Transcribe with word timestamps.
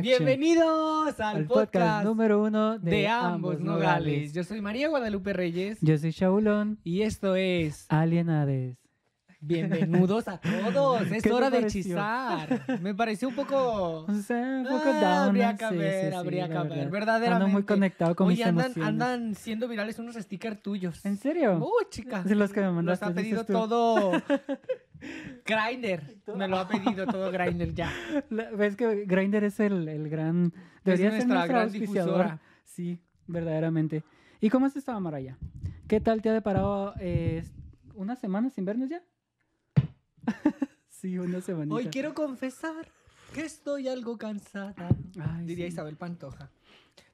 Action. 0.00 0.24
Bienvenidos 0.24 1.20
al, 1.20 1.36
al 1.36 1.44
podcast, 1.46 1.72
podcast 1.72 2.04
número 2.04 2.42
uno 2.42 2.78
de, 2.78 2.90
de 2.90 3.08
ambos 3.08 3.60
nogales. 3.60 4.32
Yo 4.32 4.44
soy 4.44 4.62
María 4.62 4.88
Guadalupe 4.88 5.34
Reyes 5.34 5.78
Yo 5.82 5.98
soy 5.98 6.10
Shaulón 6.10 6.80
y 6.84 7.02
esto 7.02 7.36
es 7.36 7.84
Alienades. 7.90 8.79
Bienvenidos 9.42 10.28
a 10.28 10.38
todos. 10.38 11.00
Es 11.10 11.22
¿Qué 11.22 11.30
te 11.30 11.32
hora 11.32 11.48
de 11.50 11.60
pareció? 11.60 11.80
hechizar. 11.80 12.80
Me 12.82 12.94
pareció 12.94 13.28
un 13.28 13.34
poco. 13.34 14.04
O 14.08 14.14
sea, 14.14 14.36
un 14.58 14.64
poco 14.64 14.82
Ah, 14.84 15.00
down. 15.00 15.28
habría 15.28 15.56
que 15.56 15.68
Sí, 15.68 15.76
ver, 15.76 16.10
sí, 16.10 16.14
habría 16.16 16.48
que 16.48 16.54
verdad. 16.54 16.68
ver. 16.76 16.90
Verdaderamente. 16.90 17.44
Ando 17.44 17.48
muy 17.48 17.62
conectado 17.64 18.14
con 18.14 18.26
Oye, 18.28 18.36
mis 18.36 18.46
andan, 18.46 18.64
emociones. 18.66 18.88
andan 18.88 19.34
siendo 19.34 19.66
virales 19.68 19.98
unos 19.98 20.16
stickers 20.16 20.60
tuyos. 20.62 21.04
¿En 21.06 21.16
serio? 21.16 21.58
Uy, 21.58 21.86
chica. 21.88 22.22
Sí, 22.26 22.34
los 22.34 22.52
que 22.52 22.60
me 22.60 22.66
Los 22.66 22.74
mandaste. 22.76 23.04
ha 23.06 23.14
pedido 23.14 23.44
todo. 23.44 24.12
Grinder. 25.46 26.18
Me 26.36 26.46
lo 26.46 26.58
ha 26.58 26.68
pedido 26.68 27.06
todo 27.06 27.32
Grinder 27.32 27.72
ya. 27.74 27.90
La- 28.28 28.50
¿Ves 28.50 28.76
que 28.76 29.04
Grindr 29.06 29.44
es 29.44 29.58
el, 29.60 29.88
el 29.88 30.08
gran... 30.10 30.52
Debería 30.84 31.10
ser 31.10 31.26
nuestra 31.26 31.34
nuestra 31.36 31.46
gran 31.60 31.72
difusora. 31.72 32.40
Sí, 32.64 33.00
verdaderamente. 33.26 34.04
¿Y 34.40 34.50
cómo 34.50 34.66
has 34.66 34.76
estado, 34.76 35.00
Maraya? 35.00 35.38
¿Qué 35.88 36.00
tal 36.00 36.20
te 36.20 36.28
ha 36.28 36.32
deparado 36.34 36.92
eh, 37.00 37.42
una 37.94 38.16
semana 38.16 38.50
sin 38.50 38.64
vernos 38.66 38.90
ya? 38.90 39.00
sí, 40.88 41.18
una 41.18 41.40
semanita. 41.40 41.74
Hoy 41.74 41.86
quiero 41.86 42.14
confesar 42.14 42.88
que 43.34 43.42
estoy 43.42 43.88
algo 43.88 44.18
cansada. 44.18 44.74
Ay, 45.18 45.44
Diría 45.44 45.66
sí. 45.66 45.72
Isabel 45.72 45.96
Pantoja. 45.96 46.50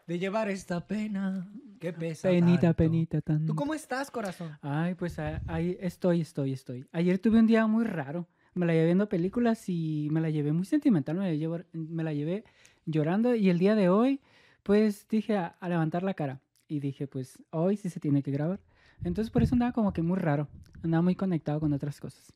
De 0.06 0.18
llevar 0.18 0.48
esta 0.48 0.86
pena 0.86 1.48
que 1.80 1.92
pesa. 1.92 2.28
Penita, 2.28 2.60
tanto. 2.60 2.76
penita, 2.76 3.20
tan. 3.20 3.44
¿Tú 3.46 3.54
cómo 3.56 3.74
estás, 3.74 4.10
corazón? 4.10 4.56
Ay, 4.62 4.94
pues 4.94 5.18
ah, 5.18 5.42
ahí 5.48 5.76
estoy, 5.80 6.20
estoy, 6.20 6.52
estoy. 6.52 6.86
Ayer 6.92 7.18
tuve 7.18 7.40
un 7.40 7.46
día 7.46 7.66
muy 7.66 7.84
raro. 7.84 8.28
Me 8.54 8.66
la 8.66 8.72
llevé 8.72 8.86
viendo 8.86 9.08
películas 9.08 9.68
y 9.68 10.08
me 10.12 10.20
la 10.20 10.30
llevé 10.30 10.52
muy 10.52 10.64
sentimental. 10.64 11.16
Me 11.16 11.24
la, 11.30 11.34
llevo- 11.34 11.64
me 11.72 12.04
la 12.04 12.12
llevé 12.14 12.44
llorando 12.86 13.34
y 13.34 13.50
el 13.50 13.58
día 13.58 13.74
de 13.74 13.88
hoy, 13.88 14.20
pues 14.62 15.06
dije 15.08 15.36
a, 15.36 15.46
a 15.48 15.68
levantar 15.68 16.02
la 16.04 16.14
cara. 16.14 16.40
Y 16.68 16.80
dije, 16.80 17.06
pues 17.08 17.42
hoy 17.50 17.76
sí 17.76 17.90
se 17.90 18.00
tiene 18.00 18.22
que 18.22 18.30
grabar. 18.30 18.60
Entonces 19.04 19.30
por 19.30 19.42
eso 19.42 19.54
andaba 19.56 19.72
como 19.72 19.92
que 19.92 20.02
muy 20.02 20.18
raro. 20.18 20.48
Andaba 20.82 21.02
muy 21.02 21.16
conectado 21.16 21.58
con 21.60 21.72
otras 21.72 21.98
cosas. 22.00 22.32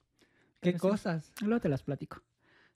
¿Qué 0.60 0.72
Pero 0.72 0.78
sí, 0.78 0.88
cosas? 0.88 1.32
Luego 1.42 1.60
te 1.60 1.68
las 1.68 1.82
platico. 1.82 2.22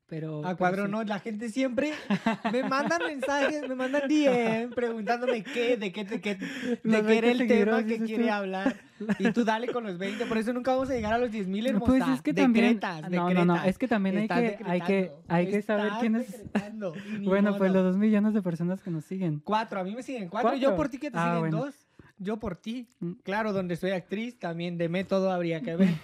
Pero... 0.06 0.46
A 0.46 0.54
cuadro 0.54 0.84
sí. 0.84 0.90
no, 0.90 1.02
la 1.02 1.18
gente 1.18 1.48
siempre 1.48 1.92
me 2.52 2.62
mandan 2.62 3.00
mensajes, 3.06 3.66
me 3.66 3.74
mandan 3.74 4.02
DM 4.06 4.70
preguntándome 4.74 5.42
qué, 5.42 5.78
de 5.78 5.92
qué, 5.92 6.04
de 6.04 6.20
qué, 6.20 6.34
de 6.82 6.82
qué 6.82 6.88
era 6.88 7.00
20 7.02 7.30
el 7.30 7.48
tema 7.48 7.84
que 7.84 7.98
quiere 8.00 8.24
tú. 8.26 8.30
hablar. 8.32 8.76
Y 9.18 9.32
tú 9.32 9.44
dale 9.44 9.68
con 9.68 9.84
los 9.84 9.96
20, 9.98 10.26
por 10.26 10.36
eso 10.36 10.52
nunca 10.52 10.72
vamos 10.72 10.90
a 10.90 10.94
llegar 10.94 11.14
a 11.14 11.18
los 11.18 11.32
10 11.32 11.48
mil 11.48 11.66
hermosa. 11.66 11.86
Pues 11.86 12.08
es 12.08 12.22
que 12.22 12.34
también... 12.34 12.74
Decretas, 12.74 13.10
no, 13.10 13.30
no, 13.30 13.44
no, 13.46 13.64
es 13.64 13.78
que 13.78 13.88
también 13.88 14.18
hay 14.18 14.28
que, 14.28 14.58
hay 14.64 14.80
que, 14.82 15.12
hay 15.26 15.50
que 15.50 15.62
saber 15.62 15.92
quién 16.00 16.16
es... 16.16 16.42
Bueno, 17.22 17.56
pues 17.56 17.72
modo. 17.72 17.82
los 17.82 17.92
dos 17.92 17.96
millones 17.96 18.34
de 18.34 18.42
personas 18.42 18.82
que 18.82 18.90
nos 18.90 19.04
siguen. 19.06 19.40
Cuatro, 19.40 19.80
a 19.80 19.84
mí 19.84 19.94
me 19.94 20.02
siguen 20.02 20.28
cuatro. 20.28 20.54
Yo 20.54 20.68
¿Cuatro? 20.68 20.76
por 20.76 20.88
ti 20.90 20.98
que 20.98 21.10
te 21.10 21.16
Ah, 21.18 21.24
siguen 21.36 21.40
bueno. 21.40 21.58
dos. 21.64 21.74
Yo 22.18 22.38
por 22.38 22.56
ti. 22.56 22.88
Mm. 23.00 23.12
Claro, 23.22 23.52
donde 23.54 23.76
soy 23.76 23.90
actriz, 23.92 24.38
también 24.38 24.76
de 24.78 24.88
método 24.90 25.32
habría 25.32 25.62
que 25.62 25.76
ver. 25.76 25.94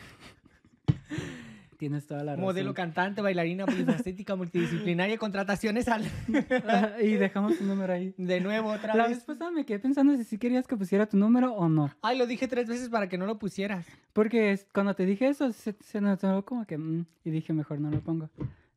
Tienes 1.80 2.06
toda 2.06 2.22
la 2.22 2.32
razón. 2.32 2.44
Modelo, 2.44 2.74
cantante, 2.74 3.22
bailarina, 3.22 3.64
polifacética, 3.64 4.36
multidisciplinaria, 4.36 5.16
contrataciones 5.16 5.88
al... 5.88 6.04
Y 7.02 7.12
dejamos 7.14 7.56
tu 7.56 7.64
número 7.64 7.94
ahí. 7.94 8.14
De 8.18 8.38
nuevo, 8.38 8.68
otra 8.70 8.94
La 8.94 9.08
vez. 9.08 9.16
vez 9.16 9.24
pasada 9.24 9.50
me 9.50 9.64
quedé 9.64 9.78
pensando 9.78 10.14
si 10.18 10.24
sí 10.24 10.36
querías 10.36 10.66
que 10.66 10.76
pusiera 10.76 11.06
tu 11.06 11.16
número 11.16 11.54
o 11.54 11.70
no. 11.70 11.90
Ay, 12.02 12.18
lo 12.18 12.26
dije 12.26 12.48
tres 12.48 12.68
veces 12.68 12.90
para 12.90 13.08
que 13.08 13.16
no 13.16 13.24
lo 13.24 13.38
pusieras. 13.38 13.86
Porque 14.12 14.60
cuando 14.74 14.94
te 14.94 15.06
dije 15.06 15.26
eso, 15.28 15.52
se, 15.52 15.74
se 15.80 16.00
notó 16.02 16.44
como 16.44 16.66
que... 16.66 16.76
mm, 16.76 17.06
y 17.24 17.30
dije, 17.30 17.54
mejor 17.54 17.80
no 17.80 17.90
lo 17.90 18.00
pongo. 18.02 18.28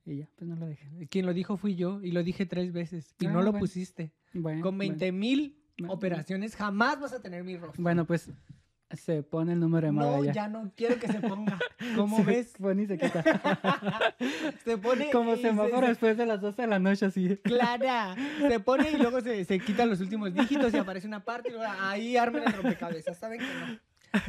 Y 0.05 0.19
ya, 0.19 0.29
pues 0.37 0.49
no 0.49 0.55
lo 0.55 0.65
dejé. 0.65 0.87
Quien 1.09 1.25
lo 1.25 1.33
dijo 1.33 1.57
fui 1.57 1.75
yo 1.75 2.01
y 2.01 2.11
lo 2.11 2.23
dije 2.23 2.45
tres 2.45 2.71
veces 2.71 3.13
y 3.19 3.25
Ah, 3.25 3.31
no 3.33 3.41
lo 3.41 3.51
bueno. 3.51 3.59
pusiste. 3.59 4.13
Bueno, 4.33 4.61
Con 4.61 4.77
bueno. 4.77 4.91
20 4.93 5.11
mil 5.11 5.57
operaciones 5.89 6.55
jamás 6.55 7.01
vas 7.01 7.11
a 7.11 7.21
tener 7.21 7.43
mi 7.43 7.57
rostro. 7.57 7.83
Bueno, 7.83 8.05
pues 8.05 8.29
se 8.93 9.23
pone 9.23 9.53
el 9.53 9.59
número 9.59 9.87
de 9.87 9.93
no, 9.93 10.01
Maraya. 10.11 10.31
ya 10.31 10.47
no 10.47 10.71
quiero 10.75 10.99
que 10.99 11.07
se 11.07 11.19
ponga. 11.19 11.59
¿Cómo 11.95 12.17
Se 12.17 12.23
ves? 12.23 12.53
pone 12.59 12.83
y 12.83 12.87
se 12.87 12.97
quita. 12.97 13.23
se 14.63 14.77
pone. 14.77 15.09
como 15.11 15.35
se- 15.35 15.41
semáforo 15.43 15.81
se- 15.81 15.87
después 15.87 16.17
de 16.17 16.25
las 16.25 16.41
12 16.41 16.61
de 16.61 16.67
la 16.67 16.79
noche, 16.79 17.05
así. 17.05 17.37
Clara, 17.43 18.15
se 18.39 18.59
pone 18.59 18.91
y 18.91 18.97
luego 18.97 19.21
se, 19.21 19.43
se 19.45 19.59
quitan 19.59 19.89
los 19.89 19.99
últimos 20.01 20.33
dígitos 20.33 20.73
y 20.73 20.77
aparece 20.77 21.07
una 21.07 21.23
parte 21.23 21.49
y 21.49 21.51
luego 21.53 21.71
ahí 21.81 22.17
arman 22.17 22.43
el 22.45 22.53
rompecabezas. 22.53 23.17
Saben 23.17 23.39
que 23.39 23.45
no. 23.45 23.79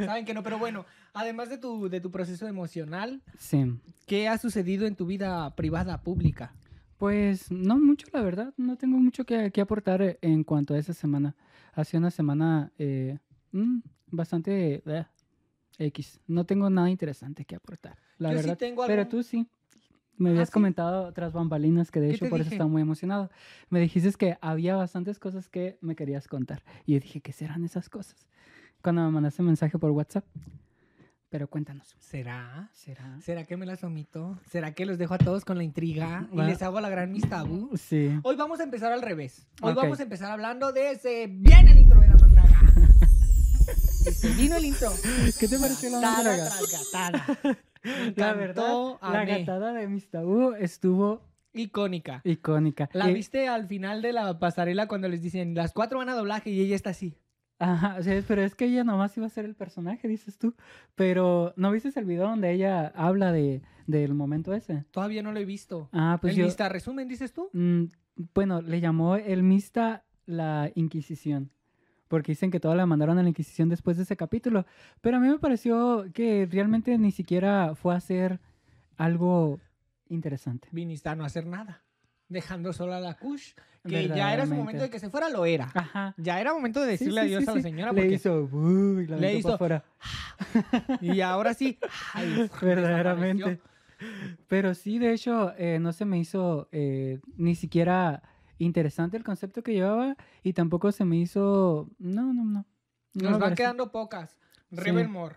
Saben 0.06 0.24
que 0.24 0.32
no, 0.32 0.42
pero 0.42 0.58
bueno, 0.58 0.86
además 1.12 1.50
de 1.50 1.58
tu, 1.58 1.88
de 1.90 2.00
tu 2.00 2.10
proceso 2.10 2.46
emocional, 2.48 3.20
Sí. 3.38 3.78
¿qué 4.06 4.28
ha 4.28 4.38
sucedido 4.38 4.86
en 4.86 4.96
tu 4.96 5.04
vida 5.04 5.54
privada, 5.56 6.00
pública? 6.02 6.54
Pues 6.96 7.50
no 7.50 7.78
mucho, 7.78 8.06
la 8.12 8.22
verdad. 8.22 8.54
No 8.56 8.76
tengo 8.76 8.96
mucho 8.98 9.24
que, 9.26 9.50
que 9.50 9.60
aportar 9.60 10.00
eh, 10.00 10.18
en 10.22 10.42
cuanto 10.42 10.72
a 10.72 10.78
esa 10.78 10.94
semana. 10.94 11.34
Ha 11.74 11.84
sido 11.84 11.98
una 11.98 12.10
semana 12.10 12.72
eh, 12.78 13.18
mm, 13.52 13.80
bastante 14.16 14.82
eh, 14.86 15.04
X. 15.78 16.20
No 16.26 16.44
tengo 16.46 16.70
nada 16.70 16.90
interesante 16.90 17.44
que 17.44 17.56
aportar, 17.56 17.98
la 18.18 18.30
Yo 18.32 18.38
sí 18.38 18.42
verdad. 18.44 18.58
tengo 18.58 18.86
Pero 18.86 19.02
algo- 19.02 19.10
tú 19.10 19.22
sí. 19.22 19.46
Me 20.16 20.28
¿Ah, 20.28 20.32
habías 20.32 20.48
sí? 20.48 20.52
comentado 20.52 21.06
otras 21.08 21.32
bambalinas 21.32 21.90
que 21.90 22.00
de 22.00 22.08
¿Qué 22.10 22.14
hecho 22.14 22.28
por 22.28 22.38
eso 22.40 22.44
dije? 22.44 22.54
estaba 22.56 22.70
muy 22.70 22.82
emocionado. 22.82 23.30
Me 23.68 23.80
dijiste 23.80 24.12
que 24.12 24.38
había 24.40 24.76
bastantes 24.76 25.18
cosas 25.18 25.48
que 25.48 25.76
me 25.80 25.96
querías 25.96 26.28
contar. 26.28 26.62
Y 26.86 26.92
yo 26.94 27.00
dije, 27.00 27.20
¿qué 27.20 27.32
serán 27.32 27.64
esas 27.64 27.88
cosas? 27.88 28.28
Cuando 28.80 29.02
me 29.02 29.10
mandaste 29.10 29.42
mensaje 29.42 29.76
por 29.76 29.90
WhatsApp. 29.90 30.24
Pero 31.30 31.48
cuéntanos. 31.48 31.96
¿Será? 31.98 32.70
¿Será? 32.72 33.20
¿Será 33.22 33.44
que 33.44 33.56
me 33.56 33.66
las 33.66 33.82
omito? 33.82 34.38
¿Será 34.48 34.72
que 34.72 34.86
los 34.86 34.98
dejo 34.98 35.14
a 35.14 35.18
todos 35.18 35.44
con 35.44 35.56
la 35.58 35.64
intriga 35.64 36.28
y 36.32 36.36
Va. 36.36 36.46
les 36.46 36.62
hago 36.62 36.80
la 36.80 36.88
gran 36.90 37.10
mis 37.10 37.28
tabú? 37.28 37.70
Sí. 37.76 38.16
Hoy 38.22 38.36
vamos 38.36 38.60
a 38.60 38.62
empezar 38.62 38.92
al 38.92 39.02
revés. 39.02 39.48
Hoy 39.62 39.74
vamos 39.74 39.98
a 39.98 40.04
empezar 40.04 40.30
hablando 40.30 40.70
de 40.72 40.92
ese... 40.92 41.26
¡Viene 41.28 41.72
el 41.72 41.78
intro 41.78 42.00
de 42.00 42.06
la 42.06 42.14
mandaga! 42.14 42.60
Vino 44.36 44.56
el 44.56 44.64
intro. 44.64 44.90
¿Qué 45.38 45.48
te 45.48 45.58
pareció 45.58 45.90
la 45.90 46.00
Gatada 46.00 46.48
tras 46.90 47.56
La 48.16 48.32
verdad, 48.32 48.72
la 49.02 49.24
gatada 49.26 49.72
de 49.74 49.86
Miss 49.88 50.08
Tabú 50.08 50.52
estuvo 50.54 51.20
Icónica. 51.52 52.20
icónica. 52.24 52.88
¿La 52.94 53.10
Y- 53.10 53.14
viste 53.14 53.46
al 53.46 53.66
final 53.66 54.00
de 54.02 54.12
la 54.12 54.38
pasarela 54.38 54.88
cuando 54.88 55.08
les 55.08 55.20
dicen 55.22 55.54
las 55.54 55.72
cuatro 55.72 55.98
van 55.98 56.08
a 56.08 56.14
doblaje 56.14 56.50
y 56.50 56.60
ella 56.60 56.76
está 56.76 56.90
así? 56.90 57.16
Ajá, 57.58 57.96
o 57.98 58.02
sea, 58.02 58.20
pero 58.26 58.42
es 58.42 58.54
que 58.54 58.64
ella 58.64 58.82
nomás 58.84 59.16
iba 59.16 59.26
a 59.26 59.30
ser 59.30 59.44
el 59.44 59.54
personaje, 59.54 60.08
dices 60.08 60.38
tú. 60.38 60.54
Pero, 60.96 61.52
¿no 61.56 61.70
viste 61.70 61.92
el 61.94 62.04
video 62.04 62.26
donde 62.26 62.50
ella 62.52 62.88
habla 62.96 63.30
de, 63.32 63.62
del 63.86 64.14
momento 64.14 64.52
ese? 64.54 64.84
Todavía 64.90 65.22
no 65.22 65.30
lo 65.30 65.38
he 65.38 65.44
visto. 65.44 65.88
Ah, 65.92 66.18
pues 66.20 66.32
¿El 66.32 66.40
yo... 66.40 66.44
Mista 66.46 66.68
resumen, 66.68 67.06
dices 67.06 67.32
tú? 67.32 67.50
Mm, 67.52 67.84
bueno, 68.34 68.60
le 68.60 68.80
llamó 68.80 69.16
el 69.16 69.42
Mista 69.44 70.04
la 70.26 70.70
Inquisición. 70.74 71.50
Porque 72.14 72.30
dicen 72.30 72.52
que 72.52 72.60
toda 72.60 72.76
la 72.76 72.86
mandaron 72.86 73.18
a 73.18 73.24
la 73.24 73.28
Inquisición 73.28 73.68
después 73.68 73.96
de 73.96 74.04
ese 74.04 74.16
capítulo. 74.16 74.66
Pero 75.00 75.16
a 75.16 75.20
mí 75.20 75.26
me 75.26 75.40
pareció 75.40 76.06
que 76.14 76.46
realmente 76.48 76.96
ni 76.96 77.10
siquiera 77.10 77.74
fue 77.74 77.92
a 77.92 77.96
hacer 77.96 78.38
algo 78.96 79.58
interesante. 80.08 80.68
Viniste 80.70 81.08
a 81.08 81.16
no 81.16 81.24
hacer 81.24 81.44
nada. 81.44 81.82
Dejando 82.28 82.72
sola 82.72 82.98
a 82.98 83.00
la 83.00 83.14
Kush. 83.14 83.54
Que 83.84 84.06
ya 84.06 84.32
era 84.32 84.46
su 84.46 84.54
momento 84.54 84.80
de 84.84 84.90
que 84.90 85.00
se 85.00 85.10
fuera, 85.10 85.28
lo 85.28 85.44
era. 85.44 85.72
Ajá. 85.74 86.14
Ya 86.16 86.40
era 86.40 86.54
momento 86.54 86.80
de 86.82 86.92
decirle 86.92 87.22
sí, 87.22 87.26
adiós 87.34 87.44
sí, 87.46 87.50
a 87.50 87.54
la 87.56 87.62
señora. 87.62 87.92
Le 87.92 88.00
Porque... 88.02 88.14
hizo... 88.14 88.46
"Buh", 88.46 89.00
y 89.00 89.06
la 89.08 89.16
Le 89.16 89.34
hizo- 89.34 89.54
afuera. 89.54 89.82
Y 91.00 91.20
ahora 91.20 91.52
sí. 91.52 91.76
ay, 92.14 92.48
Verdaderamente. 92.62 93.60
Pero 94.46 94.72
sí, 94.74 95.00
de 95.00 95.12
hecho, 95.14 95.52
eh, 95.58 95.80
no 95.80 95.92
se 95.92 96.04
me 96.04 96.18
hizo 96.20 96.68
eh, 96.70 97.18
ni 97.36 97.56
siquiera 97.56 98.22
interesante 98.64 99.16
el 99.16 99.24
concepto 99.24 99.62
que 99.62 99.72
llevaba 99.72 100.16
y 100.42 100.52
tampoco 100.52 100.90
se 100.92 101.04
me 101.04 101.16
hizo... 101.16 101.88
No, 101.98 102.32
no, 102.32 102.44
no. 102.44 102.66
No 103.14 103.30
Nos 103.30 103.38
van 103.38 103.54
quedando 103.54 103.90
pocas. 103.92 104.30
Sí. 104.70 104.76
Rebelmore. 104.76 105.36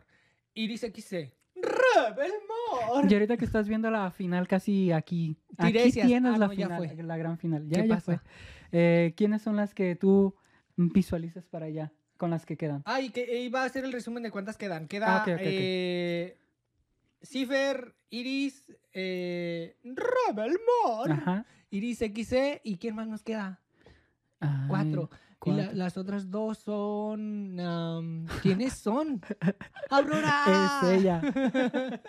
Iris 0.55 0.81
XC. 0.81 1.33
Rebelmore. 1.55 3.07
Y 3.09 3.13
ahorita 3.13 3.37
que 3.37 3.45
estás 3.45 3.67
viendo 3.67 3.89
la 3.91 4.11
final 4.11 4.47
casi 4.47 4.91
aquí, 4.91 5.37
aquí 5.57 5.71
Tiresias. 5.73 6.07
tienes 6.07 6.33
Ah, 6.35 6.37
la 6.37 6.47
no, 6.47 6.53
ya 6.53 6.65
final, 6.67 6.77
fue. 6.95 7.03
la 7.03 7.17
gran 7.17 7.37
final. 7.37 7.67
Ya, 7.67 7.81
¿Qué 7.81 7.87
ya 7.87 7.95
pasa? 7.95 8.05
fue. 8.05 8.19
Eh, 8.71 9.13
¿Quiénes 9.15 9.41
son 9.41 9.55
las 9.55 9.73
que 9.73 9.95
tú 9.95 10.35
visualizas 10.75 11.45
para 11.47 11.67
allá 11.67 11.91
con 12.17 12.29
las 12.31 12.45
que 12.45 12.57
quedan? 12.57 12.81
Ay, 12.85 13.09
que 13.09 13.41
iba 13.41 13.61
a 13.61 13.65
hacer 13.65 13.85
el 13.85 13.91
resumen 13.93 14.23
de 14.23 14.31
cuántas 14.31 14.57
quedan. 14.57 14.87
Queda 14.87 15.17
Ah, 15.17 15.21
ok, 15.21 15.27
ok, 15.29 15.33
ok. 15.35 15.39
eh, 15.43 16.37
Cipher, 17.27 17.95
Iris, 18.09 18.63
eh, 18.93 19.75
Rebelmore, 19.83 21.13
Ajá. 21.13 21.45
Iris 21.69 21.99
XC 21.99 22.61
y 22.63 22.77
¿quién 22.77 22.95
más 22.95 23.07
nos 23.07 23.23
queda? 23.23 23.61
Ay, 24.39 24.67
Cuatro. 24.67 25.09
Y 25.45 25.51
la- 25.51 25.71
las 25.71 25.97
otras 25.97 26.29
dos 26.29 26.57
son... 26.57 27.59
am, 27.59 28.25
¿Quiénes 28.41 28.73
son? 28.73 29.21
¡Aurora! 29.89 30.81
Es 30.83 30.89
ella. 30.99 31.21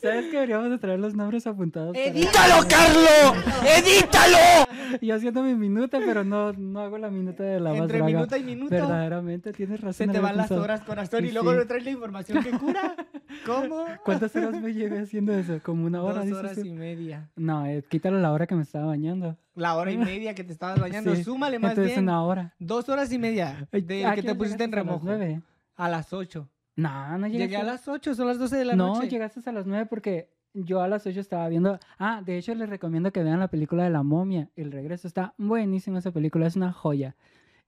¿Sabes 0.00 0.26
que 0.26 0.32
deberíamos 0.32 0.70
de 0.70 0.78
traer 0.78 1.00
los 1.00 1.14
nombres 1.14 1.46
apuntados? 1.46 1.92
para- 1.96 2.04
¡Edítalo, 2.06 2.66
Carlo! 2.68 3.42
¡Edítalo! 3.78 4.68
Yo 5.00 5.14
haciendo 5.14 5.42
mi 5.42 5.54
minuta, 5.54 5.98
pero 6.04 6.24
no, 6.24 6.52
no 6.52 6.80
hago 6.80 6.98
la 6.98 7.10
minuta 7.10 7.42
de 7.42 7.58
la 7.60 7.70
más 7.70 7.80
Entre 7.80 7.98
draga. 7.98 8.12
minuto 8.12 8.36
y 8.36 8.42
minuto. 8.42 8.70
Verdaderamente, 8.74 9.52
tienes 9.52 9.80
Se 9.80 9.86
razón. 9.86 10.06
te 10.12 10.18
había 10.18 10.20
van 10.20 10.36
las 10.36 10.48
pensado. 10.48 10.62
horas, 10.62 10.80
corazón, 10.82 11.24
y 11.24 11.28
Sí. 11.28 11.34
luego 11.34 11.54
no 11.54 11.66
traes 11.66 11.84
la 11.84 11.90
información 11.90 12.42
que 12.44 12.50
cura. 12.50 12.94
¿Cómo? 13.46 13.86
¿Cuántas 14.04 14.36
horas 14.36 14.60
me 14.60 14.72
llevé 14.74 15.00
haciendo 15.00 15.32
eso? 15.34 15.58
Como 15.62 15.86
una 15.86 16.02
hora, 16.02 16.16
Dos 16.16 16.24
dices 16.26 16.38
horas 16.38 16.54
tú? 16.56 16.66
y 16.66 16.72
media. 16.72 17.30
No, 17.36 17.66
eh, 17.66 17.82
quítale 17.88 18.20
la 18.20 18.30
hora 18.32 18.46
que 18.46 18.54
me 18.54 18.62
estaba 18.62 18.86
bañando. 18.86 19.36
La 19.54 19.76
hora 19.76 19.90
y 19.92 19.96
media 19.98 20.34
que 20.34 20.44
te 20.44 20.52
estabas 20.52 20.80
bañando. 20.80 21.14
Sí, 21.14 21.24
Súmale 21.24 21.58
más 21.58 21.72
Entonces 21.72 21.94
bien. 21.94 22.04
una 22.04 22.22
hora. 22.24 22.54
Dos 22.58 22.88
horas 22.88 23.12
y 23.12 23.18
media 23.18 23.68
de 23.70 24.06
¿a 24.06 24.14
que 24.14 24.22
te 24.22 24.34
pusiste 24.34 24.64
en 24.64 24.70
llegaste? 24.70 24.80
¿A 24.80 24.92
las 24.92 25.02
remojo. 25.02 25.04
nueve? 25.06 25.42
A 25.76 25.88
las 25.88 26.12
ocho. 26.12 26.48
No, 26.76 27.18
no 27.18 27.26
llegué. 27.26 27.40
Llegué 27.44 27.56
a 27.58 27.62
las 27.64 27.86
ocho, 27.88 28.14
son 28.14 28.26
las 28.28 28.38
doce 28.38 28.56
de 28.56 28.64
la 28.64 28.74
no, 28.76 28.94
noche. 28.94 29.08
llegaste 29.08 29.40
a 29.48 29.52
las 29.52 29.66
nueve 29.66 29.86
porque 29.86 30.30
yo 30.54 30.80
a 30.80 30.88
las 30.88 31.06
ocho 31.06 31.20
estaba 31.20 31.48
viendo. 31.48 31.78
Ah, 31.98 32.22
de 32.24 32.38
hecho 32.38 32.54
les 32.54 32.68
recomiendo 32.68 33.12
que 33.12 33.22
vean 33.22 33.40
la 33.40 33.48
película 33.48 33.84
de 33.84 33.90
la 33.90 34.02
momia. 34.02 34.48
El 34.56 34.72
regreso 34.72 35.06
está 35.06 35.34
buenísima 35.36 35.98
esa 35.98 36.12
película, 36.12 36.46
es 36.46 36.56
una 36.56 36.72
joya. 36.72 37.14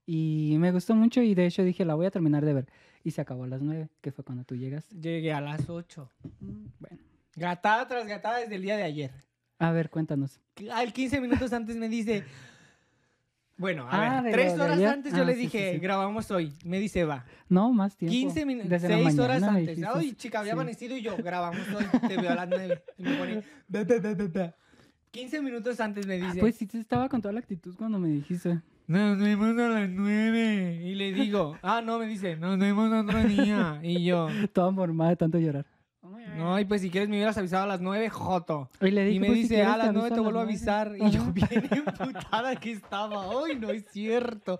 Y 0.07 0.55
me 0.59 0.71
gustó 0.71 0.95
mucho 0.95 1.21
y 1.21 1.33
de 1.35 1.47
hecho 1.47 1.63
dije, 1.63 1.83
la 1.85 1.95
voy 1.95 2.05
a 2.05 2.11
terminar 2.11 2.45
de 2.45 2.53
ver. 2.53 2.67
Y 3.03 3.11
se 3.11 3.21
acabó 3.21 3.43
a 3.43 3.47
las 3.47 3.61
nueve, 3.61 3.89
que 4.01 4.11
fue 4.11 4.23
cuando 4.23 4.43
tú 4.43 4.55
llegaste. 4.55 4.95
Llegué 4.99 5.33
a 5.33 5.41
las 5.41 5.69
ocho. 5.69 6.09
Mm, 6.39 6.65
Bueno, 6.79 6.97
Gatada 7.35 7.87
tras 7.87 8.07
gatada 8.07 8.37
desde 8.37 8.55
el 8.55 8.61
día 8.61 8.77
de 8.77 8.83
ayer. 8.83 9.11
A 9.59 9.71
ver, 9.71 9.89
cuéntanos. 9.89 10.39
Al 10.71 10.93
15 10.93 11.21
minutos 11.21 11.51
antes 11.53 11.75
me 11.77 11.89
dice. 11.89 12.23
Bueno, 13.57 13.87
a 13.89 14.17
Ah, 14.17 14.21
ver, 14.21 14.33
tres 14.33 14.53
horas 14.59 14.75
ayer. 14.77 14.89
antes 14.89 15.13
yo 15.13 15.21
Ah, 15.21 15.25
le 15.25 15.33
sí, 15.35 15.39
dije, 15.43 15.73
sí. 15.73 15.79
grabamos 15.79 16.29
hoy. 16.29 16.51
Me 16.65 16.77
dice, 16.77 17.05
va. 17.05 17.23
No, 17.47 17.71
más 17.71 17.95
tiempo. 17.95 18.11
15 18.11 18.45
minutos, 18.45 18.81
6 18.81 19.17
horas 19.19 19.41
antes. 19.43 19.79
Ay, 19.95 20.11
chica, 20.13 20.39
había 20.41 20.53
amanecido 20.53 20.97
y 20.97 21.01
yo, 21.01 21.15
grabamos 21.15 21.61
hoy, 21.73 21.85
te 22.05 22.17
veo 22.17 22.31
a 22.31 22.35
las 22.35 22.49
9. 22.49 22.83
Y 22.97 23.03
me 23.03 23.15
pone, 23.15 23.43
"Be, 23.69 23.83
be, 23.85 23.99
be, 24.01 24.13
be, 24.15 24.27
be". 24.27 24.53
15 25.11 25.41
minutos 25.41 25.79
antes 25.79 26.05
me 26.05 26.15
Ah, 26.21 26.25
dice, 26.27 26.39
Pues 26.41 26.55
sí, 26.57 26.67
estaba 26.73 27.07
con 27.07 27.21
toda 27.21 27.31
la 27.33 27.39
actitud 27.39 27.73
cuando 27.77 27.97
me 27.97 28.09
dijiste. 28.09 28.59
nos 28.87 29.17
vemos 29.19 29.57
a 29.57 29.69
las 29.69 29.89
9. 29.89 30.81
Y 30.83 30.95
le 30.95 31.13
digo, 31.13 31.57
ah, 31.61 31.81
no, 31.81 31.97
me 31.97 32.07
dice, 32.07 32.35
nos 32.35 32.59
vemos 32.59 32.91
otro 32.91 33.23
día. 33.23 33.79
Y 33.81 34.03
yo, 34.03 34.27
Toda 34.53 34.71
mormada 34.71 35.11
de 35.11 35.15
tanto 35.15 35.39
llorar. 35.39 35.65
No, 36.37 36.59
y 36.59 36.65
pues 36.65 36.81
si 36.81 36.89
quieres 36.89 37.09
me 37.09 37.15
hubieras 37.15 37.37
avisado 37.37 37.63
a 37.63 37.67
las 37.67 37.81
9, 37.81 38.09
joto. 38.09 38.69
Y 38.81 38.91
le 38.91 39.03
dije, 39.05 39.15
Y 39.15 39.19
me 39.19 39.27
pues, 39.27 39.39
dice, 39.39 39.63
a 39.63 39.77
las 39.77 39.87
te 39.87 39.93
9 39.93 40.11
te 40.11 40.19
vuelvo 40.19 40.39
a 40.39 40.43
avisar. 40.43 40.91
nueve". 40.91 41.05
Y 41.07 41.11
yo 41.11 41.23
bien 41.31 41.47
emputada 41.71 42.55
que 42.55 42.71
estaba. 42.71 43.25
Ay, 43.45 43.55
no 43.59 43.69
es 43.69 43.85
cierto. 43.91 44.57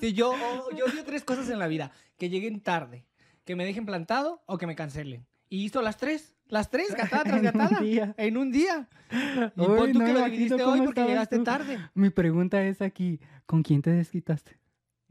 Si 0.00 0.12
yo, 0.12 0.30
oh, 0.32 0.76
yo 0.76 0.86
odio 0.86 1.04
tres 1.04 1.24
cosas 1.24 1.48
en 1.50 1.58
la 1.58 1.66
vida. 1.66 1.92
Que 2.18 2.28
lleguen 2.28 2.60
tarde, 2.60 3.04
que 3.44 3.56
me 3.56 3.64
dejen 3.64 3.84
plantado 3.86 4.42
o 4.46 4.58
que 4.58 4.66
me 4.66 4.74
cancelen. 4.76 5.26
Y 5.48 5.64
hizo 5.64 5.82
las 5.82 5.96
tres. 5.98 6.36
Las 6.48 6.70
tres, 6.70 6.94
gatada 6.96 7.24
tras 7.24 7.38
En 7.40 7.46
un 7.46 7.52
gatada. 7.52 7.80
día. 7.80 8.14
En 8.16 8.36
un 8.36 8.50
día. 8.52 8.88
Y 9.10 9.60
Uy, 9.60 9.78
pon 9.78 9.92
tú 9.92 9.98
no 10.00 10.04
que 10.06 10.12
lo 10.12 10.24
dividiste 10.24 10.62
hoy 10.62 10.80
porque 10.82 11.04
llegaste 11.04 11.36
tú. 11.36 11.44
tarde. 11.44 11.78
Mi 11.94 12.10
pregunta 12.10 12.62
es 12.62 12.80
aquí, 12.82 13.20
¿con 13.46 13.62
quién 13.62 13.82
te 13.82 13.90
desquitaste? 13.90 14.58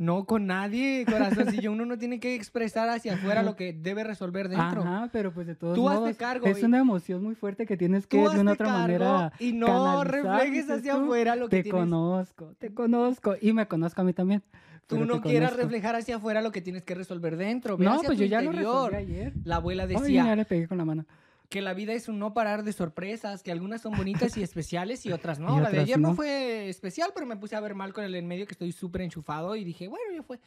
No 0.01 0.25
con 0.25 0.47
nadie, 0.47 1.05
corazón. 1.05 1.51
Yo 1.61 1.71
uno 1.71 1.85
no 1.85 1.97
tiene 1.99 2.19
que 2.19 2.33
expresar 2.33 2.89
hacia 2.89 3.13
afuera 3.13 3.43
lo 3.43 3.55
que 3.55 3.71
debe 3.71 4.03
resolver 4.03 4.49
dentro. 4.49 4.81
Ajá, 4.81 5.09
pero 5.11 5.31
pues 5.31 5.45
de 5.45 5.53
todos 5.53 5.75
Tú 5.75 5.87
hazte 5.89 5.99
modos, 6.01 6.17
cargo 6.17 6.47
es 6.47 6.59
y- 6.59 6.65
una 6.65 6.79
emoción 6.79 7.21
muy 7.23 7.35
fuerte 7.35 7.67
que 7.67 7.77
tienes 7.77 8.07
que 8.07 8.17
de 8.17 8.39
una 8.39 8.53
otra 8.53 8.65
cargo 8.65 8.79
manera 8.81 9.31
y 9.37 9.53
no 9.53 9.67
canalizar, 9.67 10.07
reflejes 10.11 10.69
hacia 10.71 10.93
tú. 10.95 11.01
afuera 11.03 11.35
lo 11.35 11.49
que 11.49 11.57
Te 11.57 11.63
tienes. 11.63 11.79
conozco, 11.81 12.55
te 12.57 12.73
conozco 12.73 13.35
y 13.39 13.53
me 13.53 13.67
conozco 13.67 14.01
a 14.01 14.03
mí 14.03 14.13
también. 14.13 14.41
Tú 14.87 15.05
no 15.05 15.21
te 15.21 15.29
quieras 15.29 15.51
conozco. 15.51 15.67
reflejar 15.69 15.95
hacia 15.95 16.15
afuera 16.15 16.41
lo 16.41 16.51
que 16.51 16.61
tienes 16.61 16.83
que 16.83 16.95
resolver 16.95 17.37
dentro. 17.37 17.77
Ve 17.77 17.85
No, 17.85 17.91
hacia 17.93 18.07
pues 18.07 18.17
tu 18.17 18.23
yo 18.23 18.29
ya 18.29 18.41
lo 18.41 18.51
resolví 18.51 18.95
ayer. 18.95 19.33
La 19.45 19.57
abuela 19.57 19.83
Ay, 19.83 19.89
decía 19.89 20.25
ya 20.25 20.35
le 20.35 20.45
pegué 20.45 20.67
con 20.67 20.79
la 20.79 20.85
mano. 20.85 21.05
Que 21.51 21.61
la 21.61 21.75
vida 21.75 21.93
es 21.93 22.07
un 22.07 22.17
no 22.17 22.33
parar 22.33 22.63
de 22.63 22.73
sorpresas, 22.73 23.43
que 23.43 23.51
algunas 23.51 23.81
son 23.81 23.91
bonitas 23.95 24.35
y 24.37 24.41
especiales 24.43 25.05
y 25.05 25.11
otras 25.11 25.37
no. 25.39 25.57
Y 25.59 25.61
la 25.61 25.69
de 25.69 25.79
ayer 25.81 25.99
no. 25.99 26.09
no. 26.09 26.15
fue 26.15 26.69
especial, 26.69 27.11
pero 27.13 27.27
me 27.27 27.35
puse 27.37 27.55
a 27.55 27.59
ver 27.59 27.75
mal 27.75 27.93
con 27.93 28.03
el 28.03 28.15
en 28.15 28.25
medio 28.25 28.47
que 28.47 28.53
estoy 28.53 28.71
súper 28.71 29.01
enchufado 29.01 29.55
y 29.55 29.63
dije, 29.63 29.87
bueno, 29.87 30.05
ya 30.15 30.23
fue. 30.23 30.39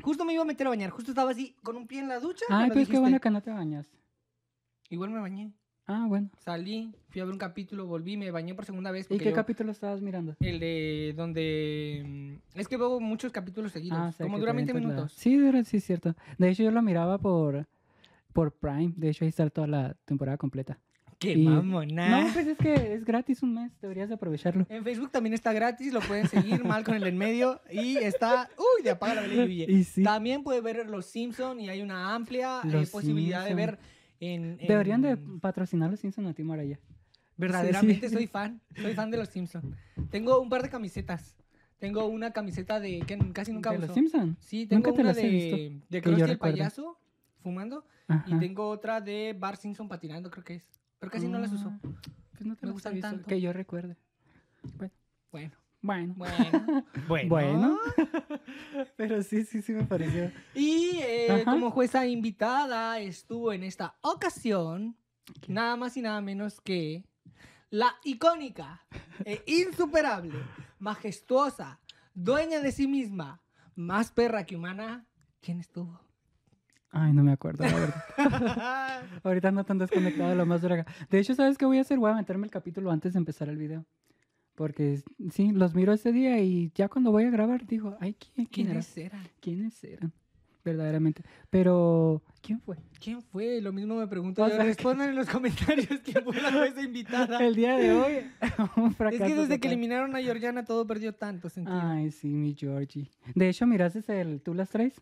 Justo 0.00 0.24
me 0.24 0.32
iba 0.32 0.42
a 0.42 0.46
meter 0.46 0.66
a 0.66 0.70
bañar, 0.70 0.88
justo 0.90 1.10
estaba 1.10 1.32
así 1.32 1.54
con 1.62 1.76
un 1.76 1.86
pie 1.86 1.98
en 2.00 2.08
la 2.08 2.18
ducha. 2.20 2.44
Ay, 2.48 2.54
cuando 2.56 2.74
pues 2.74 2.86
qué 2.86 2.92
dijiste. 2.92 3.00
bueno 3.00 3.20
que 3.20 3.30
no 3.30 3.42
te 3.42 3.50
bañas. 3.50 3.86
Igual 4.88 5.10
me 5.10 5.20
bañé. 5.20 5.52
Ah, 5.86 6.06
bueno. 6.08 6.30
Salí, 6.38 6.94
fui 7.08 7.20
a 7.20 7.24
ver 7.24 7.32
un 7.32 7.38
capítulo, 7.40 7.86
volví, 7.86 8.16
me 8.16 8.30
bañé 8.30 8.54
por 8.54 8.64
segunda 8.64 8.92
vez. 8.92 9.06
¿Y 9.10 9.18
qué 9.18 9.30
yo- 9.30 9.34
capítulo 9.34 9.72
estabas 9.72 10.00
mirando? 10.00 10.36
El 10.38 10.60
de 10.60 11.12
donde... 11.16 12.38
mm, 12.54 12.58
Es 12.58 12.68
que 12.68 12.76
veo 12.76 13.00
muchos 13.00 13.32
capítulos 13.32 13.72
seguidos. 13.72 13.98
Ah, 14.00 14.06
o 14.08 14.12
sea, 14.12 14.24
como 14.24 14.36
que 14.36 14.40
dura 14.42 14.52
te 14.52 14.56
20 14.56 14.70
avientas 14.72 14.90
la- 14.90 14.96
minutos. 14.96 15.12
Sí, 15.18 15.36
dura, 15.36 15.64
sí, 15.64 15.78
es 15.78 15.84
cierto. 15.84 16.14
De 16.38 16.50
hecho, 16.50 16.62
yo 16.62 16.70
lo 16.70 16.82
miraba 16.82 17.18
por, 17.18 17.66
por 18.32 18.52
Prime. 18.52 18.92
De 18.96 19.10
hecho, 19.10 19.24
ahí 19.24 19.28
está 19.28 19.48
toda 19.50 19.66
la 19.66 19.94
temporada 20.04 20.36
completa. 20.38 20.78
¡Qué 21.18 21.34
Y- 21.34 21.46
mamona! 21.46 22.22
No, 22.24 22.32
pues 22.32 22.46
es 22.48 22.58
que 22.58 22.94
es 22.94 23.04
gratis 23.04 23.42
un 23.44 23.54
mes. 23.54 23.70
Deberías 23.80 24.08
de 24.08 24.16
aprovecharlo. 24.16 24.66
En 24.68 24.82
Facebook 24.82 25.10
también 25.12 25.34
está 25.34 25.52
gratis, 25.52 25.92
lo 25.92 26.00
pueden 26.00 26.26
seguir 26.28 26.64
mal 26.64 26.82
con 26.82 26.94
el 26.96 27.06
en 27.06 27.16
medio 27.16 27.60
y 27.70 27.96
está, 27.98 28.50
uy, 28.58 28.82
de 28.82 28.90
apaga 28.90 29.14
la 29.14 29.20
vela 29.22 29.44
y 29.44 29.46
huye. 29.46 29.66
Y 29.72 29.84
sí. 29.84 30.02
También 30.02 30.42
puede 30.42 30.60
ver 30.60 30.88
Los 30.90 31.06
Simpson 31.06 31.60
y 31.60 31.68
hay 31.68 31.80
una 31.80 32.12
amplia 32.14 32.60
eh, 32.64 32.86
posibilidad 32.90 33.42
de 33.44 33.50
Simpson. 33.50 33.56
ver 33.56 33.78
en, 34.18 34.56
en- 34.60 34.66
Deberían 34.66 35.00
de 35.02 35.16
patrocinar 35.16 35.90
los 35.92 36.00
Simpsons 36.00 36.28
a 36.28 36.32
ti, 36.34 36.42
Maraya. 36.42 36.80
Verdaderamente 37.36 38.08
sí. 38.08 38.14
soy 38.14 38.26
fan, 38.26 38.60
soy 38.76 38.94
fan 38.94 39.10
de 39.10 39.16
Los 39.18 39.28
Simpson. 39.28 39.76
Tengo 40.10 40.40
un 40.40 40.48
par 40.48 40.62
de 40.62 40.70
camisetas. 40.70 41.36
Tengo 41.78 42.06
una 42.06 42.32
camiseta 42.32 42.78
de 42.78 43.00
que 43.00 43.18
casi 43.32 43.52
nunca 43.52 43.70
¿De 43.70 43.78
uso. 43.78 43.86
los 43.86 43.94
Simpsons? 43.94 44.36
Sí, 44.40 44.66
tengo 44.66 44.88
Nunca 44.88 44.96
te 44.96 45.02
una 45.02 45.12
de, 45.12 45.80
de 45.88 46.02
Krusty 46.02 46.22
el 46.22 46.28
recuerde. 46.28 46.52
payaso 46.58 46.98
fumando 47.42 47.84
Ajá. 48.08 48.24
y 48.26 48.38
tengo 48.38 48.68
otra 48.68 49.00
de 49.00 49.36
Bar 49.38 49.56
Simpson 49.56 49.88
patinando, 49.88 50.30
creo 50.30 50.44
que 50.44 50.54
es. 50.54 50.66
Pero 50.98 51.10
casi 51.12 51.28
no 51.28 51.38
las 51.38 51.52
uso. 51.52 51.68
Ah, 51.72 51.78
Pues 52.32 52.46
no 52.46 52.56
te 52.56 52.66
Me 52.66 52.72
gustan 52.72 53.00
tanto. 53.00 53.28
Que 53.28 53.40
yo 53.40 53.52
recuerde. 53.52 53.96
Bueno, 55.32 55.56
Bueno. 55.82 56.14
bueno, 56.16 56.84
bueno. 57.08 57.26
Bueno. 57.28 57.78
Pero 58.96 59.22
sí, 59.22 59.44
sí, 59.44 59.62
sí 59.62 59.72
me 59.72 59.84
pareció. 59.84 60.30
Y 60.54 60.98
eh, 61.02 61.42
como 61.44 61.70
jueza 61.70 62.06
invitada 62.06 62.98
estuvo 63.00 63.52
en 63.52 63.64
esta 63.64 63.96
ocasión 64.02 64.96
nada 65.48 65.76
más 65.76 65.96
y 65.96 66.02
nada 66.02 66.20
menos 66.20 66.60
que 66.60 67.04
la 67.70 67.96
icónica 68.04 68.86
e 69.24 69.42
insuperable, 69.46 70.38
majestuosa, 70.78 71.80
dueña 72.14 72.60
de 72.60 72.70
sí 72.70 72.86
misma, 72.86 73.40
más 73.74 74.12
perra 74.12 74.44
que 74.44 74.56
humana. 74.56 75.06
¿Quién 75.40 75.58
estuvo? 75.58 75.98
Ay, 76.94 77.12
no 77.14 77.24
me 77.24 77.32
acuerdo, 77.32 77.64
la 77.64 77.72
verdad. 77.74 79.02
Ahorita 79.24 79.50
no 79.50 79.64
tan 79.64 79.78
desconectado 79.78 80.28
de 80.30 80.36
lo 80.36 80.44
más 80.46 80.60
draga. 80.62 80.84
De 81.10 81.18
hecho, 81.18 81.34
¿sabes 81.34 81.56
qué 81.56 81.64
voy 81.64 81.78
a 81.78 81.80
hacer? 81.80 81.98
Voy 81.98 82.10
a 82.10 82.14
meterme 82.14 82.44
el 82.44 82.50
capítulo 82.50 82.90
antes 82.90 83.14
de 83.14 83.18
empezar 83.18 83.48
el 83.48 83.56
video. 83.56 83.86
Porque 84.54 85.02
sí, 85.30 85.52
los 85.52 85.74
miro 85.74 85.94
ese 85.94 86.12
día 86.12 86.38
y 86.40 86.70
ya 86.74 86.88
cuando 86.88 87.10
voy 87.10 87.24
a 87.24 87.30
grabar 87.30 87.66
digo, 87.66 87.96
ay, 88.00 88.14
¿quién, 88.14 88.46
quién 88.46 88.66
era? 88.68 88.80
¿Quiénes 88.82 88.96
eran? 88.98 89.28
¿Quiénes 89.40 89.84
eran? 89.84 90.12
Verdaderamente. 90.64 91.24
Pero, 91.50 92.22
¿quién 92.42 92.60
fue? 92.60 92.76
¿Quién 93.02 93.22
fue? 93.22 93.60
Lo 93.62 93.72
mismo 93.72 93.96
me 93.96 94.06
pregunto. 94.06 94.44
O 94.44 94.48
sea, 94.48 94.62
Respondan 94.62 95.08
en 95.08 95.16
los 95.16 95.28
comentarios 95.28 95.88
quién 96.04 96.22
fue 96.22 96.40
la 96.40 96.52
jueza 96.52 96.82
invitada. 96.84 97.38
El 97.44 97.54
día 97.56 97.76
de 97.78 97.92
hoy, 97.92 98.12
un 98.76 98.90
Es 98.90 98.96
fracaso. 98.96 99.24
que 99.24 99.34
desde 99.34 99.48
que 99.48 99.56
total. 99.58 99.72
eliminaron 99.72 100.14
a 100.14 100.20
Georgiana 100.20 100.64
todo 100.64 100.86
perdió 100.86 101.14
tanto 101.14 101.48
sentido. 101.48 101.80
Ay, 101.82 102.12
sí, 102.12 102.28
mi 102.28 102.54
Georgie. 102.54 103.10
De 103.34 103.48
hecho, 103.48 103.66
miraste 103.66 104.20
el 104.20 104.42
¿Tú 104.42 104.52
las 104.54 104.68
traes? 104.70 105.00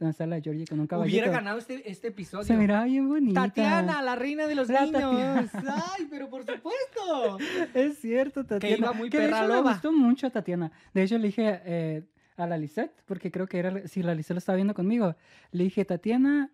Está 0.00 0.26
la 0.26 0.40
Georgie 0.40 0.64
con 0.64 0.78
un 0.78 0.86
caballito. 0.86 1.16
Hubiera 1.16 1.32
ganado 1.32 1.58
este, 1.58 1.90
este 1.90 2.08
episodio. 2.08 2.44
Se 2.44 2.56
miraba 2.56 2.84
bien 2.84 3.08
bonita. 3.08 3.42
Tatiana, 3.42 4.00
la 4.00 4.14
reina 4.14 4.46
de 4.46 4.54
los 4.54 4.68
La 4.68 4.82
niños. 4.82 5.50
Ay, 5.54 6.06
pero 6.08 6.30
por 6.30 6.44
supuesto. 6.44 7.38
Es 7.74 7.98
cierto, 7.98 8.44
Tatiana. 8.44 8.76
iba 8.76 8.92
muy 8.92 9.10
que 9.10 9.18
de 9.18 9.24
perra 9.26 9.44
hecho 9.44 9.62
me 9.62 9.72
gustó 9.72 9.92
mucho 9.92 10.30
Tatiana. 10.30 10.70
De 10.94 11.02
hecho, 11.02 11.18
le 11.18 11.26
dije 11.26 11.60
eh, 11.64 12.04
a 12.36 12.46
la 12.46 12.56
Lisette, 12.56 13.02
porque 13.06 13.32
creo 13.32 13.48
que 13.48 13.58
era, 13.58 13.88
si 13.88 14.04
la 14.04 14.14
Lisette 14.14 14.34
lo 14.34 14.38
estaba 14.38 14.54
viendo 14.54 14.74
conmigo, 14.74 15.16
le 15.50 15.64
dije, 15.64 15.84
Tatiana, 15.84 16.52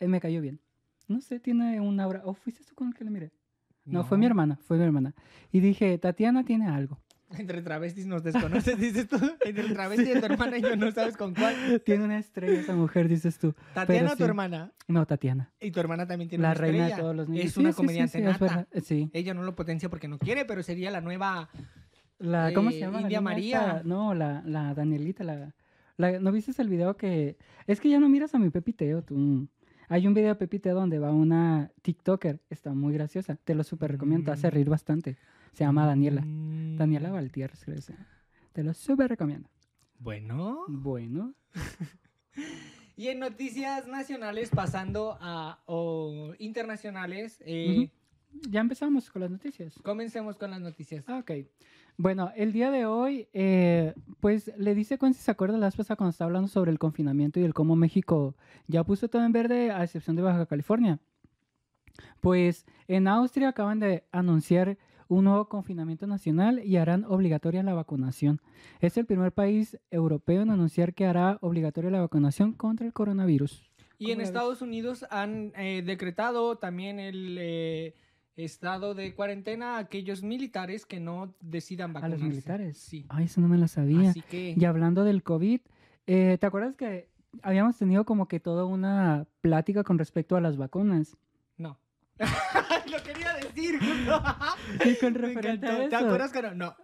eh, 0.00 0.08
me 0.08 0.18
cayó 0.18 0.40
bien. 0.40 0.60
No 1.06 1.20
sé, 1.20 1.38
tiene 1.38 1.80
una 1.80 2.04
aura. 2.04 2.22
¿O 2.24 2.32
fuiste 2.32 2.64
tú 2.64 2.74
con 2.74 2.88
el 2.88 2.94
que 2.94 3.04
le 3.04 3.10
miré? 3.10 3.32
No, 3.84 4.04
fue 4.04 4.16
mi 4.18 4.26
hermana, 4.26 4.58
fue 4.62 4.78
mi 4.78 4.84
hermana. 4.84 5.14
Y 5.52 5.60
dije, 5.60 5.96
Tatiana 5.98 6.44
tiene 6.44 6.66
algo. 6.66 6.98
Entre 7.38 7.60
travestis 7.62 8.06
nos 8.06 8.22
desconoces, 8.22 8.78
dices 8.78 9.08
tú. 9.08 9.16
Entre 9.44 9.64
el 9.64 9.72
travesti 9.72 10.04
de 10.04 10.20
tu 10.20 10.26
hermana 10.26 10.58
y 10.58 10.62
yo 10.62 10.76
no 10.76 10.90
sabes 10.92 11.16
con 11.16 11.34
cuál. 11.34 11.82
Tiene 11.84 12.04
una 12.04 12.18
estrella 12.18 12.60
esa 12.60 12.74
mujer, 12.74 13.08
dices 13.08 13.38
tú. 13.38 13.54
Tatiana, 13.74 14.10
tu 14.12 14.18
sí. 14.18 14.22
hermana. 14.24 14.72
No, 14.88 15.06
Tatiana. 15.06 15.50
Y 15.60 15.70
tu 15.72 15.80
hermana 15.80 16.06
también 16.06 16.28
tiene 16.28 16.42
La 16.42 16.50
una 16.50 16.54
reina 16.54 16.76
de 16.78 16.82
estrella. 16.90 17.02
todos 17.02 17.16
los 17.16 17.28
niños. 17.28 17.46
Es 17.46 17.52
Sí, 17.54 17.60
una 17.60 17.70
sí, 17.70 17.74
sí, 17.74 17.76
comediante 17.76 18.12
sí, 18.12 18.18
es 18.18 18.24
nata. 18.24 18.44
verdad, 18.44 18.68
Sí. 18.82 19.10
Ella 19.12 19.34
no 19.34 19.42
lo 19.42 19.54
potencia 19.56 19.88
porque 19.88 20.08
no 20.08 20.18
quiere, 20.18 20.44
pero 20.44 20.62
sería 20.62 20.90
la 20.90 21.00
nueva. 21.00 21.48
La, 22.18 22.52
¿Cómo 22.54 22.70
se 22.70 22.76
Eh, 22.78 22.80
llama? 22.80 22.98
la 22.98 23.02
India 23.02 23.20
María. 23.20 23.58
esta? 23.58 23.82
No, 23.84 24.14
la, 24.14 24.42
la 24.46 24.72
Danielita. 24.74 25.24
La, 25.24 25.52
la- 25.96 26.18
¿No 26.20 26.32
viste 26.32 26.52
el 26.62 26.68
video 26.68 26.96
que.? 26.96 27.36
Es 27.66 27.80
que 27.80 27.90
ya 27.90 27.98
no 28.00 28.08
miras 28.08 28.34
a 28.34 28.38
mi 28.38 28.50
Pepiteo, 28.50 29.02
tú. 29.02 29.48
Hay 29.88 30.06
un 30.06 30.14
video 30.14 30.30
de 30.30 30.34
Pepiteo 30.36 30.74
donde 30.74 30.98
va 30.98 31.10
una 31.12 31.70
TikToker. 31.82 32.40
Está 32.50 32.72
muy 32.72 32.94
graciosa. 32.94 33.36
Te 33.44 33.54
lo 33.54 33.64
súper 33.64 33.92
recomiendo. 33.92 34.26
Te 34.26 34.30
hace 34.32 34.48
Mm. 34.48 34.50
reír 34.50 34.68
bastante. 34.70 35.16
Se 35.56 35.64
llama 35.64 35.86
Daniela. 35.86 36.20
Mm, 36.20 36.76
Daniela 36.76 37.10
Valtierres, 37.10 37.64
creo 37.64 37.78
que. 37.78 37.94
Te 38.52 38.62
lo 38.62 38.74
súper 38.74 39.08
recomiendo. 39.08 39.48
Bueno. 39.98 40.64
Bueno. 40.68 41.34
Y 42.98 43.08
en 43.08 43.18
noticias 43.18 43.86
nacionales, 43.86 44.48
pasando 44.48 45.18
a 45.20 45.60
o 45.66 46.32
internacionales, 46.38 47.42
eh, 47.44 47.90
Ya 48.48 48.60
empezamos 48.60 49.10
con 49.10 49.20
las 49.20 49.30
noticias. 49.30 49.74
comencemos 49.82 50.38
con 50.38 50.50
las 50.50 50.62
noticias. 50.62 51.04
Ah, 51.06 51.18
ok. 51.18 51.30
Bueno, 51.98 52.32
el 52.36 52.52
día 52.54 52.70
de 52.70 52.86
hoy, 52.86 53.28
eh, 53.34 53.92
pues 54.20 54.50
le 54.56 54.74
dice 54.74 54.96
Quincy, 54.96 55.20
¿se 55.20 55.30
acuerda 55.30 55.58
la 55.58 55.70
pasada 55.70 55.96
cuando 55.96 56.10
estaba 56.10 56.28
hablando 56.28 56.48
sobre 56.48 56.70
el 56.70 56.78
confinamiento 56.78 57.38
y 57.38 57.44
el 57.44 57.52
cómo 57.52 57.76
México 57.76 58.34
ya 58.66 58.82
puso 58.82 59.08
todo 59.08 59.24
en 59.26 59.32
verde 59.32 59.70
a 59.70 59.84
excepción 59.84 60.16
de 60.16 60.22
Baja 60.22 60.46
California? 60.46 60.98
Pues 62.22 62.64
en 62.88 63.08
Austria 63.08 63.48
acaban 63.48 63.78
de 63.78 64.04
anunciar 64.10 64.78
un 65.08 65.24
nuevo 65.24 65.48
confinamiento 65.48 66.06
nacional 66.06 66.62
y 66.64 66.76
harán 66.76 67.04
obligatoria 67.04 67.62
la 67.62 67.74
vacunación. 67.74 68.40
Es 68.80 68.96
el 68.96 69.06
primer 69.06 69.32
país 69.32 69.78
europeo 69.90 70.42
en 70.42 70.50
anunciar 70.50 70.94
que 70.94 71.06
hará 71.06 71.38
obligatoria 71.40 71.90
la 71.90 72.00
vacunación 72.00 72.52
contra 72.52 72.86
el 72.86 72.92
coronavirus. 72.92 73.70
Y 73.98 74.10
en. 74.10 74.20
Estados 74.20 74.60
Unidos 74.62 75.06
han 75.10 75.52
eh, 75.56 75.82
decretado 75.84 76.56
también 76.56 76.98
el 77.00 77.36
eh, 77.40 77.94
estado 78.36 78.94
de 78.94 79.14
cuarentena 79.14 79.76
a 79.76 79.78
aquellos 79.78 80.22
militares 80.22 80.84
que 80.84 81.00
no 81.00 81.34
decidan 81.40 81.90
A 81.90 81.94
vacunarse. 81.94 82.18
los 82.24 82.28
militares. 82.28 82.76
Sí. 82.78 83.06
Ay, 83.08 83.24
eso 83.24 83.40
no 83.40 83.48
me 83.48 83.56
lo 83.58 83.68
sabía. 83.68 84.10
Así 84.10 84.22
que 84.22 84.54
Y 84.56 84.64
hablando 84.66 85.04
del 85.04 85.22
COVID, 85.22 85.60
eh, 86.06 86.36
¿te 86.38 86.46
acuerdas 86.46 86.76
que 86.76 87.08
habíamos 87.42 87.78
tenido 87.78 88.04
como 88.04 88.28
que 88.28 88.40
toda 88.40 88.64
una 88.66 89.26
plática 89.40 89.82
con 89.84 89.98
respecto 89.98 90.36
a 90.36 90.40
las 90.40 90.56
vacunas? 90.56 91.16
No. 92.18 92.26
Lo 92.90 93.02
quería 93.02 93.34
decir. 93.34 93.78
justo. 93.78 94.22
Y 94.84 94.96
con 94.96 95.14
referente 95.14 95.66
a 95.66 95.76
¿Te 95.76 95.84
eso, 95.86 95.96
acuerdas 95.96 96.32
que 96.32 96.42
no? 96.42 96.54
No. 96.54 96.76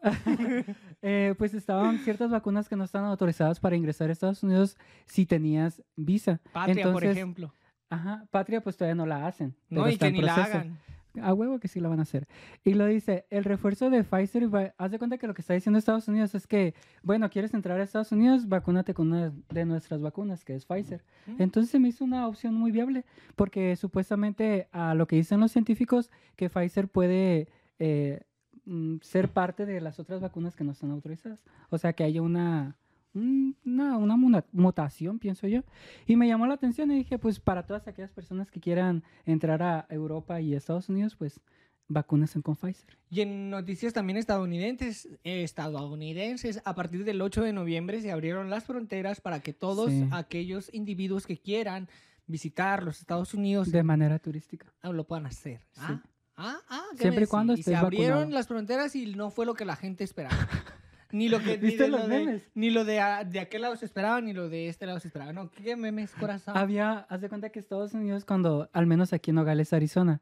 eh, 1.03 1.35
pues 1.39 1.55
estaban 1.55 1.99
ciertas 2.01 2.31
vacunas 2.31 2.69
que 2.69 2.77
no 2.77 2.85
están 2.85 3.05
autorizadas 3.05 3.61
para 3.61 3.77
ingresar 3.77 4.09
a 4.09 4.12
Estados 4.12 4.43
Unidos 4.43 4.77
si 5.07 5.27
tenías 5.27 5.83
visa. 5.97 6.41
Patria, 6.53 6.93
por 6.93 7.05
ejemplo. 7.05 7.55
Ajá, 7.91 8.25
Patria 8.31 8.62
pues 8.62 8.77
todavía 8.77 8.95
no 8.95 9.07
la 9.07 9.27
hacen. 9.27 9.55
No, 9.69 9.89
y 9.89 9.99
que 9.99 10.11
ni 10.11 10.23
la 10.23 10.35
proceso. 10.35 10.57
hagan. 10.59 10.79
A 11.21 11.35
huevo 11.35 11.59
que 11.61 11.69
sí 11.69 11.78
la 11.81 11.88
van 11.88 11.99
a 11.99 12.02
hacer. 12.02 12.26
Y 12.64 12.73
lo 12.75 12.87
dice, 12.87 13.26
el 13.28 13.45
refuerzo 13.45 13.90
de 13.90 14.02
Pfizer, 14.02 14.49
haz 14.78 14.90
de 14.90 14.99
cuenta 14.99 15.19
que 15.19 15.26
lo 15.26 15.35
que 15.35 15.42
está 15.42 15.52
diciendo 15.52 15.78
Estados 15.78 16.09
Unidos 16.09 16.35
es 16.35 16.47
que, 16.47 16.75
bueno, 17.02 17.28
quieres 17.28 17.52
entrar 17.52 17.78
a 17.78 17.83
Estados 17.83 18.12
Unidos, 18.12 18.49
vacúnate 18.49 18.95
con 18.95 19.09
una 19.12 19.33
de 19.50 19.64
nuestras 19.66 20.00
vacunas, 20.00 20.45
que 20.45 20.54
es 20.54 20.64
Pfizer. 20.64 21.04
Entonces 21.38 21.71
se 21.71 21.78
me 21.78 21.88
hizo 21.88 22.04
una 22.04 22.26
opción 22.28 22.54
muy 22.54 22.71
viable, 22.73 23.04
porque 23.37 23.76
supuestamente 23.76 24.69
a 24.73 24.95
lo 24.95 25.07
que 25.07 25.16
dicen 25.16 25.40
los 25.40 25.52
científicos, 25.52 26.11
que 26.37 26.49
Pfizer 26.49 26.88
puede 26.88 27.49
eh, 27.78 28.23
mm, 28.64 28.97
ser 29.02 29.28
parte 29.28 29.66
de 29.66 29.81
las 29.81 29.99
otras 30.00 30.21
vacunas 30.21 30.57
que 30.57 30.64
no 30.64 30.73
están 30.73 30.90
autorizadas. 30.92 31.45
O 31.69 31.78
sea, 31.78 31.92
que 31.92 32.04
haya 32.04 32.23
una, 32.23 32.76
un- 32.81 32.82
una, 33.14 33.97
una 33.97 34.45
mutación, 34.52 35.19
pienso 35.19 35.47
yo. 35.47 35.62
Y 36.07 36.16
me 36.16 36.26
llamó 36.28 36.47
la 36.47 36.54
atención 36.54 36.90
y 36.90 36.97
dije, 36.97 37.19
pues 37.19 37.40
para 37.40 37.66
todas 37.66 37.87
aquellas 37.88 38.12
personas 38.12 38.50
que 38.50 38.61
quieran 38.61 39.02
entrar 39.26 39.62
a 39.62 39.87
Europa 39.90 40.40
y 40.40 40.54
Estados 40.54 40.88
Unidos, 40.88 41.16
pues 41.16 41.40
vacúnense 41.88 42.40
con 42.40 42.57
Pfizer. 42.57 42.97
Y 43.11 43.21
en 43.21 43.50
noticias 43.50 43.92
también 43.92 44.16
estadounidenses, 44.16 45.07
eh, 45.25 45.42
estadounidenses, 45.42 46.62
a 46.64 46.75
partir 46.75 47.04
del 47.04 47.21
8 47.21 47.42
de 47.42 47.52
noviembre 47.52 48.00
se 48.00 48.11
abrieron 48.12 48.49
las 48.49 48.64
fronteras 48.64 49.21
para 49.21 49.40
que 49.40 49.52
todos 49.52 49.90
Sí. 49.90 50.09
aquellos 50.11 50.73
individuos 50.73 51.26
que 51.26 51.37
quieran 51.38 51.88
visitar 52.26 52.83
los 52.83 53.00
Estados 53.00 53.35
Unidos 53.35 53.71
De 53.71 53.83
manera 53.83 54.19
turística. 54.19 54.73
ah, 54.81 54.90
lo 54.90 55.04
puedan 55.04 55.26
hacer. 55.26 55.61
Sí. 55.73 55.81
Ah, 55.83 56.02
ah, 56.37 56.57
ah, 56.71 56.85
¿qué 56.92 57.02
Siempre 57.02 57.25
y 57.25 57.26
cuando? 57.26 57.52
Y 57.52 57.57
se 57.57 57.73
estés 57.73 57.76
abrieron 57.76 58.11
vacunado. 58.21 58.35
las 58.35 58.47
fronteras 58.49 58.97
y 58.97 59.14
no 59.14 59.31
fue 59.31 59.45
lo 59.45 59.52
que 59.54 59.66
la 59.66 59.76
gente 59.76 60.02
esperaba. 60.04 60.35
Ni 61.12 61.28
lo 61.28 61.38
que 61.40 61.59
ni 61.59 61.69
¿Viste 61.69 61.85
de, 61.85 61.88
los 61.90 62.00
lo 62.00 62.09
de, 62.09 62.19
memes? 62.25 62.42
ni 62.54 62.71
lo 62.71 62.85
de, 62.85 63.00
a- 63.00 63.25
de 63.25 63.38
aquel 63.40 63.62
lado 63.62 63.76
se 63.76 63.85
esperaba, 63.85 64.21
ni 64.21 64.33
lo 64.33 64.49
de 64.49 64.69
este 64.69 64.87
lado 64.87 64.99
se 64.99 65.09
esperaba. 65.09 65.33
No, 65.33 65.50
¿qué 65.50 65.76
memes, 65.76 66.12
corazón? 66.12 66.57
Había, 66.57 67.00
haz 67.09 67.21
de 67.21 67.28
cuenta 67.28 67.50
que 67.50 67.59
Estados 67.59 67.92
Unidos, 67.95 68.25
cuando, 68.25 68.69
al 68.73 68.87
menos 68.87 69.12
aquí 69.12 69.31
en 69.31 69.37
Nogales, 69.37 69.73
Arizona, 69.73 70.21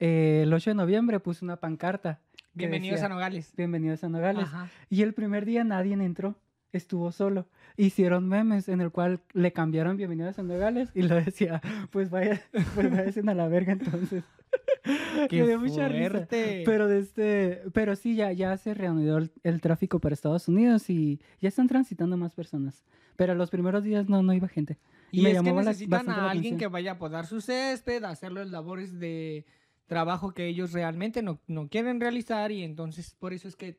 eh, 0.00 0.40
el 0.42 0.52
8 0.52 0.70
de 0.70 0.74
noviembre 0.74 1.20
puso 1.20 1.44
una 1.44 1.56
pancarta. 1.56 2.20
Bienvenidos 2.54 2.96
decía, 2.96 3.06
a 3.06 3.08
Nogales. 3.08 3.52
Bienvenidos 3.56 4.02
a 4.04 4.08
Nogales. 4.08 4.44
Ajá. 4.44 4.68
Y 4.90 5.02
el 5.02 5.14
primer 5.14 5.44
día 5.46 5.64
nadie 5.64 5.94
entró, 5.94 6.34
estuvo 6.72 7.12
solo. 7.12 7.46
Hicieron 7.76 8.28
memes 8.28 8.68
en 8.68 8.80
el 8.80 8.90
cual 8.90 9.20
le 9.32 9.52
cambiaron 9.52 9.96
Bienvenidos 9.96 10.38
a 10.38 10.42
Nogales 10.42 10.90
y 10.94 11.02
lo 11.02 11.14
decía, 11.14 11.60
pues 11.90 12.10
vaya, 12.10 12.42
pues 12.74 12.90
vayan 12.90 13.28
a 13.28 13.34
la 13.34 13.48
verga 13.48 13.72
entonces. 13.72 14.24
Qué 15.28 15.40
Me 15.40 15.46
dio 15.46 15.58
mucha 15.60 15.88
risa. 15.88 16.26
Pero 16.64 16.88
de 16.88 16.98
este, 16.98 17.62
pero 17.72 17.96
sí, 17.96 18.14
ya, 18.16 18.32
ya 18.32 18.56
se 18.56 18.74
reanudó 18.74 19.18
el, 19.18 19.30
el 19.42 19.60
tráfico 19.60 20.00
para 20.00 20.14
Estados 20.14 20.48
Unidos 20.48 20.90
y 20.90 21.20
ya 21.40 21.48
están 21.48 21.68
transitando 21.68 22.16
más 22.16 22.34
personas. 22.34 22.84
Pero 23.16 23.34
los 23.34 23.50
primeros 23.50 23.84
días 23.84 24.08
no, 24.08 24.22
no 24.22 24.32
iba 24.32 24.48
gente. 24.48 24.78
Y 25.10 25.22
me 25.22 25.32
es 25.32 25.42
que 25.42 25.52
la- 25.52 25.62
necesitan 25.62 26.08
a 26.10 26.30
alguien 26.30 26.58
que 26.58 26.66
vaya 26.66 26.92
a 26.92 26.98
podar 26.98 27.26
su 27.26 27.40
césped, 27.40 28.02
a 28.04 28.10
hacer 28.10 28.32
las 28.32 28.50
labores 28.50 28.98
de 28.98 29.44
trabajo 29.86 30.32
que 30.32 30.46
ellos 30.46 30.72
realmente 30.72 31.22
no, 31.22 31.38
no 31.46 31.68
quieren 31.68 32.00
realizar 32.00 32.50
y 32.50 32.62
entonces 32.62 33.14
por 33.18 33.34
eso 33.34 33.46
es 33.46 33.56
que 33.56 33.78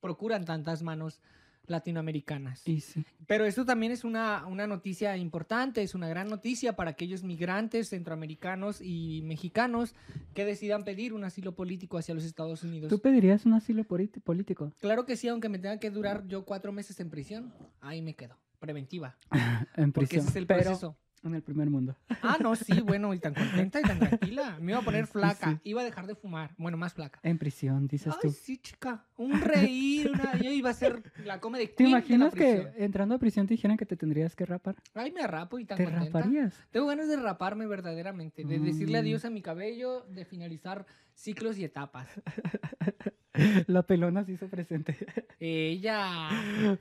procuran 0.00 0.44
tantas 0.44 0.82
manos 0.82 1.22
latinoamericanas. 1.66 2.66
Y 2.66 2.80
sí. 2.80 3.04
Pero 3.26 3.44
esto 3.46 3.64
también 3.64 3.92
es 3.92 4.04
una, 4.04 4.46
una 4.46 4.66
noticia 4.66 5.16
importante, 5.16 5.82
es 5.82 5.94
una 5.94 6.08
gran 6.08 6.28
noticia 6.28 6.76
para 6.76 6.90
aquellos 6.90 7.22
migrantes 7.22 7.88
centroamericanos 7.88 8.80
y 8.80 9.22
mexicanos 9.24 9.94
que 10.34 10.44
decidan 10.44 10.84
pedir 10.84 11.12
un 11.12 11.24
asilo 11.24 11.54
político 11.54 11.98
hacia 11.98 12.14
los 12.14 12.24
Estados 12.24 12.62
Unidos. 12.62 12.90
¿Tú 12.90 12.98
pedirías 12.98 13.46
un 13.46 13.54
asilo 13.54 13.84
político? 13.84 14.72
Claro 14.80 15.06
que 15.06 15.16
sí, 15.16 15.28
aunque 15.28 15.48
me 15.48 15.58
tenga 15.58 15.78
que 15.78 15.90
durar 15.90 16.26
yo 16.26 16.44
cuatro 16.44 16.72
meses 16.72 17.00
en 17.00 17.10
prisión, 17.10 17.52
ahí 17.80 18.02
me 18.02 18.14
quedo, 18.14 18.36
preventiva, 18.58 19.16
En 19.76 19.92
porque 19.92 20.08
prisión. 20.08 20.20
ese 20.22 20.30
es 20.30 20.36
el 20.36 20.46
pero 20.46 20.62
proceso. 20.62 20.96
En 21.28 21.34
el 21.34 21.42
primer 21.42 21.70
mundo. 21.70 21.96
Ah, 22.22 22.36
no, 22.40 22.54
sí, 22.56 22.80
bueno, 22.80 23.12
y 23.14 23.18
tan 23.18 23.34
contenta 23.34 23.80
y 23.80 23.82
tan 23.82 23.98
tranquila. 23.98 24.58
Me 24.60 24.72
iba 24.72 24.80
a 24.80 24.84
poner 24.84 25.06
flaca, 25.06 25.50
Sí. 25.52 25.60
iba 25.64 25.80
a 25.82 25.84
dejar 25.84 26.06
de 26.06 26.14
fumar, 26.14 26.54
bueno, 26.58 26.76
más 26.76 26.94
flaca. 26.94 27.18
En 27.22 27.38
prisión, 27.38 27.86
dices 27.86 28.12
Ay, 28.12 28.18
tú. 28.22 28.30
sí, 28.30 28.58
chica, 28.58 29.04
un 29.16 29.40
reír, 29.40 30.10
una... 30.12 30.36
yo 30.40 30.50
iba 30.50 30.70
a 30.70 30.74
ser 30.74 31.02
la 31.24 31.40
come 31.40 31.58
de 31.58 31.66
¿Te 31.68 31.74
queen 31.76 31.86
de 31.88 31.92
la 31.92 31.98
imaginas 32.00 32.34
que 32.34 32.72
entrando 32.76 33.14
a 33.14 33.18
prisión 33.18 33.46
te 33.46 33.54
dijeran 33.54 33.76
que 33.76 33.86
te 33.86 33.96
tendrías 33.96 34.34
que 34.36 34.44
rapar? 34.46 34.76
Ay, 34.94 35.12
me 35.12 35.26
rapo 35.26 35.58
y 35.58 35.64
tan 35.64 35.76
¿Te 35.78 35.84
contenta. 35.84 36.18
raparías? 36.20 36.54
Tengo 36.70 36.86
ganas 36.86 37.08
de 37.08 37.16
raparme 37.16 37.66
verdaderamente, 37.66 38.44
de 38.44 38.58
decirle 38.58 38.98
Mm. 38.98 39.00
adiós 39.00 39.24
a 39.24 39.30
mi 39.30 39.42
cabello, 39.42 40.02
de 40.08 40.24
finalizar 40.24 40.86
ciclos 41.14 41.58
y 41.58 41.64
etapas. 41.64 42.08
La 43.66 43.82
pelona 43.82 44.24
se 44.24 44.32
hizo 44.32 44.48
presente. 44.48 44.96
Ella... 45.40 46.28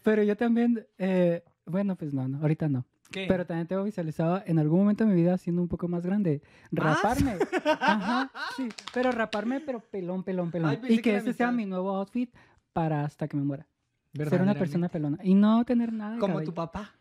Pero 0.03 0.23
yo 0.23 0.35
también, 0.37 0.85
eh, 0.97 1.43
bueno, 1.65 1.95
pues 1.95 2.13
no, 2.13 2.27
no, 2.27 2.39
ahorita 2.39 2.69
no. 2.69 2.85
¿Qué? 3.11 3.25
Pero 3.27 3.45
también 3.45 3.67
tengo 3.67 3.83
visualizado 3.83 4.41
en 4.45 4.57
algún 4.59 4.79
momento 4.79 5.05
de 5.05 5.11
mi 5.11 5.21
vida 5.21 5.37
siendo 5.37 5.61
un 5.61 5.67
poco 5.67 5.87
más 5.87 6.05
grande. 6.05 6.41
Raparme. 6.71 7.37
Ajá, 7.79 8.31
sí. 8.55 8.69
Pero 8.93 9.11
raparme, 9.11 9.59
pero 9.59 9.79
pelón, 9.81 10.23
pelón, 10.23 10.49
pelón. 10.51 10.71
Ay, 10.71 10.79
y 10.89 10.95
que 10.97 11.01
que 11.03 11.17
ese 11.17 11.33
sea 11.33 11.51
mi 11.51 11.65
nuevo 11.65 11.95
outfit 11.95 12.33
para 12.73 13.05
hasta 13.05 13.27
que 13.27 13.37
me 13.37 13.43
muera. 13.43 13.67
Ser 14.13 14.41
una 14.41 14.55
persona 14.55 14.89
pelona. 14.89 15.19
Y 15.23 15.35
no 15.35 15.63
tener 15.65 15.91
nada 15.93 16.15
de 16.15 16.19
Como 16.19 16.35
cabello. 16.35 16.51
tu 16.51 16.55
papá. 16.55 16.95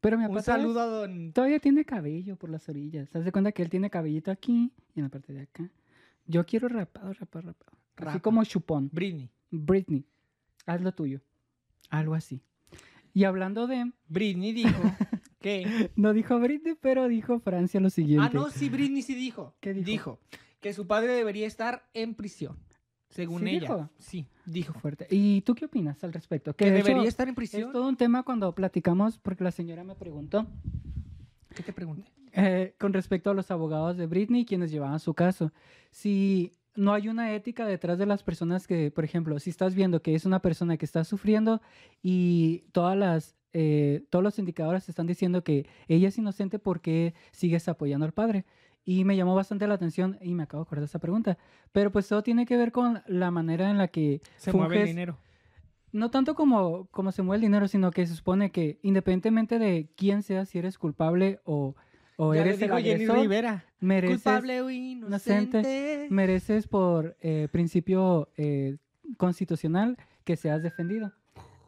Pero 0.00 0.18
mi 0.18 0.24
papá 0.24 0.36
Un 0.36 0.42
saludo 0.42 0.80
a 0.80 0.86
don... 0.86 1.32
Todavía 1.32 1.58
tiene 1.58 1.84
cabello 1.84 2.36
por 2.36 2.50
las 2.50 2.68
orillas. 2.68 3.08
¿Se 3.10 3.18
hace 3.18 3.32
cuenta 3.32 3.52
que 3.52 3.62
él 3.62 3.70
tiene 3.70 3.90
cabellito 3.90 4.30
aquí 4.30 4.72
y 4.94 5.00
en 5.00 5.04
la 5.04 5.08
parte 5.08 5.32
de 5.32 5.42
acá? 5.42 5.68
Yo 6.26 6.44
quiero 6.44 6.68
rapado, 6.68 7.12
rapado, 7.12 7.46
rapado. 7.48 7.72
Así 8.10 8.20
como 8.20 8.44
chupón. 8.44 8.90
Britney. 8.92 9.30
Britney, 9.50 10.04
haz 10.66 10.80
lo 10.82 10.92
tuyo. 10.92 11.20
Algo 11.88 12.14
así. 12.14 12.42
Y 13.16 13.24
hablando 13.24 13.66
de... 13.66 13.92
Britney 14.08 14.52
dijo 14.52 14.68
que... 15.40 15.90
No 15.96 16.12
dijo 16.12 16.38
Britney, 16.38 16.74
pero 16.78 17.08
dijo 17.08 17.40
Francia 17.40 17.80
lo 17.80 17.88
siguiente. 17.88 18.26
Ah, 18.26 18.30
no, 18.30 18.50
sí, 18.50 18.68
Britney 18.68 19.00
sí 19.00 19.14
dijo. 19.14 19.56
¿Qué 19.60 19.72
dijo? 19.72 20.20
que 20.60 20.74
su 20.74 20.86
padre 20.86 21.14
debería 21.14 21.46
estar 21.46 21.88
en 21.94 22.14
prisión. 22.14 22.58
Según 23.08 23.40
¿Sí 23.42 23.48
ella. 23.48 23.60
dijo? 23.60 23.90
Sí, 23.98 24.26
dijo. 24.44 24.74
Fuerte. 24.80 25.06
¿Y 25.10 25.40
tú 25.42 25.54
qué 25.54 25.64
opinas 25.64 26.04
al 26.04 26.12
respecto? 26.12 26.54
Que 26.54 26.70
de 26.70 26.80
hecho, 26.80 26.88
debería 26.88 27.08
estar 27.08 27.26
en 27.26 27.32
Es 27.32 27.36
prisión. 27.36 27.72
todo 27.72 27.88
un 27.88 27.96
tema 27.96 28.22
cuando 28.22 28.54
platicamos, 28.54 29.16
porque 29.16 29.44
la 29.44 29.50
señora 29.50 29.82
me 29.82 29.94
preguntó 29.94 30.46
¿Qué 31.54 31.62
te 31.62 31.72
pregunté? 31.72 32.10
eh, 32.32 32.74
con 32.78 32.92
respecto 32.92 33.30
a 33.30 33.34
los 33.34 33.50
abogados 33.50 33.96
de 33.96 34.06
Britney, 34.06 34.44
quienes 34.44 34.70
llevaban 34.70 35.00
su 35.00 35.14
caso. 35.14 35.52
Si 35.90 36.52
no 36.76 36.92
hay 36.92 37.08
una 37.08 37.32
ética 37.32 37.66
detrás 37.66 37.98
de 37.98 38.06
las 38.06 38.22
personas 38.22 38.66
que, 38.66 38.90
por 38.90 39.04
ejemplo, 39.04 39.38
si 39.38 39.50
estás 39.50 39.74
viendo 39.74 40.02
que 40.02 40.14
es 40.14 40.24
una 40.24 40.40
persona 40.40 40.76
que 40.76 40.84
está 40.84 41.04
sufriendo 41.04 41.60
y 42.02 42.64
todas 42.72 42.96
las, 42.96 43.36
eh, 43.52 44.04
todos 44.10 44.22
los 44.22 44.38
indicadores 44.38 44.88
están 44.88 45.06
diciendo 45.06 45.42
que 45.42 45.66
ella 45.88 46.08
es 46.08 46.18
inocente, 46.18 46.58
¿por 46.58 46.80
qué 46.80 47.14
sigues 47.32 47.68
apoyando 47.68 48.06
al 48.06 48.12
padre? 48.12 48.44
Y 48.84 49.04
me 49.04 49.16
llamó 49.16 49.34
bastante 49.34 49.66
la 49.66 49.74
atención 49.74 50.18
y 50.20 50.34
me 50.34 50.44
acabo 50.44 50.62
de 50.62 50.68
acordar 50.68 50.82
de 50.82 50.86
esa 50.86 51.00
pregunta. 51.00 51.38
Pero 51.72 51.90
pues 51.90 52.06
todo 52.06 52.22
tiene 52.22 52.46
que 52.46 52.56
ver 52.56 52.70
con 52.70 53.02
la 53.06 53.30
manera 53.30 53.70
en 53.70 53.78
la 53.78 53.88
que 53.88 54.20
Se 54.36 54.52
mueve 54.52 54.82
el 54.82 54.86
dinero. 54.86 55.18
no 55.90 56.10
tanto 56.10 56.34
como, 56.34 56.86
como 56.92 57.10
se 57.10 57.22
mueve 57.22 57.36
el 57.38 57.42
dinero, 57.42 57.66
sino 57.66 57.90
que 57.90 58.06
se 58.06 58.14
supone 58.14 58.52
que 58.52 58.78
independientemente 58.82 59.58
de 59.58 59.88
quién 59.96 60.22
seas, 60.22 60.50
si 60.50 60.58
eres 60.58 60.78
culpable 60.78 61.40
o, 61.44 61.74
o 62.16 62.34
ya 62.34 62.40
eres 62.42 62.60
el 62.62 62.72
agresor, 62.72 63.18
Rivera. 63.20 63.64
mereces, 63.80 64.22
Culpable 64.22 64.62
o 64.62 64.70
inocente. 64.70 65.58
inocente. 65.58 66.06
mereces 66.10 66.66
por 66.66 67.16
eh, 67.20 67.48
principio 67.52 68.28
eh, 68.36 68.76
constitucional 69.16 69.96
que 70.24 70.36
seas 70.36 70.62
defendido. 70.62 71.12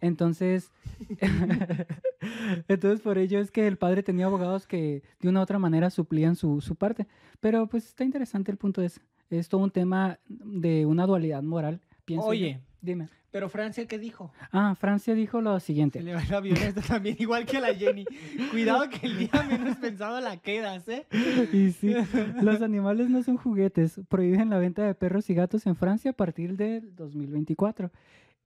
Entonces, 0.00 0.70
entonces 2.68 3.00
por 3.00 3.18
ello 3.18 3.40
es 3.40 3.50
que 3.50 3.66
el 3.66 3.76
padre 3.78 4.02
tenía 4.02 4.26
abogados 4.26 4.66
que 4.66 5.02
de 5.20 5.28
una 5.28 5.40
u 5.40 5.42
otra 5.42 5.58
manera 5.58 5.90
suplían 5.90 6.36
su, 6.36 6.60
su 6.60 6.76
parte. 6.76 7.06
Pero 7.40 7.66
pues 7.66 7.86
está 7.86 8.04
interesante 8.04 8.50
el 8.50 8.56
punto 8.58 8.82
ese. 8.82 9.00
Es 9.30 9.48
todo 9.48 9.60
un 9.62 9.70
tema 9.70 10.18
de 10.28 10.86
una 10.86 11.06
dualidad 11.06 11.42
moral, 11.42 11.80
pienso. 12.04 12.26
Oye, 12.26 12.60
Dime. 12.80 13.08
Pero 13.30 13.48
Francia, 13.50 13.86
¿qué 13.86 13.98
dijo? 13.98 14.32
Ah, 14.52 14.74
Francia 14.74 15.14
dijo 15.14 15.40
lo 15.42 15.58
Se 15.60 15.66
siguiente. 15.66 16.00
le 16.02 16.14
va 16.14 16.22
el 16.22 16.32
avión 16.32 16.56
esto 16.56 16.80
también, 16.80 17.16
igual 17.20 17.44
que 17.44 17.60
la 17.60 17.74
Jenny. 17.74 18.06
Cuidado 18.50 18.88
que 18.88 19.06
el 19.06 19.18
día 19.18 19.30
menos 19.48 19.76
pensado 19.76 20.20
la 20.20 20.38
quedas, 20.38 20.88
¿eh? 20.88 21.06
Y 21.52 21.72
sí, 21.72 21.94
los 22.40 22.62
animales 22.62 23.10
no 23.10 23.22
son 23.22 23.36
juguetes. 23.36 24.00
Prohíben 24.08 24.48
la 24.48 24.58
venta 24.58 24.82
de 24.84 24.94
perros 24.94 25.28
y 25.28 25.34
gatos 25.34 25.66
en 25.66 25.76
Francia 25.76 26.12
a 26.12 26.14
partir 26.14 26.56
del 26.56 26.94
2024. 26.96 27.90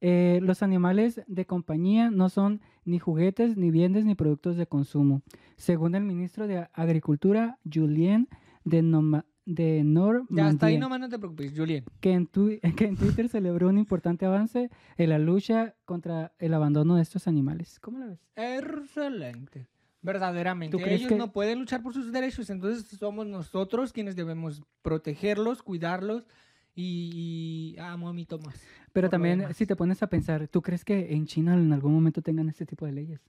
Eh, 0.05 0.41
los 0.43 0.65
animales 0.65 1.23
de 1.29 1.47
compañía 1.47 2.11
no 2.11 2.29
son 2.29 2.61
ni 2.85 2.99
juguetes, 2.99 3.57
ni 3.57 3.71
bienes, 3.71 4.05
ni 4.05 4.17
productos 4.17 4.57
de 4.57 4.67
consumo. 4.67 5.23
Según 5.57 5.95
el 5.95 6.03
ministro 6.03 6.49
de 6.49 6.67
Agricultura, 6.73 7.59
Julien 7.73 8.29
de, 8.65 8.83
Noma- 8.83 9.27
de 9.45 9.83
Normandía, 9.85 10.45
Ya, 10.45 10.49
hasta 10.49 10.67
ahí 10.67 10.79
nomás 10.79 11.01
no 11.01 11.09
te 11.09 11.19
preocupes, 11.19 11.53
Julien. 11.57 11.85
que, 12.01 12.13
en 12.13 12.29
tui- 12.31 12.61
que 12.77 12.85
en 12.87 12.97
Twitter 12.97 13.29
celebró 13.29 13.69
un 13.69 13.79
importante 13.79 14.25
avance 14.27 14.71
en 14.97 15.09
la 15.11 15.19
lucha 15.19 15.75
contra 15.85 16.33
el 16.39 16.55
abandono 16.55 16.97
de 16.97 17.03
estos 17.03 17.27
animales. 17.27 17.79
¿Cómo 17.81 17.99
la 17.99 18.07
ves? 18.07 18.21
Excelente. 18.37 19.67
Verdaderamente. 20.01 20.77
¿Tú 20.77 20.83
crees 20.83 21.01
Ellos 21.01 21.09
que- 21.11 21.17
no 21.19 21.33
pueden 21.33 21.61
luchar 21.61 21.83
por 21.83 21.95
sus 21.95 22.11
derechos, 22.13 22.51
entonces 22.51 22.87
somos 22.99 23.27
nosotros 23.27 23.93
quienes 23.93 24.17
debemos 24.17 24.63
protegerlos, 24.83 25.63
cuidarlos 25.63 26.27
y, 26.75 27.75
y 27.77 27.79
amo 27.79 28.09
a 28.09 28.13
mi 28.13 28.25
Tomás. 28.27 28.61
Pero 28.93 29.09
también, 29.09 29.47
si 29.55 29.65
te 29.67 29.77
pones 29.77 30.03
a 30.03 30.09
pensar, 30.09 30.49
¿tú 30.49 30.61
crees 30.61 30.85
que 30.85 31.15
en 31.15 31.27
China 31.27 31.55
en 31.55 31.73
algún 31.73 31.95
momento 31.95 32.21
tengan 32.21 32.49
este 32.49 32.67
tipo 32.67 32.85
de 32.87 32.93
leyes? 32.93 33.21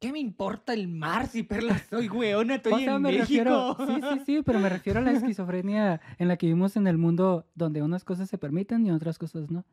¿Qué 0.00 0.12
me 0.12 0.20
importa 0.20 0.74
el 0.74 0.86
mar 0.88 1.26
si 1.26 1.42
perla 1.42 1.76
soy 1.90 2.08
weona? 2.08 2.56
Estoy 2.56 2.72
O 2.72 2.78
sea, 2.78 2.96
en 2.96 3.02
me 3.02 3.10
México. 3.10 3.74
refiero, 3.74 3.76
sí, 3.86 4.00
sí, 4.18 4.20
sí, 4.26 4.42
pero 4.44 4.60
me 4.60 4.68
refiero 4.68 5.00
a 5.00 5.02
la 5.02 5.10
esquizofrenia 5.34 6.00
en 6.18 6.28
la 6.28 6.36
que 6.36 6.46
vivimos 6.46 6.76
en 6.76 6.86
el 6.86 6.98
mundo 6.98 7.46
donde 7.54 7.82
unas 7.82 8.04
cosas 8.04 8.28
se 8.30 8.38
permiten 8.38 8.86
y 8.86 8.92
otras 8.92 9.18
cosas 9.18 9.50
no. 9.50 9.64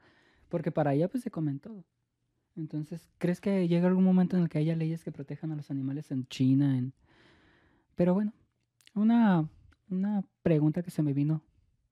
Porque 0.50 0.72
para 0.72 0.92
allá 0.92 1.08
pues 1.10 1.24
se 1.24 1.30
comen 1.32 1.60
todo. 1.60 1.84
Entonces, 2.56 3.12
¿crees 3.20 3.42
que 3.42 3.68
llega 3.68 3.88
algún 3.88 4.04
momento 4.04 4.36
en 4.38 4.44
el 4.44 4.50
que 4.50 4.58
haya 4.58 4.76
leyes 4.76 5.04
que 5.04 5.12
protejan 5.12 5.52
a 5.52 5.56
los 5.56 5.70
animales 5.70 6.10
en 6.12 6.26
China? 6.28 6.78
En... 6.78 6.94
Pero 7.96 8.14
bueno, 8.14 8.34
una, 8.96 9.48
una 9.90 10.24
pregunta 10.42 10.82
que 10.82 10.90
se 10.92 11.04
me 11.04 11.14
vino 11.14 11.44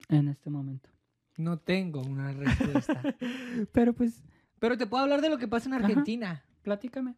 en 0.08 0.28
este 0.28 0.50
momento. 0.50 0.88
No 1.36 1.58
tengo 1.58 2.00
una 2.00 2.32
respuesta. 2.32 3.02
Pero 3.72 3.92
pues, 3.92 4.22
Pero 4.58 4.76
te 4.78 4.86
puedo 4.86 5.02
hablar 5.04 5.20
de 5.20 5.28
lo 5.28 5.38
que 5.38 5.48
pasa 5.48 5.68
en 5.68 5.74
Ajá. 5.74 5.86
Argentina. 5.86 6.44
platícame. 6.62 7.14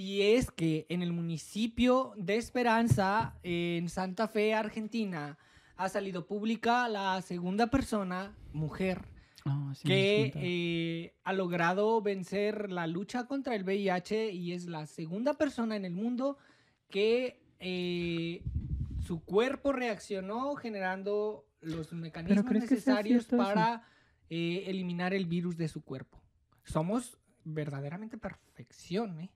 Y 0.00 0.22
es 0.22 0.50
que 0.50 0.86
en 0.88 1.02
el 1.02 1.12
municipio 1.12 2.14
de 2.16 2.38
Esperanza, 2.38 3.34
en 3.42 3.90
Santa 3.90 4.28
Fe, 4.28 4.54
Argentina, 4.54 5.36
ha 5.76 5.90
salido 5.90 6.26
pública 6.26 6.88
la 6.88 7.20
segunda 7.20 7.66
persona, 7.66 8.34
mujer, 8.54 9.02
Ah, 9.44 9.72
sí 9.74 9.86
que 9.86 10.32
eh, 10.36 11.14
ha 11.22 11.34
logrado 11.34 12.00
vencer 12.00 12.70
la 12.70 12.86
lucha 12.86 13.26
contra 13.26 13.54
el 13.54 13.64
VIH 13.64 14.32
y 14.32 14.52
es 14.52 14.64
la 14.66 14.86
segunda 14.86 15.34
persona 15.34 15.76
en 15.76 15.84
el 15.84 15.92
mundo 15.92 16.38
que 16.88 17.42
eh, 17.58 18.42
su 19.02 19.22
cuerpo 19.22 19.72
reaccionó 19.72 20.54
generando 20.56 21.46
los 21.60 21.92
mecanismos 21.92 22.50
necesarios 22.50 23.26
para 23.26 23.84
eh, 24.30 24.64
eliminar 24.66 25.12
el 25.12 25.26
virus 25.26 25.58
de 25.58 25.68
su 25.68 25.82
cuerpo. 25.82 26.22
Somos 26.64 27.18
verdaderamente 27.44 28.16
perfección, 28.16 29.20
¿eh? 29.20 29.30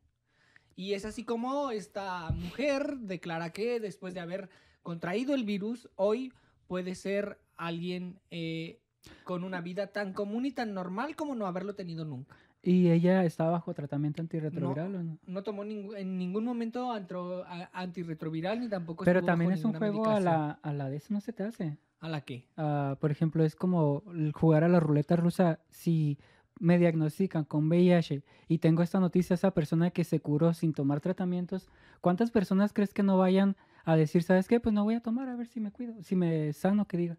Y 0.76 0.95
es 0.95 1.04
así 1.04 1.25
como 1.25 1.71
esta 1.71 2.31
mujer 2.31 2.97
declara 2.99 3.50
que 3.52 3.81
después 3.81 4.14
de 4.14 4.21
haber 4.21 4.49
contraído 4.83 5.35
el 5.35 5.45
virus, 5.45 5.88
hoy 5.97 6.33
puede 6.66 6.95
ser 6.95 7.38
alguien 7.57 8.19
eh, 8.31 8.81
con 9.25 9.45
una 9.45 9.61
vida 9.61 9.88
tan 9.88 10.12
común 10.12 10.47
y 10.47 10.50
tan 10.52 10.75
normal 10.75 11.14
como 11.16 11.35
no 11.35 11.47
haberlo 11.47 11.75
tenido 11.75 12.04
nunca. 12.04 12.37
¿Y 12.62 12.90
ella 12.90 13.25
está 13.25 13.45
bajo 13.50 13.75
tratamiento 13.75 14.23
antirretroviral 14.23 14.95
o 14.95 15.02
no? 15.02 15.19
No 15.26 15.43
tomó 15.43 15.64
ningú- 15.64 15.95
en 15.97 16.16
ningún 16.16 16.45
momento 16.45 16.90
antro- 16.93 17.45
antirretroviral 17.73 18.59
ni 18.61 18.69
tampoco 18.69 19.04
Pero 19.04 19.21
bajo 19.21 19.26
también 19.26 19.52
es 19.52 19.64
un 19.64 19.75
juego 19.75 20.07
a 20.09 20.19
la, 20.21 20.50
a 20.62 20.73
la 20.73 20.88
de 20.88 20.97
eso, 20.97 21.12
¿no 21.12 21.21
se 21.21 21.33
te 21.35 21.43
hace? 21.43 21.76
¿A 22.00 22.09
la 22.09 22.23
qué? 22.23 22.47
Ah, 22.57 22.97
por 23.00 23.11
ejemplo, 23.11 23.45
es 23.45 23.54
como 23.54 24.02
jugar 24.35 24.64
a 24.64 24.69
la 24.69 24.81
ruleta 24.81 25.14
rusa. 25.16 25.61
Si 25.71 26.19
me 26.61 26.78
diagnostican 26.78 27.44
con 27.44 27.68
VIH 27.68 28.23
y 28.49 28.58
tengo 28.58 28.82
esta 28.82 29.00
noticia, 29.00 29.34
esa 29.34 29.52
persona 29.52 29.90
que 29.90 30.04
se 30.04 30.20
curó 30.20 30.54
sin 30.54 30.73
tomar 30.73 31.00
tratamientos, 31.00 31.69
¿cuántas 32.00 32.30
personas 32.30 32.73
crees 32.73 32.95
que 32.95 33.02
no 33.02 33.19
vayan 33.19 33.56
a 33.84 33.97
decir, 33.97 34.23
sabes 34.23 34.49
qué? 34.49 34.60
Pues 34.60 34.73
no 34.73 34.84
voy 34.84 34.95
a 34.95 35.00
tomar, 35.00 35.28
a 35.28 35.36
ver 35.36 35.47
si 35.47 35.60
me 35.60 35.71
cuido, 35.73 36.02
si 36.02 36.17
me 36.17 36.52
sano, 36.52 36.86
que 36.86 36.97
diga. 36.97 37.19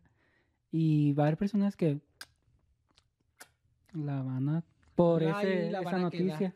Y 0.72 1.14
va 1.14 1.24
a 1.24 1.28
haber 1.28 1.38
personas 1.38 1.76
que 1.76 2.00
la 3.94 4.22
van 4.22 4.50
a... 4.50 4.64
por 4.96 5.24
Ahí 5.24 5.48
ese- 5.48 5.72
la 5.72 5.82
esa 5.82 5.98
noticia. 5.98 6.56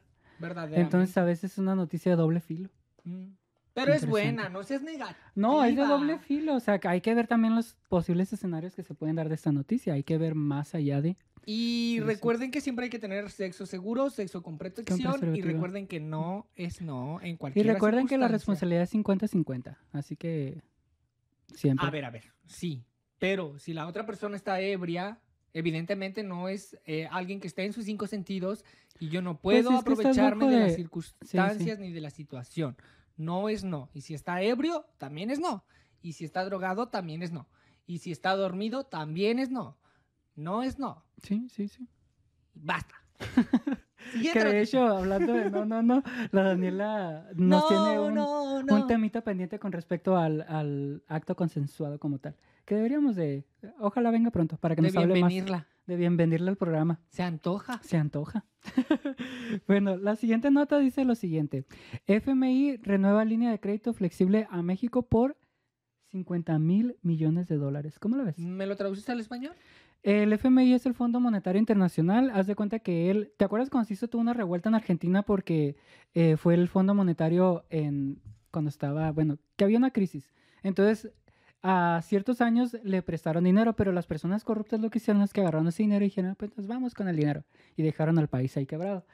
Entonces 0.72 1.18
a 1.18 1.24
veces 1.24 1.52
es 1.54 1.58
una 1.58 1.76
noticia 1.76 2.12
de 2.12 2.16
doble 2.18 2.40
filo. 2.40 2.70
Mm. 3.04 3.34
Pero 3.74 3.94
es 3.94 4.06
buena, 4.06 4.50
no 4.50 4.64
seas 4.64 4.82
negativa. 4.82 5.16
No, 5.36 5.64
es 5.64 5.76
de 5.76 5.84
doble 5.86 6.20
filo. 6.20 6.56
O 6.56 6.60
sea, 6.60 6.80
hay 6.84 7.02
que 7.02 7.14
ver 7.14 7.28
también 7.28 7.56
los 7.56 7.76
posibles 7.88 8.34
escenarios 8.34 8.76
que 8.76 8.84
se 8.84 8.94
pueden 8.94 9.16
dar 9.16 9.30
de 9.30 9.36
esta 9.36 9.52
noticia. 9.52 9.94
Hay 9.94 10.04
que 10.04 10.18
ver 10.18 10.36
más 10.36 10.76
allá 10.76 11.02
de... 11.02 11.18
Y 11.46 11.96
Sí, 11.96 12.00
sí. 12.00 12.00
recuerden 12.02 12.52
que 12.52 12.62
siempre 12.62 12.86
hay 12.86 12.90
que 12.90 13.00
tener 13.00 13.30
sexo 13.30 13.66
seguro, 13.66 14.10
sexo 14.10 14.44
con 14.44 14.58
protección. 14.58 15.36
Y 15.36 15.42
recuerden 15.42 15.88
que 15.88 16.00
no 16.00 16.48
es 16.56 16.82
no 16.82 17.20
en 17.22 17.36
Y 17.36 17.38
cualquier 17.38 17.68
recuerden 17.68 18.08
que 18.08 18.18
la 18.18 18.28
responsabilidad 18.28 18.84
es 18.84 18.94
50-50. 18.94 19.78
Así 19.92 20.16
que 20.16 20.62
siempre. 21.56 21.88
A 21.88 21.90
ver, 21.90 22.06
a 22.06 22.10
ver, 22.10 22.26
sí. 22.46 22.84
Pero 23.18 23.60
si 23.60 23.74
la 23.74 23.88
otra 23.88 24.06
persona 24.06 24.36
está 24.36 24.62
ebria, 24.62 25.20
evidentemente 25.54 26.24
no 26.24 26.48
es 26.48 26.78
eh, 26.86 27.08
alguien 27.12 27.40
que 27.40 27.48
esté 27.48 27.66
en 27.66 27.74
sus 27.74 27.86
cinco 27.86 28.08
sentidos 28.08 28.64
y 29.00 29.10
yo 29.10 29.22
no 29.22 29.40
puedo 29.40 29.70
Pues 29.70 29.76
estás 29.76 29.82
aprovecharme 29.82 30.50
de, 30.50 30.60
las 30.60 30.76
circunstancias 30.76 31.80
ni 31.80 31.92
de 31.92 32.02
la 32.02 32.10
situación. 32.10 32.78
No 33.18 33.50
es 33.50 33.64
no. 33.64 33.90
Y 33.94 34.02
si 34.02 34.14
está 34.14 34.42
ebrio, 34.42 34.86
también 34.98 35.30
es 35.30 35.40
no. 35.40 35.66
Y 36.02 36.14
si 36.14 36.26
está 36.26 36.46
drogado, 36.46 36.88
también 36.88 37.22
es 37.22 37.32
no. 37.32 37.48
Y 37.86 38.00
si 38.00 38.12
está 38.12 38.36
dormido, 38.36 38.86
también 38.86 39.40
es 39.40 39.50
no. 39.50 39.78
No 40.40 40.64
es 40.64 40.80
no. 40.80 41.04
Sí, 41.22 41.48
sí, 41.50 41.68
sí. 41.68 41.88
Basta. 42.56 42.96
Que 44.24 44.44
de 44.44 44.62
hecho, 44.62 44.82
hablando 44.86 45.34
de 45.34 45.52
no, 45.52 45.66
no, 45.66 45.84
no, 45.84 46.02
la 46.32 46.44
Daniela 46.44 47.28
nos 47.36 47.68
tiene 47.68 48.00
un, 48.00 48.16
no, 48.16 48.56
un 48.56 48.66
no. 48.66 48.88
temita 48.88 49.22
pendiente 49.22 49.60
con 49.60 49.74
respecto 49.74 50.16
al, 50.16 50.42
al 50.48 51.04
acto 51.08 51.36
consensuado 51.36 52.00
como 52.00 52.18
tal. 52.18 52.38
Que 52.64 52.76
deberíamos 52.76 53.18
de, 53.18 53.46
ojalá 53.78 54.10
venga 54.10 54.32
pronto 54.32 54.56
para 54.56 54.76
que 54.76 54.82
de 54.82 54.88
nos 54.88 54.96
hable 54.96 55.20
más 55.20 55.30
bienvenirla. 55.30 55.68
de 55.86 55.96
bienvenirle 55.98 56.50
al 56.50 56.56
programa. 56.56 57.02
Se 57.10 57.24
antoja. 57.24 57.82
Se 57.84 57.98
antoja. 57.98 58.46
bueno, 59.68 59.98
la 59.98 60.16
siguiente 60.16 60.50
nota 60.50 60.80
dice 60.80 61.04
lo 61.04 61.16
siguiente. 61.16 61.66
FMI 62.08 62.78
renueva 62.78 63.26
línea 63.26 63.52
de 63.52 63.60
crédito 63.60 63.92
flexible 63.94 64.48
a 64.50 64.62
México 64.62 65.02
por 65.04 65.36
50 66.12 66.58
mil 66.60 66.98
millones 67.02 67.48
de 67.48 67.58
dólares. 67.58 68.00
¿Cómo 68.00 68.16
lo 68.16 68.26
ves? 68.26 68.38
¿Me 68.40 68.66
lo 68.66 68.76
traduciste 68.76 69.12
al 69.12 69.20
español? 69.20 69.54
El 70.02 70.32
FMI 70.32 70.74
es 70.74 70.86
el 70.86 70.94
Fondo 70.94 71.20
Monetario 71.20 71.60
Internacional. 71.60 72.32
Haz 72.34 72.48
de 72.48 72.56
cuenta 72.56 72.80
que 72.80 73.12
él, 73.12 73.34
¿te 73.38 73.46
acuerdas 73.46 73.70
cuando 73.70 73.88
se 73.88 73.96
hizo 73.96 74.08
toda 74.08 74.22
una 74.22 74.34
revuelta 74.34 74.70
en 74.70 74.76
Argentina 74.76 75.24
porque 75.24 75.76
eh, 76.14 76.38
fue 76.38 76.54
el 76.54 76.68
Fondo 76.70 76.96
Monetario 76.96 77.66
en 77.70 78.22
cuando 78.52 78.70
estaba, 78.70 79.12
bueno, 79.12 79.38
que 79.56 79.64
había 79.64 79.78
una 79.78 79.92
crisis. 79.92 80.34
Entonces, 80.64 81.12
a 81.62 82.02
ciertos 82.04 82.42
años 82.42 82.78
le 82.84 83.02
prestaron 83.02 83.44
dinero, 83.44 83.74
pero 83.74 83.92
las 83.92 84.08
personas 84.08 84.44
corruptas 84.44 84.80
lo 84.80 84.90
que 84.90 85.00
hicieron 85.00 85.22
es 85.22 85.34
que 85.34 85.42
agarraron 85.42 85.68
ese 85.68 85.84
dinero 85.84 86.04
y 86.04 86.08
dijeron, 86.08 86.36
pues 86.36 86.56
nos 86.58 86.68
vamos 86.68 86.94
con 86.94 87.08
el 87.08 87.16
dinero 87.16 87.44
y 87.76 87.84
dejaron 87.84 88.18
al 88.18 88.28
país 88.28 88.56
ahí 88.58 88.66
quebrado. 88.66 89.06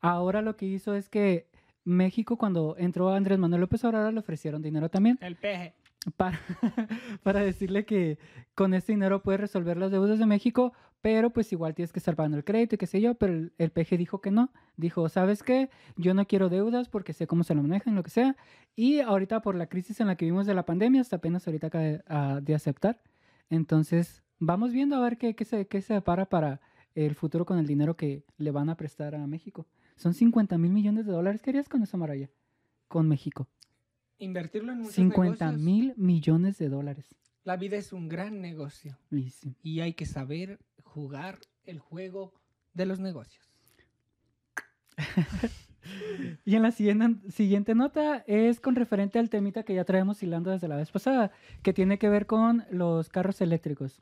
Ahora 0.00 0.42
lo 0.42 0.56
que 0.56 0.66
hizo 0.66 0.94
es 0.94 1.08
que 1.08 1.46
México 1.84 2.36
cuando 2.36 2.76
entró 2.78 3.10
Andrés 3.10 3.38
Manuel 3.38 3.62
López 3.62 3.84
Obrador 3.84 4.12
le 4.12 4.20
ofrecieron 4.20 4.62
dinero 4.62 4.88
también 4.88 5.18
El 5.20 5.36
peje. 5.36 5.74
Para, 6.16 6.40
para 7.22 7.40
decirle 7.40 7.84
que 7.84 8.18
con 8.54 8.74
este 8.74 8.92
dinero 8.92 9.22
puedes 9.22 9.40
resolver 9.40 9.76
las 9.76 9.90
deudas 9.90 10.18
de 10.18 10.26
México, 10.26 10.72
pero 11.02 11.30
pues 11.30 11.52
igual 11.52 11.74
tienes 11.74 11.92
que 11.92 11.98
estar 11.98 12.14
pagando 12.14 12.36
el 12.36 12.44
crédito 12.44 12.76
y 12.76 12.78
qué 12.78 12.86
sé 12.86 13.00
yo, 13.00 13.14
pero 13.16 13.50
el, 13.58 13.70
PG 13.70 13.98
dijo 13.98 14.20
que 14.20 14.30
no. 14.30 14.52
Dijo, 14.76 15.08
¿sabes 15.08 15.42
qué? 15.42 15.68
Yo 15.96 16.14
no 16.14 16.26
quiero 16.26 16.48
deudas 16.48 16.88
porque 16.88 17.12
sé 17.12 17.26
cómo 17.26 17.42
se 17.42 17.56
lo 17.56 17.62
manejan, 17.62 17.96
lo 17.96 18.04
que 18.04 18.10
sea. 18.10 18.36
Y 18.76 19.00
ahorita 19.00 19.42
por 19.42 19.56
la 19.56 19.66
crisis 19.66 20.00
en 20.00 20.06
la 20.06 20.16
que 20.16 20.24
vivimos 20.26 20.46
de 20.46 20.54
la 20.54 20.64
pandemia, 20.64 21.00
hasta 21.00 21.16
apenas 21.16 21.46
ahorita 21.46 21.66
acaba 21.66 21.84
de, 21.84 22.02
ah, 22.06 22.40
aceptar. 22.54 23.02
Entonces, 23.50 24.22
vamos 24.38 24.72
viendo 24.72 24.94
a 24.96 25.00
ver 25.00 25.18
qué, 25.18 25.34
qué 25.34 25.44
se, 25.44 25.66
qué 25.66 25.82
se 25.82 25.94
depara 25.94 26.26
para 26.26 26.60
el 26.94 27.16
futuro 27.16 27.46
con 27.46 27.58
el 27.58 27.66
dinero 27.66 27.96
que 27.96 28.24
le 28.38 28.52
van 28.52 28.70
a 28.70 28.76
prestar 28.76 29.16
a 29.16 29.26
México. 29.26 29.66
Son 29.96 30.14
50 30.14 30.56
mil 30.56 30.72
millones 30.72 31.04
de 31.04 31.12
dólares. 31.12 31.42
¿Qué 31.42 31.50
harías 31.50 31.68
con 31.68 31.82
esa 31.82 31.96
Maraya? 31.96 32.30
Con 32.86 33.08
México. 33.08 33.48
Invertirlo 34.22 34.72
en 34.72 34.78
muchos 34.78 34.94
50 34.94 35.46
negocios. 35.46 35.64
mil 35.64 35.94
millones 35.96 36.58
de 36.58 36.68
dólares. 36.68 37.14
La 37.44 37.56
vida 37.56 37.76
es 37.76 37.92
un 37.92 38.08
gran 38.08 38.40
negocio 38.40 38.96
Y 39.10 39.30
sí. 39.30 39.56
y 39.62 39.80
hay 39.80 39.94
que 39.94 40.06
saber 40.06 40.60
jugar 40.84 41.40
el 41.64 41.80
juego 41.80 42.32
de 42.72 42.86
los 42.86 43.00
negocios. 43.00 43.48
Y 46.44 46.54
en 46.54 46.62
la 46.62 46.70
siguiente, 46.70 47.28
siguiente 47.32 47.74
nota 47.74 48.18
es 48.28 48.60
con 48.60 48.76
referente 48.76 49.18
al 49.18 49.28
temita 49.28 49.64
que 49.64 49.74
ya 49.74 49.84
traemos 49.84 50.22
hilando 50.22 50.52
desde 50.52 50.68
la 50.68 50.76
vez 50.76 50.92
pasada, 50.92 51.32
que 51.64 51.72
tiene 51.72 51.98
que 51.98 52.08
ver 52.08 52.26
con 52.26 52.64
los 52.70 53.08
carros 53.08 53.40
eléctricos. 53.40 54.00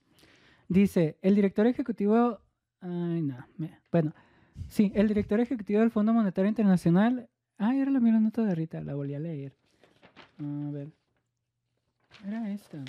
Dice, 0.68 1.16
el 1.22 1.34
director 1.34 1.66
ejecutivo 1.66 2.40
Ay, 2.80 3.22
no. 3.22 3.46
Bueno, 3.92 4.14
sí, 4.68 4.92
el 4.94 5.08
director 5.08 5.40
ejecutivo 5.40 5.80
del 5.80 5.90
Fondo 5.90 6.12
Monetario 6.12 6.48
Internacional. 6.48 7.28
Ah, 7.58 7.74
era 7.74 7.90
la 7.90 8.00
misma 8.00 8.20
nota 8.20 8.42
de 8.42 8.54
Rita, 8.54 8.80
la 8.80 8.94
volví 8.94 9.14
a 9.14 9.18
leer. 9.18 9.54
A 10.40 10.70
ver. 10.70 10.88
Era 12.26 12.50
esta. 12.50 12.82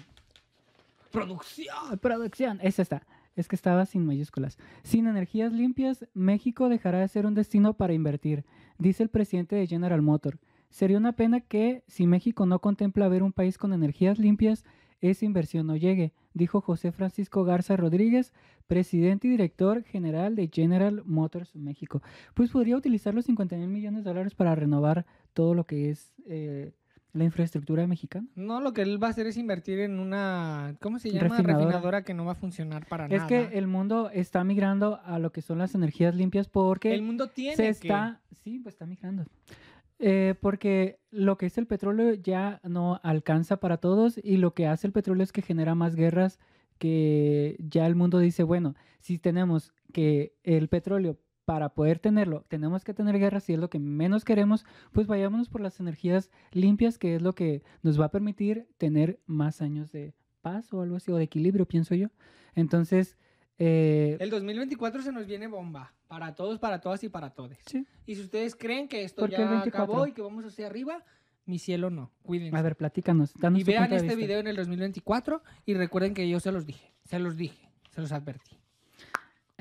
¡Producción! 1.12 2.00
Producción, 2.00 2.60
esa 2.62 2.82
está. 2.82 3.04
Es 3.36 3.48
que 3.48 3.56
estaba 3.56 3.86
sin 3.86 4.06
mayúsculas. 4.06 4.58
Sin 4.84 5.08
energías 5.08 5.52
limpias, 5.52 6.06
México 6.14 6.70
dejará 6.70 7.00
de 7.00 7.08
ser 7.08 7.26
un 7.26 7.34
destino 7.34 7.74
para 7.74 7.94
invertir, 7.94 8.46
dice 8.78 9.04
el 9.04 9.10
presidente 9.10 9.56
de 9.56 9.68
General 9.68 10.02
Motor. 10.02 10.40
Sería 10.70 10.98
una 10.98 11.14
pena 11.14 11.42
que, 11.42 11.84
si 11.88 12.08
México 12.08 12.46
no 12.46 12.60
contempla 12.60 13.10
ver 13.10 13.24
un 13.24 13.34
país 13.34 13.58
con 13.58 13.74
energías 13.74 14.20
limpias, 14.20 14.66
esa 15.02 15.26
inversión 15.26 15.68
no 15.68 15.76
llegue, 15.76 16.14
dijo 16.34 16.62
José 16.62 16.92
Francisco 16.92 17.44
Garza 17.44 17.76
Rodríguez, 17.76 18.34
presidente 18.68 19.28
y 19.28 19.32
director 19.32 19.84
general 19.84 20.36
de 20.36 20.50
General 20.54 21.04
Motors 21.06 21.56
México. 21.56 22.02
Pues 22.34 22.52
podría 22.52 22.78
utilizar 22.78 23.14
los 23.14 23.26
50 23.26 23.58
mil 23.58 23.68
millones 23.68 24.04
de 24.04 24.10
dólares 24.10 24.36
para 24.36 24.56
renovar 24.56 25.06
todo 25.34 25.56
lo 25.56 25.66
que 25.66 25.90
es 25.90 26.14
eh, 26.26 26.72
la 27.14 27.24
infraestructura 27.26 27.86
mexicana. 27.88 28.28
No, 28.36 28.62
lo 28.62 28.74
que 28.74 28.82
él 28.84 29.02
va 29.02 29.08
a 29.08 29.10
hacer 29.12 29.28
es 29.28 29.38
invertir 29.38 29.80
en 29.80 30.00
una, 30.00 30.76
¿cómo 30.82 30.98
se 31.00 31.10
llama? 31.10 31.38
Refinadora. 31.38 31.66
Refinadora, 31.66 32.04
que 32.04 32.14
no 32.14 32.26
va 32.26 32.32
a 32.34 32.36
funcionar 32.36 32.86
para 32.88 33.06
Es 33.08 33.12
nada. 33.12 33.28
que 33.28 33.58
el 33.58 33.68
mundo 33.68 34.10
está 34.14 34.44
migrando 34.44 35.00
a 35.04 35.20
lo 35.20 35.32
que 35.32 35.42
son 35.42 35.58
las 35.58 35.76
energías 35.76 36.16
limpias 36.16 36.48
porque 36.48 36.94
el 36.94 37.02
mundo 37.02 37.28
tiene 37.28 37.56
se 37.56 37.64
que- 37.64 37.70
está, 37.70 38.22
sí, 38.44 38.60
pues 38.60 38.76
está 38.76 38.86
migrando. 38.86 39.26
Eh, 40.00 40.34
porque 40.42 41.00
lo 41.12 41.38
que 41.38 41.46
es 41.46 41.58
el 41.60 41.68
petróleo 41.68 42.14
ya 42.16 42.60
no 42.64 43.00
alcanza 43.04 43.58
para 43.58 43.78
todos 43.78 44.20
y 44.24 44.38
lo 44.38 44.54
que 44.56 44.66
hace 44.66 44.88
el 44.88 44.94
petróleo 44.94 45.24
es 45.24 45.32
que 45.32 45.44
genera 45.44 45.76
más 45.76 45.96
guerras 45.96 46.40
que 46.80 47.56
ya 47.60 47.86
el 47.86 47.96
mundo 47.96 48.18
dice, 48.20 48.42
bueno, 48.44 48.76
si 49.00 49.20
tenemos 49.20 49.72
que 49.94 50.34
el 50.44 50.68
petróleo 50.70 51.18
para 51.52 51.68
poder 51.68 52.00
tenerlo, 52.00 52.46
tenemos 52.48 52.86
que 52.86 52.94
tener 52.94 53.20
guerras 53.20 53.50
y 53.50 53.54
es 53.54 53.60
lo 53.60 53.70
que 53.70 53.78
menos 53.78 54.24
queremos, 54.24 54.64
pues 54.94 55.06
vayámonos 55.06 55.50
por 55.50 55.60
las 55.60 55.82
energías 55.82 56.32
limpias, 56.54 56.98
que 56.98 57.16
es 57.16 57.22
lo 57.22 57.36
que 57.36 57.62
nos 57.84 58.00
va 58.00 58.06
a 58.06 58.10
permitir 58.10 58.70
tener 58.78 59.20
más 59.26 59.62
años 59.62 59.92
de 59.92 60.14
paz 60.42 60.72
o 60.72 60.82
algo 60.82 60.96
así, 60.96 61.12
o 61.12 61.18
de 61.18 61.26
equilibrio, 61.26 61.68
pienso 61.68 61.94
yo. 61.94 62.08
Entonces, 62.56 63.18
eh, 63.58 64.16
El 64.22 64.30
2024 64.30 65.02
se 65.02 65.12
nos 65.12 65.28
viene 65.28 65.48
bomba. 65.48 65.94
Para 66.08 66.36
todos, 66.36 66.58
para 66.58 66.80
todas 66.80 67.04
y 67.04 67.10
para 67.10 67.32
todos. 67.32 67.58
sí. 67.66 67.86
Y 68.06 68.16
si 68.16 68.22
ustedes 68.22 68.56
creen 68.56 68.88
que 68.88 69.04
esto 69.04 69.20
¿Por 69.20 69.30
qué 69.32 69.36
ya 69.36 69.44
el 69.44 69.50
24? 69.50 69.84
acabó 69.84 70.08
y 70.08 70.14
que 70.14 70.22
vamos 70.22 70.46
hacia 70.46 70.68
arriba, 70.68 71.04
mi 71.46 71.60
cielo 71.60 71.90
no. 71.90 72.14
Cuídense. 72.24 72.56
a 72.56 72.62
ver, 72.62 72.78
platícanos. 72.78 73.34
danos 73.34 73.60
y 73.60 73.66
vean 73.66 73.92
este 73.92 74.16
video 74.16 74.40
en 74.40 74.48
el 74.48 74.56
2024 74.56 75.44
y 75.66 75.74
recuerden 75.74 76.14
que 76.14 76.30
yo 76.30 76.40
se 76.40 76.54
los 76.54 76.66
dije. 76.66 76.94
Se 77.04 77.20
los 77.20 77.36
dije. 77.36 77.68
Se 77.90 78.00
los 78.00 78.14
advertí. 78.14 78.61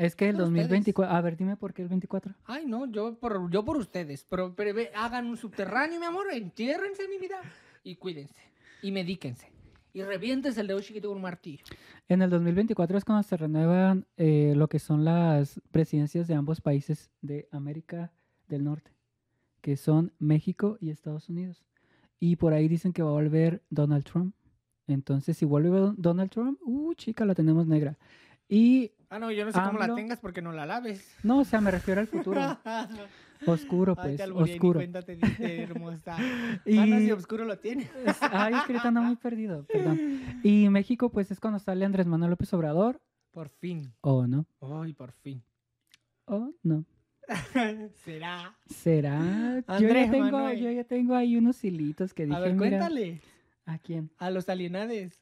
Es 0.01 0.17
que 0.17 0.29
el 0.31 0.37
Por 0.37 0.45
ustedes. 0.45 0.63
2024. 0.69 1.15
A 1.17 1.21
ver, 1.21 1.37
dime 1.37 1.57
por 1.57 1.75
qué 1.75 1.83
el 1.83 1.89
24. 1.89 2.35
Ay, 2.47 2.65
no, 2.67 2.87
yo 2.91 3.19
por, 3.19 3.51
yo 3.51 3.65
por 3.65 3.77
ustedes. 3.77 4.25
Pero, 4.29 4.55
hagan 4.95 5.27
un 5.27 5.37
subterráneo, 5.37 6.01
mi 6.01 6.07
amor. 6.07 6.27
Entiérrense, 6.33 7.07
mi 7.09 7.19
vida. 7.19 7.41
Y 7.85 7.97
cuídense. 7.97 8.35
Y 8.83 8.93
medíquense. 8.93 9.51
Y 9.93 10.03
reviéntense 10.03 10.61
el 10.61 10.69
dedo 10.69 10.81
chiquito 10.81 11.09
con 11.09 11.17
un 11.17 11.23
martillo. 11.23 11.65
En 12.09 12.23
el 12.23 12.31
2024 12.31 12.97
es 12.97 13.05
cuando 13.05 13.23
se 13.25 13.37
renuevan 13.37 14.07
eh, 14.17 14.55
lo 14.57 14.69
que 14.69 14.79
son 14.79 15.05
las 15.05 15.61
presidencias 15.73 16.29
de 16.29 16.35
ambos 16.35 16.61
países 16.61 17.11
de 17.23 17.49
América 17.51 18.13
del 18.49 18.65
Norte, 18.65 18.93
que 19.61 19.77
son 19.77 20.13
México 20.19 20.79
y 20.81 20.91
Estados 20.91 21.29
Unidos. 21.29 21.65
Y 22.21 22.37
por 22.37 22.53
ahí 22.53 22.69
dicen 22.69 22.93
que 22.93 23.03
va 23.03 23.11
a 23.11 23.15
volver 23.15 23.63
Donald 23.69 24.05
Trump. 24.05 24.35
Entonces, 24.87 25.37
si 25.37 25.45
vuelve 25.45 25.71
Don- 25.71 25.97
Donald 25.99 26.31
Trump, 26.31 26.59
uh, 26.65 26.95
chica, 26.95 27.25
la 27.25 27.35
tenemos 27.35 27.67
negra. 27.67 27.99
Y, 28.49 28.93
Ah, 29.11 29.19
no, 29.19 29.31
yo 29.33 29.45
no 29.45 29.51
sé 29.53 29.59
cómo 29.61 29.79
la 29.79 29.93
tengas 29.95 30.21
porque 30.21 30.41
no 30.41 30.53
la 30.53 30.67
laves. 30.67 31.17
no, 31.25 31.41
o 31.41 31.45
sea, 31.45 31.61
me 31.61 31.71
refiero 31.71 32.01
al 32.01 32.07
futuro. 32.07 32.41
Oscuro, 33.47 33.95
Ay, 33.99 34.17
pues, 34.19 34.29
ni 34.49 34.53
oscuro. 34.55 34.79
cuenta 34.81 35.01
te 35.03 35.17
diste, 35.17 35.63
hermosa. 35.63 36.17
Y- 36.67 36.77
Ah, 36.79 36.85
no, 36.87 36.99
si 36.99 37.11
oscuro 37.11 37.45
lo 37.47 37.59
tiene. 37.59 37.89
Ay, 38.21 38.55
es 38.55 38.63
que 38.65 38.73
ahorita 38.75 38.89
ando 38.89 39.01
muy 39.03 39.17
perdido, 39.17 39.65
perdón. 39.65 40.21
Y 40.43 40.69
México, 40.69 41.11
pues, 41.11 41.31
es 41.31 41.41
cuando 41.41 41.59
sale 41.59 41.85
Andrés 41.87 42.07
Manuel 42.07 42.31
López 42.33 42.53
Obrador, 42.55 43.01
Por 43.33 43.49
fin. 43.49 43.93
o 44.03 44.27
no, 44.27 44.47
Ay, 44.61 44.93
por 44.93 45.13
fin. 45.13 45.43
o 46.27 46.53
no. 46.63 46.85
Será. 48.05 48.55
¿Será? 48.67 49.63
yo, 49.81 49.89
ya 49.89 50.11
tengo, 50.11 50.25
Manuel. 50.31 50.61
yo 50.61 50.71
ya 50.71 50.85
tengo 50.85 51.15
ahí 51.15 51.37
unos 51.37 51.65
hilitos 51.65 52.13
que 52.13 52.27
dije, 52.27 52.37
A 52.37 52.41
ver, 52.41 52.53
mira, 52.55 52.79
cuéntale. 52.79 53.21
¿a 53.65 53.79
quién? 53.79 54.11
A 54.19 54.31
los 54.31 54.49
alienades. 54.49 55.19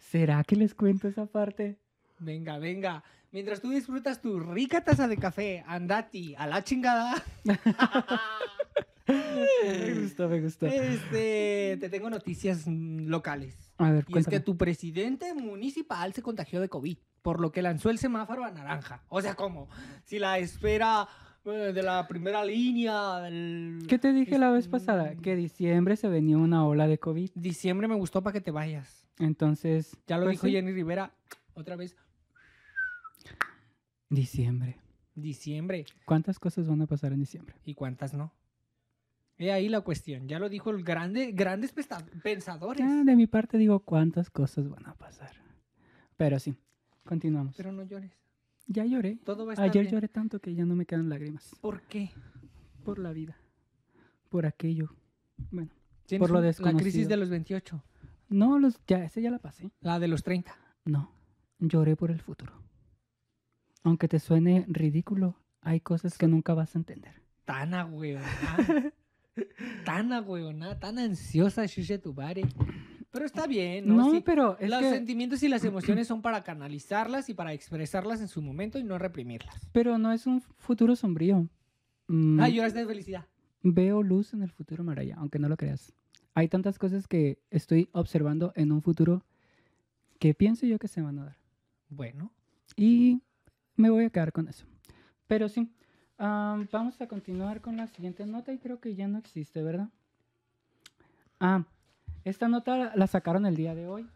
¿Será 0.00 0.42
que 0.42 0.56
les 0.56 0.74
cuento 0.74 1.06
esa 1.08 1.26
parte? 1.26 1.78
Venga, 2.20 2.58
venga. 2.58 3.02
Mientras 3.32 3.60
tú 3.60 3.70
disfrutas 3.70 4.20
tu 4.20 4.38
rica 4.40 4.82
taza 4.84 5.08
de 5.08 5.16
café, 5.16 5.64
andati 5.66 6.34
a 6.36 6.46
la 6.46 6.62
chingada. 6.62 7.14
me 9.06 9.94
gustó, 10.02 10.28
me 10.28 10.40
gustó. 10.40 10.66
Este, 10.66 11.76
te 11.80 11.88
tengo 11.88 12.10
noticias 12.10 12.64
mm, 12.66 13.06
locales. 13.06 13.72
A 13.78 13.90
ver, 13.90 13.94
Y 13.94 13.98
es 14.00 14.04
que 14.06 14.12
cuéntame. 14.12 14.40
tu 14.40 14.56
presidente 14.56 15.34
municipal 15.34 16.12
se 16.12 16.22
contagió 16.22 16.60
de 16.60 16.68
COVID, 16.68 16.98
por 17.22 17.40
lo 17.40 17.50
que 17.52 17.62
lanzó 17.62 17.90
el 17.90 17.98
semáforo 17.98 18.44
a 18.44 18.50
naranja. 18.50 19.02
O 19.08 19.20
sea, 19.22 19.34
¿cómo? 19.34 19.68
Si 20.04 20.18
la 20.18 20.38
espera 20.38 21.08
eh, 21.44 21.72
de 21.72 21.82
la 21.82 22.06
primera 22.06 22.44
línea 22.44 23.20
del... 23.20 23.86
¿Qué 23.88 23.98
te 23.98 24.12
dije 24.12 24.38
la 24.38 24.50
vez 24.50 24.64
es- 24.66 24.70
pasada? 24.70 25.14
Que 25.16 25.36
diciembre 25.36 25.96
se 25.96 26.08
venía 26.08 26.36
una 26.36 26.66
ola 26.66 26.86
de 26.86 26.98
COVID. 26.98 27.30
Diciembre 27.34 27.88
me 27.88 27.94
gustó 27.94 28.22
para 28.22 28.34
que 28.34 28.40
te 28.40 28.50
vayas. 28.50 29.06
Entonces, 29.18 29.96
Ya 30.06 30.18
lo 30.18 30.24
pues 30.24 30.34
dijo 30.34 30.46
sí, 30.46 30.52
Jenny 30.52 30.72
Rivera. 30.72 31.12
Otra 31.54 31.76
vez, 31.76 31.96
Diciembre. 34.10 34.76
diciembre. 35.14 35.84
¿Cuántas 36.04 36.38
cosas 36.38 36.66
van 36.66 36.82
a 36.82 36.86
pasar 36.86 37.12
en 37.12 37.20
diciembre? 37.20 37.54
¿Y 37.64 37.74
cuántas 37.74 38.12
no? 38.14 38.32
He 39.38 39.52
ahí 39.52 39.68
la 39.68 39.80
cuestión. 39.82 40.28
Ya 40.28 40.38
lo 40.38 40.48
dijo 40.48 40.70
el 40.70 40.82
grande, 40.84 41.32
grandes 41.32 41.72
pensadores. 42.22 42.84
Ah, 42.86 43.02
de 43.04 43.16
mi 43.16 43.26
parte 43.26 43.56
digo 43.58 43.80
cuántas 43.80 44.30
cosas 44.30 44.68
van 44.68 44.86
a 44.86 44.94
pasar. 44.94 45.30
Pero 46.16 46.38
sí, 46.38 46.54
continuamos. 47.04 47.54
Pero 47.56 47.72
no 47.72 47.82
llores. 47.84 48.12
ya 48.66 48.84
lloré. 48.84 49.16
Todo 49.24 49.46
va 49.46 49.52
a 49.52 49.54
estar 49.54 49.68
Ayer 49.68 49.82
bien. 49.84 49.94
lloré 49.94 50.08
tanto 50.08 50.40
que 50.40 50.54
ya 50.54 50.64
no 50.64 50.74
me 50.76 50.84
quedan 50.86 51.08
lágrimas. 51.08 51.54
¿Por 51.60 51.82
qué? 51.82 52.10
Por 52.84 52.98
la 52.98 53.12
vida. 53.12 53.36
Por 54.28 54.44
aquello. 54.46 54.94
Bueno, 55.50 55.70
Por 56.18 56.30
lo 56.30 56.38
un- 56.38 56.44
La 56.44 56.50
crisis 56.52 56.58
desconocido. 56.64 57.08
de 57.08 57.16
los 57.16 57.28
28. 57.30 57.82
no, 58.28 58.58
los, 58.58 58.78
ya, 58.86 59.04
esa 59.04 59.20
ya 59.20 59.30
la 59.30 59.38
pasé. 59.38 59.70
La 59.80 59.98
de 59.98 60.08
los 60.08 60.22
30. 60.22 60.54
No, 60.84 61.10
lloré 61.58 61.96
por 61.96 62.10
el 62.10 62.20
futuro. 62.20 62.52
Aunque 63.82 64.08
te 64.08 64.18
suene 64.18 64.64
ridículo, 64.68 65.36
hay 65.62 65.80
cosas 65.80 66.18
que 66.18 66.26
nunca 66.26 66.54
vas 66.54 66.74
a 66.74 66.78
entender. 66.78 67.14
Tan 67.44 67.74
agüeonada. 67.74 68.32
tan 69.84 70.12
agüeonada, 70.12 70.78
tan 70.78 70.98
ansiosa, 70.98 71.66
Shusha 71.66 71.98
Tubare. 71.98 72.42
Pero 73.10 73.24
está 73.26 73.46
bien, 73.46 73.88
¿no? 73.88 73.96
No, 73.96 74.10
Sí, 74.10 74.20
pero 74.24 74.56
es 74.60 74.70
los 74.70 74.80
que, 74.80 74.90
sentimientos 74.90 75.42
y 75.42 75.48
las 75.48 75.64
emociones 75.64 76.06
son 76.06 76.22
para 76.22 76.42
canalizarlas 76.44 77.28
y 77.28 77.34
para 77.34 77.52
expresarlas 77.52 78.20
en 78.20 78.28
su 78.28 78.42
momento 78.42 78.78
y 78.78 78.84
no 78.84 78.98
reprimirlas. 78.98 79.54
pero 79.72 79.98
no 79.98 80.12
es 80.12 80.26
un 80.26 80.40
futuro 80.40 80.94
sombrío. 80.94 81.48
Mm, 82.06 82.40
Ah, 82.40 82.48
lloraste 82.48 82.80
de 82.80 82.86
felicidad. 82.86 83.26
Veo 83.62 84.02
luz 84.02 84.32
en 84.32 84.42
el 84.42 84.50
futuro, 84.50 84.84
Maraya, 84.84 85.16
aunque 85.18 85.38
no 85.38 85.48
lo 85.48 85.56
creas. 85.56 85.92
Hay 86.34 86.48
tantas 86.48 86.78
cosas 86.78 87.06
que 87.08 87.40
estoy 87.50 87.88
observando 87.92 88.52
en 88.56 88.72
un 88.72 88.80
futuro 88.80 89.24
que 90.18 90.32
pienso 90.34 90.64
yo 90.66 90.78
que 90.78 90.88
se 90.88 91.02
van 91.02 91.18
a 91.18 91.24
dar. 91.24 91.36
Bueno, 91.88 92.30
Y 92.76 93.20
me 93.76 93.90
voy 93.90 94.04
a 94.04 94.10
quedar 94.10 94.32
con 94.32 94.48
eso. 94.48 94.66
Pero 95.26 95.48
sí, 95.48 95.70
am, 96.18 96.68
vamos 96.72 97.00
a 97.00 97.06
continuar 97.08 97.60
con 97.60 97.76
la 97.76 97.86
siguiente 97.86 98.26
nota 98.26 98.52
y 98.52 98.58
creo 98.58 98.80
que 98.80 98.94
ya 98.94 99.08
no 99.08 99.18
existe, 99.18 99.62
¿verdad? 99.62 99.88
Ah, 101.38 101.64
esta 102.24 102.48
nota 102.48 102.76
la- 102.76 102.96
la 102.96 103.06
sacaron 103.06 103.46
el 103.46 103.56
día 103.56 103.74
de 103.74 103.86
hoy. 103.88 104.06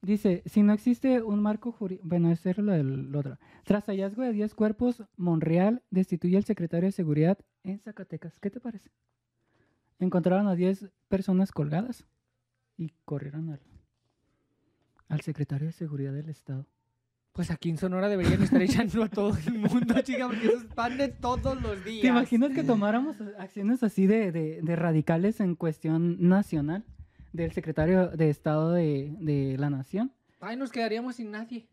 Dice, 0.00 0.42
si 0.46 0.62
no 0.62 0.72
existe 0.72 1.22
un 1.22 1.42
marco 1.42 1.72
jurídico... 1.72 2.06
Bueno, 2.06 2.30
ese 2.30 2.50
era 2.50 2.62
lo 2.62 2.70
del 2.72 3.14
otro. 3.16 3.36
Tras 3.64 3.86
hallazgo 3.86 4.22
de 4.22 4.32
10 4.32 4.54
cuerpos, 4.54 5.02
Monreal 5.16 5.82
destituye 5.90 6.36
al 6.36 6.44
secretario 6.44 6.86
de 6.86 6.92
Seguridad 6.92 7.36
en 7.64 7.80
Zacatecas. 7.80 8.38
¿Qué 8.38 8.48
te 8.50 8.60
parece? 8.60 8.90
Encontraron 9.98 10.46
a 10.46 10.54
10 10.54 10.88
personas 11.08 11.50
colgadas 11.50 12.06
y 12.76 12.92
corrieron 13.04 13.50
al, 13.50 13.60
al 15.08 15.20
secretario 15.22 15.66
de 15.66 15.72
Seguridad 15.72 16.12
del 16.12 16.28
Estado. 16.28 16.64
Pues 17.38 17.52
aquí 17.52 17.70
en 17.70 17.78
Sonora 17.78 18.08
deberían 18.08 18.42
estar 18.42 18.60
echando 18.60 19.04
a 19.04 19.08
todo 19.08 19.32
el 19.46 19.52
mundo, 19.60 19.94
chica, 20.02 20.26
porque 20.26 20.48
esos 20.48 20.64
pan 20.64 20.98
de 20.98 21.06
todos 21.06 21.62
los 21.62 21.84
días. 21.84 22.02
¿Te 22.02 22.08
imaginas 22.08 22.50
que 22.50 22.64
tomáramos 22.64 23.14
acciones 23.38 23.84
así 23.84 24.08
de, 24.08 24.32
de- 24.32 24.60
de 24.60 24.74
radicales 24.74 25.38
en 25.38 25.54
cuestión 25.54 26.16
nacional 26.28 26.82
del 27.32 27.52
secretario 27.52 28.08
de 28.08 28.28
Estado 28.28 28.72
de, 28.72 29.14
de 29.20 29.56
la 29.56 29.70
Nación? 29.70 30.10
Ay, 30.40 30.56
nos 30.56 30.72
quedaríamos 30.72 31.14
sin 31.14 31.30
nadie. 31.30 31.68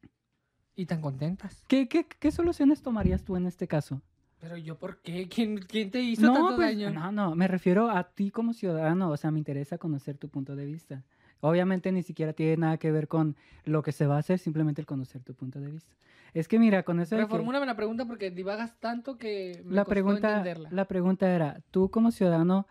Y 0.75 0.86
tan 0.86 1.01
contentas. 1.01 1.63
¿Qué, 1.67 1.88
qué, 1.88 2.06
qué 2.06 2.32
soluciones 2.32 2.84
tomarías 2.84 3.23
tú 3.23 3.36
en 3.36 3.47
este 3.47 3.67
caso? 3.67 4.04
Pero 4.39 4.58
yo, 4.58 4.78
¿por 4.78 5.01
qué? 5.01 5.28
¿Quién, 5.28 5.58
quién 5.58 5.89
te 5.89 5.99
hizo 5.99 6.32
tanto 6.32 6.58
pues, 6.58 6.78
daño? 6.78 6.91
no, 6.91 7.12
no, 7.12 7.34
me 7.34 7.47
refiero 7.47 7.89
a 7.89 8.04
ti 8.04 8.30
como 8.30 8.54
ciudadano, 8.54 9.10
o 9.10 9.17
sea, 9.17 9.32
me 9.32 9.39
interesa 9.39 9.80
conocer 9.80 10.15
tu 10.15 10.30
punto 10.30 10.56
de 10.56 10.67
vista. 10.67 11.01
Obviamente 11.46 11.92
ni 11.92 12.02
siquiera 12.02 12.34
tiene 12.34 12.58
nada 12.58 12.78
que 12.78 12.92
ver 12.92 13.08
con 13.08 13.36
lo 13.66 13.84
que 13.84 13.92
se 13.92 14.08
va 14.08 14.16
a 14.16 14.20
hacer, 14.20 14.40
simplemente 14.40 14.82
el 14.82 14.88
conocer 14.88 15.22
tu 15.24 15.34
punto 15.36 15.60
de 15.60 15.70
vista. 15.70 15.94
Es 16.34 16.48
que 16.48 16.58
mira, 16.60 16.84
con 16.84 17.00
eso... 17.00 17.16
Reformúlame 17.16 17.66
la 17.66 17.76
pregunta 17.76 18.06
porque 18.06 18.32
divagas 18.32 18.80
tanto 18.80 19.18
que 19.18 19.62
me 19.64 19.76
la 19.76 19.84
costó 19.84 19.90
pregunta, 19.92 20.30
entenderla. 20.30 20.70
la 20.72 20.86
pregunta 20.86 21.34
era, 21.34 21.62
tú 21.72 21.90
como 21.92 22.12
ciudadano, 22.12 22.68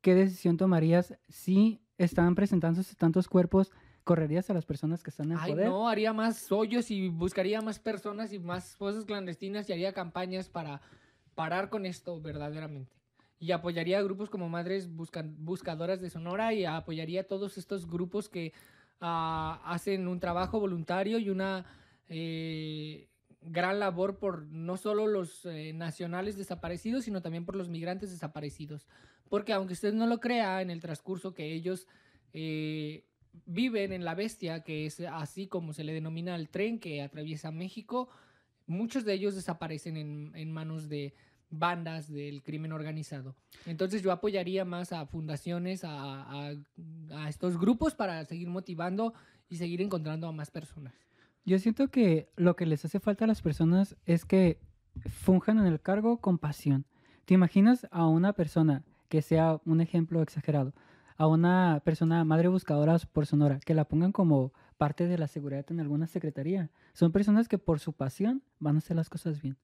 ¿qué 0.00 0.14
decisión 0.14 0.56
tomarías 0.56 1.14
si 1.28 1.80
están 1.98 2.34
presentándose 2.34 2.94
tantos 2.96 3.28
cuerpos? 3.28 3.70
¿Correrías 4.02 4.48
a 4.50 4.54
las 4.54 4.64
personas 4.64 5.02
que 5.02 5.10
están 5.10 5.32
en 5.32 5.38
Ay, 5.38 5.52
poder? 5.52 5.68
no, 5.68 5.88
haría 5.88 6.12
más 6.12 6.50
hoyos 6.50 6.90
y 6.90 7.08
buscaría 7.08 7.60
más 7.60 7.78
personas 7.78 8.32
y 8.32 8.38
más 8.38 8.76
cosas 8.76 9.04
clandestinas 9.04 9.68
y 9.68 9.72
haría 9.72 9.92
campañas 9.92 10.48
para 10.48 10.80
parar 11.34 11.68
con 11.68 11.84
esto 11.86 12.20
verdaderamente. 12.20 12.96
Y 13.38 13.52
apoyaría 13.52 13.98
a 13.98 14.02
grupos 14.02 14.30
como 14.30 14.48
Madres 14.48 14.90
Buscan- 14.90 15.34
Buscadoras 15.38 16.00
de 16.00 16.10
Sonora 16.10 16.54
y 16.54 16.64
apoyaría 16.64 17.22
a 17.22 17.24
todos 17.24 17.58
estos 17.58 17.86
grupos 17.86 18.28
que 18.28 18.52
ah, 19.00 19.60
hacen 19.64 20.08
un 20.08 20.20
trabajo 20.20 20.58
voluntario 20.58 21.18
y 21.18 21.28
una 21.28 21.66
eh, 22.08 23.08
gran 23.42 23.78
labor 23.78 24.18
por 24.18 24.46
no 24.46 24.76
solo 24.76 25.06
los 25.06 25.44
eh, 25.44 25.72
nacionales 25.74 26.36
desaparecidos, 26.36 27.04
sino 27.04 27.20
también 27.20 27.44
por 27.44 27.56
los 27.56 27.68
migrantes 27.68 28.10
desaparecidos. 28.10 28.88
Porque 29.28 29.52
aunque 29.52 29.74
usted 29.74 29.92
no 29.92 30.06
lo 30.06 30.18
crea, 30.18 30.62
en 30.62 30.70
el 30.70 30.80
transcurso 30.80 31.34
que 31.34 31.52
ellos 31.52 31.86
eh, 32.32 33.04
viven 33.44 33.92
en 33.92 34.04
la 34.04 34.14
bestia, 34.14 34.62
que 34.62 34.86
es 34.86 35.00
así 35.00 35.46
como 35.46 35.74
se 35.74 35.84
le 35.84 35.92
denomina 35.92 36.34
al 36.34 36.48
tren 36.48 36.78
que 36.78 37.02
atraviesa 37.02 37.50
México, 37.50 38.08
muchos 38.66 39.04
de 39.04 39.12
ellos 39.12 39.34
desaparecen 39.34 39.96
en, 39.96 40.32
en 40.34 40.52
manos 40.52 40.88
de 40.88 41.14
bandas 41.50 42.12
del 42.12 42.42
crimen 42.42 42.72
organizado. 42.72 43.34
Entonces 43.64 44.02
yo 44.02 44.12
apoyaría 44.12 44.64
más 44.64 44.92
a 44.92 45.06
fundaciones, 45.06 45.82
a, 45.84 46.54
estos 47.28 47.58
grupos 47.58 47.94
para 47.94 48.24
seguir 48.24 48.48
motivando 48.48 49.14
y 49.48 49.56
seguir 49.56 49.80
encontrando 49.80 50.26
a 50.28 50.32
más 50.32 50.50
personas. 50.50 50.94
Yo 51.44 51.58
siento 51.58 51.88
que 51.88 52.28
lo 52.36 52.56
que 52.56 52.66
les 52.66 52.84
hace 52.84 52.98
falta 52.98 53.24
a 53.24 53.28
las 53.28 53.42
personas 53.42 53.96
es 54.04 54.24
que 54.24 54.58
funjan 55.08 55.58
en 55.58 55.66
el 55.66 55.80
cargo 55.80 56.18
con 56.20 56.38
pasión. 56.38 56.84
¿Te 57.24 57.34
imaginas 57.34 57.86
a 57.90 58.06
una 58.06 58.32
persona 58.32 58.84
que 59.08 59.22
sea 59.22 59.60
un 59.64 59.80
ejemplo 59.80 60.22
exagerado? 60.22 60.74
A 61.16 61.28
una 61.28 61.80
persona 61.84 62.24
madre 62.24 62.48
buscadora 62.48 62.98
por 63.12 63.26
Sonora, 63.26 63.60
que 63.64 63.74
la 63.74 63.84
pongan 63.84 64.12
como 64.12 64.52
parte 64.76 65.06
de 65.06 65.18
la 65.18 65.28
seguridad 65.28 65.64
en 65.70 65.80
alguna 65.80 66.06
secretaría. 66.06 66.70
Son 66.92 67.12
personas 67.12 67.48
que 67.48 67.58
por 67.58 67.80
su 67.80 67.92
pasión 67.92 68.42
van 68.58 68.76
a 68.76 68.78
hacer 68.78 68.96
las 68.96 69.08
cosas 69.08 69.40
bien. 69.40 69.56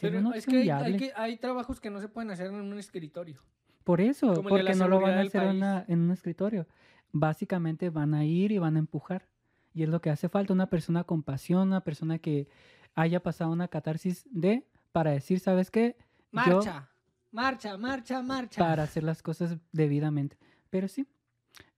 Pero 0.00 0.18
una 0.20 0.36
es 0.36 0.46
que 0.46 0.56
hay, 0.56 0.62
viable. 0.62 0.86
hay 0.86 0.96
que 0.98 1.12
hay 1.16 1.36
trabajos 1.36 1.80
que 1.80 1.90
no 1.90 2.00
se 2.00 2.08
pueden 2.08 2.30
hacer 2.30 2.46
en 2.48 2.54
un 2.54 2.78
escritorio. 2.78 3.40
Por 3.84 4.00
eso, 4.00 4.34
Como 4.34 4.48
porque 4.50 4.74
no 4.74 4.88
lo 4.88 5.00
van 5.00 5.14
a 5.18 5.20
hacer 5.22 5.42
en, 5.42 5.48
país. 5.48 5.56
una- 5.62 5.84
en 5.88 6.00
un 6.00 6.10
escritorio. 6.10 6.66
Básicamente 7.12 7.90
van 7.90 8.14
a 8.14 8.24
ir 8.24 8.52
y 8.52 8.58
van 8.58 8.76
a 8.76 8.78
empujar. 8.78 9.26
Y 9.74 9.82
es 9.82 9.88
lo 9.88 10.00
que 10.00 10.10
hace 10.10 10.28
falta, 10.28 10.52
una 10.52 10.68
persona 10.68 11.04
con 11.04 11.22
pasión, 11.22 11.68
una 11.68 11.82
persona 11.82 12.18
que 12.18 12.48
haya 12.94 13.22
pasado 13.22 13.50
una 13.52 13.68
catarsis 13.68 14.24
de, 14.30 14.66
para 14.92 15.10
decir, 15.12 15.40
¿sabes 15.40 15.70
qué? 15.70 15.96
Yo, 16.32 16.56
Marcha, 16.56 16.88
marcha, 17.32 17.76
marcha, 17.76 18.22
marcha. 18.22 18.58
para 18.60 18.82
hacer 18.84 19.02
las 19.02 19.22
cosas 19.22 19.56
debidamente. 19.72 20.36
Pero 20.70 20.88
sí. 20.88 21.06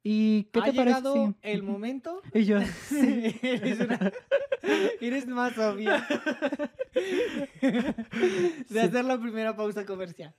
¿Y 0.03 0.45
qué 0.53 0.61
ha 0.61 0.65
te 0.65 0.73
parece? 0.73 1.01
Sí. 1.13 1.35
el 1.43 1.63
momento 1.63 2.21
Y 2.35 2.45
yo, 2.45 2.59
Sí, 2.89 3.37
eres, 3.43 3.81
una- 3.81 4.13
eres 5.01 5.27
más 5.29 5.57
obvia. 5.59 6.05
De 6.93 8.81
hacer 8.81 9.05
la 9.05 9.19
primera 9.19 9.57
pausa 9.57 9.85
comercial. 9.87 10.35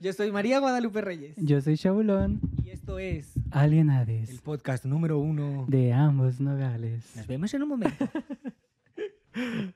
Yo 0.00 0.12
soy 0.12 0.32
María 0.32 0.58
Guadalupe 0.58 1.00
Reyes. 1.00 1.34
yo 1.36 1.60
soy 1.60 1.76
Chabulón, 1.78 2.40
Y 2.64 2.70
esto 2.70 2.98
es 2.98 3.32
alienades 3.50 4.30
el 4.30 4.40
podcast 4.40 4.84
número 4.84 5.18
uno. 5.18 5.64
de 5.68 5.92
ambos 5.92 6.40
nogales. 6.40 7.04
Nos 7.16 7.26
vemos 7.26 7.54
en 7.54 7.62
un 7.62 7.68
momento. 7.68 8.08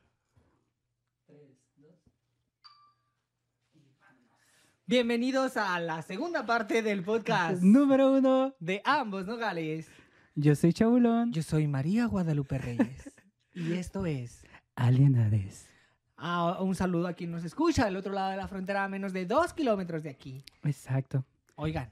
Bienvenidos 4.87 5.57
a 5.57 5.79
la 5.81 6.03
segunda 6.03 6.47
parte 6.47 6.83
del 6.83 7.03
podcast 7.03 7.63
Número 7.63 8.13
uno, 8.13 8.55
de 8.61 8.83
ambos 8.85 9.27
nogales. 9.27 9.89
yo 10.35 10.55
soy 10.55 10.73
Chabulón, 10.73 11.33
Yo 11.33 11.43
soy 11.43 11.67
María 11.67 12.07
Guadalupe 12.07 12.59
Reyes. 12.59 13.13
Y 13.55 13.73
esto 13.73 14.07
es 14.07 14.45
alienades. 14.77 15.67
Ah, 16.17 16.59
un 16.63 16.75
saludo 16.75 17.09
a 17.09 17.13
quien 17.13 17.31
nos 17.31 17.45
escucha 17.45 17.87
al 17.87 17.97
otro 17.97 18.13
lado 18.13 18.31
de 18.31 18.37
la 18.37 18.49
frontera 18.49 18.85
a 18.85 18.89
menos 18.89 19.13
de 19.13 19.27
dos 19.27 19.53
kilómetros 19.53 20.03
de 20.03 20.11
aquí. 20.11 20.43
Exacto. 20.63 21.25
Oigan, 21.57 21.91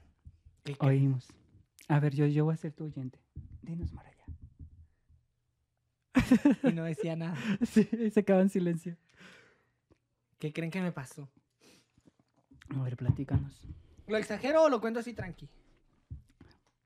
¿qué? 0.63 0.75
Oímos. 0.79 1.27
A 1.87 1.99
ver, 1.99 2.15
yo, 2.15 2.25
yo 2.25 2.45
voy 2.45 2.55
a 2.55 2.57
ser 2.57 2.71
tu 2.73 2.85
oyente. 2.85 3.19
Dinos, 3.61 3.93
Maraya. 3.93 4.15
y 6.63 6.73
no 6.73 6.83
decía 6.83 7.15
nada. 7.15 7.37
Sí, 7.65 7.83
se 8.11 8.19
acaba 8.19 8.41
en 8.41 8.49
silencio. 8.49 8.97
¿Qué 10.39 10.51
creen 10.51 10.71
que 10.71 10.81
me 10.81 10.91
pasó? 10.91 11.29
A 12.75 12.81
ver, 12.81 12.97
platícanos. 12.97 13.61
¿Lo 14.07 14.17
exagero 14.17 14.63
o 14.63 14.69
lo 14.69 14.81
cuento 14.81 14.99
así 14.99 15.13
tranqui? 15.13 15.47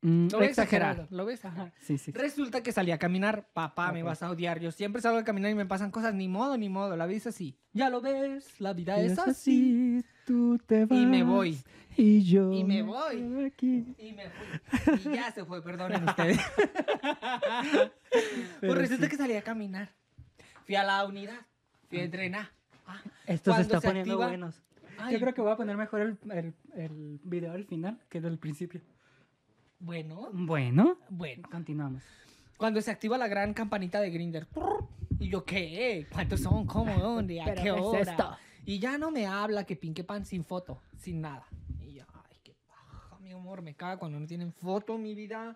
Mm, 0.02 0.28
Lo 0.32 0.38
voy 0.38 0.48
a 0.48 0.50
exagerar. 0.50 0.92
exagerar. 0.92 1.08
Lo 1.18 1.24
voy 1.24 1.32
a 1.32 1.36
exagerar. 1.36 1.74
Sí, 1.82 1.98
sí. 1.98 2.06
sí. 2.06 2.12
Resulta 2.14 2.64
que 2.64 2.72
salí 2.72 2.92
a 2.92 2.98
caminar. 2.98 3.50
Papá, 3.54 3.92
me 3.92 4.02
vas 4.02 4.24
a 4.24 4.30
odiar. 4.32 4.60
Yo 4.62 4.72
siempre 4.72 5.02
salgo 5.02 5.18
a 5.20 5.24
caminar 5.26 5.52
y 5.52 5.56
me 5.56 5.66
pasan 5.66 5.92
cosas. 5.92 6.14
Ni 6.14 6.28
modo, 6.30 6.58
ni 6.58 6.70
modo. 6.70 6.96
La 6.96 7.06
vida 7.06 7.18
es 7.18 7.28
así. 7.28 7.58
Ya 7.74 7.90
lo 7.90 8.00
ves. 8.02 8.60
La 8.62 8.72
vida 8.74 8.98
es 9.02 9.20
así. 9.20 10.04
tú 10.26 10.58
te 10.66 10.86
vas. 10.86 10.98
Y 10.98 11.06
me 11.06 11.24
voy. 11.24 11.58
Y 11.98 12.24
yo. 12.24 12.54
Y 12.54 12.64
me 12.64 12.82
voy. 12.82 13.46
aquí. 13.46 13.94
Y 13.98 14.14
me 14.14 14.30
fui. 14.30 15.12
Y 15.12 15.16
ya 15.16 15.32
se 15.34 15.44
fue, 15.44 15.62
perdonen 15.62 16.08
ustedes. 16.08 16.40
Pues 18.60 18.76
resulta 18.78 19.08
que 19.08 19.18
salí 19.18 19.34
a 19.36 19.42
caminar. 19.44 19.90
Fui 20.66 20.76
a 20.76 20.84
la 20.84 21.06
unidad. 21.06 21.40
Fui 21.90 22.00
a 22.00 22.04
entrenar. 22.04 22.50
Ah, 22.88 23.02
Esto 23.28 23.54
se 23.54 23.62
está 23.62 23.80
se 23.82 23.88
poniendo 23.88 24.14
activa- 24.14 24.28
buenos. 24.28 24.62
ay, 24.98 25.14
Yo 25.14 25.20
creo 25.20 25.34
que 25.34 25.42
voy 25.42 25.52
a 25.52 25.56
poner 25.58 25.78
mejor 25.78 26.02
el, 26.02 26.18
el, 26.32 26.54
el 26.76 27.20
video 27.24 27.54
al 27.54 27.66
final 27.66 28.00
que 28.10 28.20
del 28.22 28.38
principio. 28.40 28.82
Bueno, 29.80 30.30
Bueno, 30.34 30.98
bueno. 31.10 31.48
continuamos. 31.50 32.04
Cuando 32.58 32.82
se 32.82 32.92
activa 32.92 33.18
la 33.18 33.28
gran 33.28 33.54
campanita 33.54 34.02
de 34.02 34.10
Grinder. 34.10 34.48
Y 35.20 35.30
yo, 35.30 35.46
¿qué? 35.46 36.08
¿Cuántos 36.12 36.42
son? 36.42 36.65
¿Cómo? 36.65 36.94
¿Dónde? 37.00 37.42
¿A 37.42 37.46
¿Pero 37.46 37.62
qué 37.63 37.70
es 37.70 37.76
hora? 37.80 38.00
esto? 38.02 38.38
Y 38.65 38.80
ya 38.80 38.98
no 38.98 39.12
me 39.12 39.26
habla 39.26 39.63
que 39.63 39.76
pinque 39.76 40.04
pan 40.04 40.26
sin 40.26 40.44
foto, 40.44 40.82
sin 40.98 41.22
nada. 41.22 41.48
Y 41.82 41.94
yo, 41.94 42.04
ay, 42.13 42.38
qué 42.44 42.54
paja, 42.68 43.18
mi 43.20 43.32
amor, 43.32 43.62
me 43.62 43.74
caga 43.74 43.98
cuando 43.98 44.20
no 44.20 44.28
tienen 44.28 44.52
foto, 44.54 44.98
mi 44.98 45.15
vida. 45.15 45.56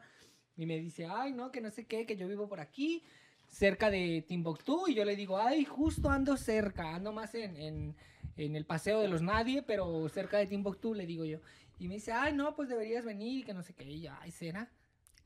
Y 0.55 0.65
me 0.65 0.79
dice, 0.79 1.05
ay, 1.05 1.33
no, 1.33 1.51
que 1.51 1.59
no 1.61 1.69
sé 1.69 1.85
qué, 1.85 2.05
que 2.05 2.15
yo 2.15 2.27
vivo 2.27 2.47
por 2.47 2.59
aquí, 2.61 3.03
cerca 3.47 3.89
de 3.89 4.23
Timbuktu. 4.27 4.87
Y 4.87 4.93
yo 4.95 5.03
le 5.03 5.15
digo, 5.17 5.37
ay, 5.37 5.65
justo 5.65 6.09
ando 6.09 6.37
cerca, 6.37 6.95
ando 6.95 7.11
más 7.11 7.35
en, 7.35 7.55
en, 7.57 7.95
en 8.37 8.55
el 8.55 8.65
paseo 8.65 9.01
de 9.01 9.09
los 9.09 9.21
nadie, 9.21 9.61
pero 9.63 10.07
cerca 10.09 10.37
de 10.37 10.45
Timbuktu, 10.47 10.93
le 10.93 11.05
digo 11.05 11.25
yo. 11.25 11.39
Y 11.79 11.87
me 11.87 11.95
dice, 11.95 12.11
ay, 12.11 12.33
no, 12.33 12.55
pues 12.55 12.69
deberías 12.69 13.03
venir 13.05 13.39
y 13.39 13.43
que 13.43 13.53
no 13.53 13.63
sé 13.63 13.73
qué. 13.73 13.83
Y 13.83 14.01
yo, 14.01 14.11
ay, 14.21 14.31
¿será? 14.31 14.71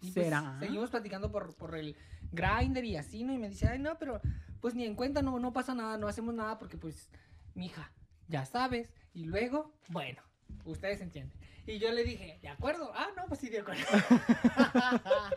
Y 0.01 0.12
pues, 0.12 0.31
seguimos 0.60 0.89
platicando 0.89 1.31
por, 1.31 1.55
por 1.55 1.75
el 1.75 1.95
grinder 2.31 2.86
y 2.86 2.97
así, 2.97 3.23
¿no? 3.23 3.33
Y 3.33 3.38
me 3.38 3.49
dice, 3.49 3.67
ay, 3.67 3.79
no, 3.79 3.97
pero 3.97 4.21
pues 4.62 4.75
ni 4.75 4.86
en 4.86 4.95
cuenta, 4.95 5.21
no, 5.21 5.39
no 5.39 5.53
pasa 5.53 5.73
nada, 5.73 5.97
no 5.97 6.07
hacemos 6.07 6.33
nada 6.33 6.57
porque 6.57 6.77
pues, 6.77 7.10
mija, 7.55 7.91
ya 8.27 8.45
sabes. 8.45 8.89
Y 9.13 9.25
luego, 9.25 9.73
bueno, 9.89 10.21
ustedes 10.65 11.01
entienden. 11.01 11.37
Y 11.67 11.80
yo 11.80 11.91
le 11.91 12.06
dije, 12.06 12.39
¿de 12.41 12.47
acuerdo? 12.47 12.93
Ah, 12.95 13.08
no, 13.17 13.25
pues 13.27 13.41
sí, 13.41 13.49
de 13.49 13.60
acuerdo. 13.60 13.84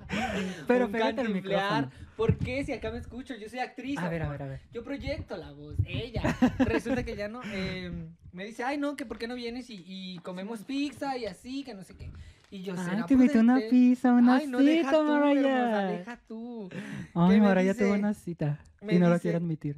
Pero 0.66 0.90
pégate 0.90 1.23
el 1.23 1.35
micrófono. 1.35 1.90
¿Por 2.16 2.37
qué? 2.38 2.64
Si 2.64 2.73
acá 2.73 2.90
me 2.90 2.99
escucho, 2.99 3.35
yo 3.35 3.49
soy 3.49 3.59
actriz. 3.59 3.99
A 3.99 4.09
ver, 4.09 4.23
a 4.23 4.29
ver, 4.29 4.43
a 4.43 4.47
ver. 4.47 4.61
Yo 4.73 4.85
proyecto 4.85 5.37
la 5.37 5.53
voz, 5.53 5.77
ella. 5.87 6.23
Resulta 6.59 7.05
que 7.05 7.16
ya 7.16 7.29
no. 7.29 7.40
eh, 7.47 7.90
me 8.33 8.45
dice, 8.45 8.62
ay, 8.62 8.79
no, 8.79 8.95
que 8.97 9.07
por 9.07 9.19
qué 9.19 9.27
no 9.27 9.35
vienes 9.35 9.71
y, 9.71 9.83
y 9.87 10.19
comemos 10.21 10.64
pizza 10.64 11.16
y 11.19 11.27
así, 11.27 11.64
que 11.64 11.75
no 11.75 11.83
sé 11.83 11.97
qué. 11.97 12.11
Y 12.53 12.62
yo, 12.62 12.75
Ay, 12.77 12.85
¿será 12.85 13.07
te 13.07 13.14
invité 13.14 13.38
una 13.38 13.59
pizza, 13.71 14.12
una 14.12 14.37
Ay, 14.37 14.47
no, 14.47 14.59
deja 14.59 14.88
cita, 14.90 14.97
hermosa, 14.99 15.19
Maraya. 15.19 15.87
deja 15.87 16.16
tú. 16.29 16.69
Ay, 17.14 17.40
Maraya 17.40 17.75
tuvo 17.75 17.95
una 17.95 18.14
cita. 18.14 18.59
Me 18.83 18.95
Y 18.95 18.99
no 18.99 19.07
lo 19.09 19.14
dice- 19.14 19.23
quiero 19.23 19.38
admitir. 19.38 19.77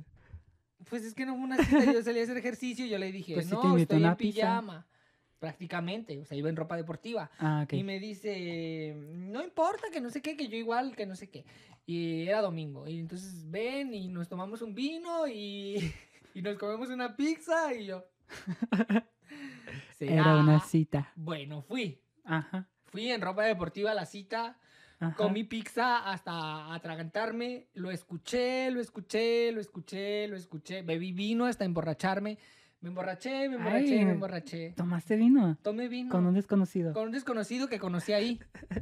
Pues 0.91 1.05
es 1.05 1.15
que 1.15 1.25
no 1.25 1.35
fue 1.35 1.45
una 1.45 1.57
cita, 1.65 1.93
yo 1.93 2.03
salí 2.03 2.21
a 2.21 2.25
hacer 2.25 2.37
ejercicio 2.37 2.85
y 2.85 2.91
yo 2.91 2.99
le 2.99 3.13
dije, 3.13 3.35
Pues 3.35 3.49
te 3.49 3.55
no, 3.55 3.63
invitó 3.63 3.95
estoy 3.95 3.99
una 3.99 4.09
en 4.11 4.17
pizza. 4.17 4.85
Prácticamente, 5.43 6.21
o 6.21 6.25
sea, 6.25 6.39
iba 6.39 6.49
en 6.49 6.55
ropa 6.55 6.77
deportiva. 6.77 7.29
Ah. 7.41 7.67
Y 7.69 7.83
me 7.83 7.99
dice, 7.99 8.95
no 8.97 9.43
importa, 9.43 9.89
que 9.93 10.01
no 10.01 10.09
sé 10.09 10.23
qué, 10.23 10.37
que 10.37 10.47
yo 10.47 10.57
igual, 10.57 10.95
que 10.95 11.05
no 11.05 11.17
sé 11.17 11.31
qué. 11.31 11.45
Y 11.85 12.29
era 12.29 12.41
domingo. 12.41 12.87
Y 12.87 13.01
entonces 13.01 13.51
ven 13.51 13.93
y 13.93 14.07
nos 14.07 14.29
tomamos 14.29 14.63
un 14.63 14.73
vino 14.73 15.27
y, 15.27 15.93
y 16.35 16.43
nos 16.43 16.57
comemos 16.59 16.91
una 16.91 17.17
pizza 17.17 17.75
y 17.75 17.87
yo. 17.87 18.05
Era 19.99 20.37
una 20.37 20.59
"¿Será?". 20.61 20.69
cita. 20.69 21.13
Bueno, 21.17 21.61
fui. 21.63 22.01
Ajá. 22.23 22.69
Fui 22.85 23.11
en 23.11 23.21
ropa 23.21 23.43
deportiva 23.43 23.91
a 23.91 23.95
la 23.95 24.07
cita, 24.07 24.57
ajá. 25.01 25.17
comí 25.17 25.43
pizza 25.43 26.09
hasta 26.09 26.73
atragantarme, 26.73 27.67
lo 27.75 27.91
escuché, 27.91 28.71
lo 28.71 28.81
escuché, 28.81 29.51
lo 29.51 29.61
escuché, 29.61 30.29
lo 30.29 30.37
escuché, 30.37 30.83
bebí 30.83 31.11
vino 31.11 31.47
hasta 31.47 31.65
emborracharme, 31.65 32.39
Me 32.83 32.89
emborraché, 32.89 33.49
me 33.49 33.57
emborraché, 33.57 33.99
Ay. 33.99 34.05
me 34.05 34.11
emborraché. 34.13 34.75
¿Tomaste 34.77 35.17
vino? 35.17 35.57
Tomé 35.63 35.87
vino 35.89 36.11
Con 36.11 36.27
un 36.27 36.35
desconocido. 36.35 36.93
con 36.93 37.05
un 37.05 37.13
desconocido 37.13 37.69
que 37.69 37.79
conocí 37.79 38.13
ahí. 38.13 38.41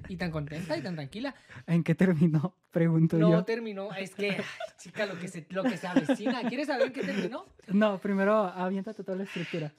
Y 0.08 0.16
tan 0.16 0.30
contenta 0.30 0.76
y 0.76 0.82
tan 0.82 0.94
tranquila. 0.94 1.34
¿En 1.66 1.84
qué 1.84 1.94
terminó? 1.94 2.56
Pregunto 2.70 3.18
No 3.18 3.30
yo. 3.30 3.44
terminó. 3.44 3.92
Es 3.92 4.14
que, 4.14 4.30
ay, 4.30 4.44
chica, 4.78 5.04
lo 5.04 5.18
que, 5.18 5.28
se, 5.28 5.46
lo 5.50 5.62
que 5.64 5.76
se 5.76 5.86
avecina. 5.86 6.40
¿Quieres 6.48 6.68
saber 6.68 6.86
en 6.88 6.92
qué 6.94 7.02
terminó? 7.02 7.44
No, 7.68 7.98
primero 7.98 8.34
aviéntate 8.46 9.04
toda 9.04 9.18
la 9.18 9.24
estructura. 9.24 9.70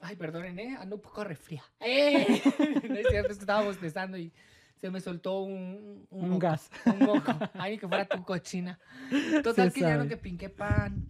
Ay, 0.00 0.16
perdonen, 0.16 0.58
¿eh? 0.58 0.76
Ando 0.80 0.96
un 0.96 1.02
poco 1.02 1.22
resfría. 1.24 1.62
¡Eh! 1.80 2.42
No 2.88 2.94
es 2.96 3.06
cierto, 3.08 3.30
es 3.32 3.38
que 3.38 3.42
estaba 3.42 3.62
bostezando 3.62 4.16
y 4.18 4.32
se 4.76 4.90
me 4.90 5.00
soltó 5.00 5.42
un... 5.42 6.06
Un 6.10 6.28
moco, 6.28 6.40
gas. 6.40 6.70
Un 6.86 6.98
moco. 7.06 7.32
Ay, 7.54 7.72
ni 7.72 7.78
que 7.78 7.86
fuera 7.88 8.04
tu 8.04 8.22
cochina. 8.24 8.78
Total, 9.44 9.70
Se 9.70 9.74
que 9.74 9.80
ya 9.80 9.90
no 9.94 9.96
sabe. 9.98 10.08
que 10.08 10.16
pinqué 10.16 10.48
pan, 10.48 11.04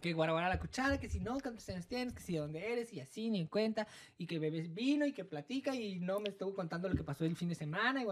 que 0.00 0.12
guarabara 0.12 0.48
la 0.48 0.58
cuchara, 0.58 0.98
que 0.98 1.08
si 1.08 1.20
no, 1.20 1.38
cuántos 1.40 1.68
años 1.68 1.86
tienes, 1.86 2.14
que 2.14 2.20
si 2.22 2.34
de 2.34 2.38
dónde 2.40 2.72
eres, 2.72 2.92
y 2.92 3.00
así, 3.00 3.30
ni 3.30 3.40
en 3.40 3.46
cuenta, 3.46 3.86
y 4.16 4.26
que 4.26 4.38
bebes 4.38 4.72
vino, 4.74 5.06
y 5.06 5.12
que 5.12 5.24
platica, 5.24 5.74
y 5.74 5.98
no 6.00 6.20
me 6.20 6.28
estuvo 6.30 6.54
contando 6.54 6.88
lo 6.88 6.94
que 6.94 7.02
pasó 7.04 7.24
el 7.24 7.36
fin 7.36 7.48
de 7.48 7.54
semana, 7.54 8.02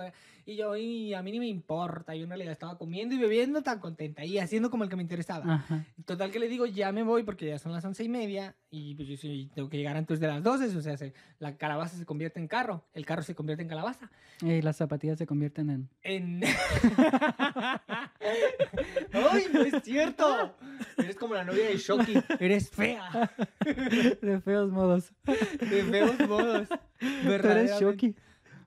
y, 0.47 0.53
y 0.53 0.57
yo, 0.57 0.77
y 0.77 1.15
a 1.15 1.23
mí 1.23 1.33
ni 1.33 1.39
me 1.41 1.47
importa, 1.49 2.15
yo 2.15 2.27
no 2.27 2.37
le 2.37 2.51
estaba 2.51 2.77
comiendo 2.79 3.15
y 3.15 3.19
bebiendo 3.19 3.63
tan 3.63 3.79
contenta, 3.81 4.25
y 4.25 4.39
haciendo 4.39 4.71
como 4.71 4.85
el 4.85 4.91
que 4.91 4.97
me 4.97 5.03
interesaba. 5.03 5.55
Ajá. 5.55 5.85
Total 6.05 6.31
que 6.31 6.39
le 6.39 6.49
digo, 6.49 6.67
ya 6.67 6.93
me 6.93 7.03
voy 7.03 7.23
porque 7.23 7.47
ya 7.47 7.59
son 7.59 7.73
las 7.73 7.85
once 7.85 8.03
y 8.05 8.09
media 8.09 8.55
y 8.71 8.95
pues 8.95 9.09
yo 9.09 9.17
sí 9.17 9.51
tengo 9.55 9.69
que 9.69 9.77
llegar 9.79 9.97
antes 9.97 10.21
de 10.21 10.27
las 10.27 10.43
doce, 10.43 10.67
o 10.77 10.83
sea, 10.83 10.97
se- 10.97 11.15
la 11.39 11.57
calabaza 11.57 11.97
se 11.97 12.05
convierte 12.05 12.41
en 12.41 12.49
carro, 12.49 12.85
el 12.95 13.07
carro 13.07 13.23
se 13.23 13.35
convierte 13.35 13.63
en 13.63 13.69
calabaza. 13.69 14.11
Y 14.43 14.61
las 14.63 14.77
zapatillas 14.77 15.19
se 15.19 15.27
convierten 15.27 15.71
en... 15.71 15.89
En... 16.03 16.43
¡Ay, 19.13 19.45
no 19.53 19.63
es 19.63 19.83
cierto! 19.85 20.55
Eres 20.99 21.17
como 21.17 21.35
la 21.35 21.45
novia 21.45 21.67
de 21.69 21.76
Shoki, 21.79 22.15
eres 22.41 22.71
fea, 22.71 23.31
De 24.23 24.41
feos 24.41 24.71
modos. 24.71 25.13
de 25.25 25.83
feos 25.85 26.29
modos. 26.29 26.69
Tú 26.99 27.31
eres. 27.33 27.79
Shoki. 27.81 28.15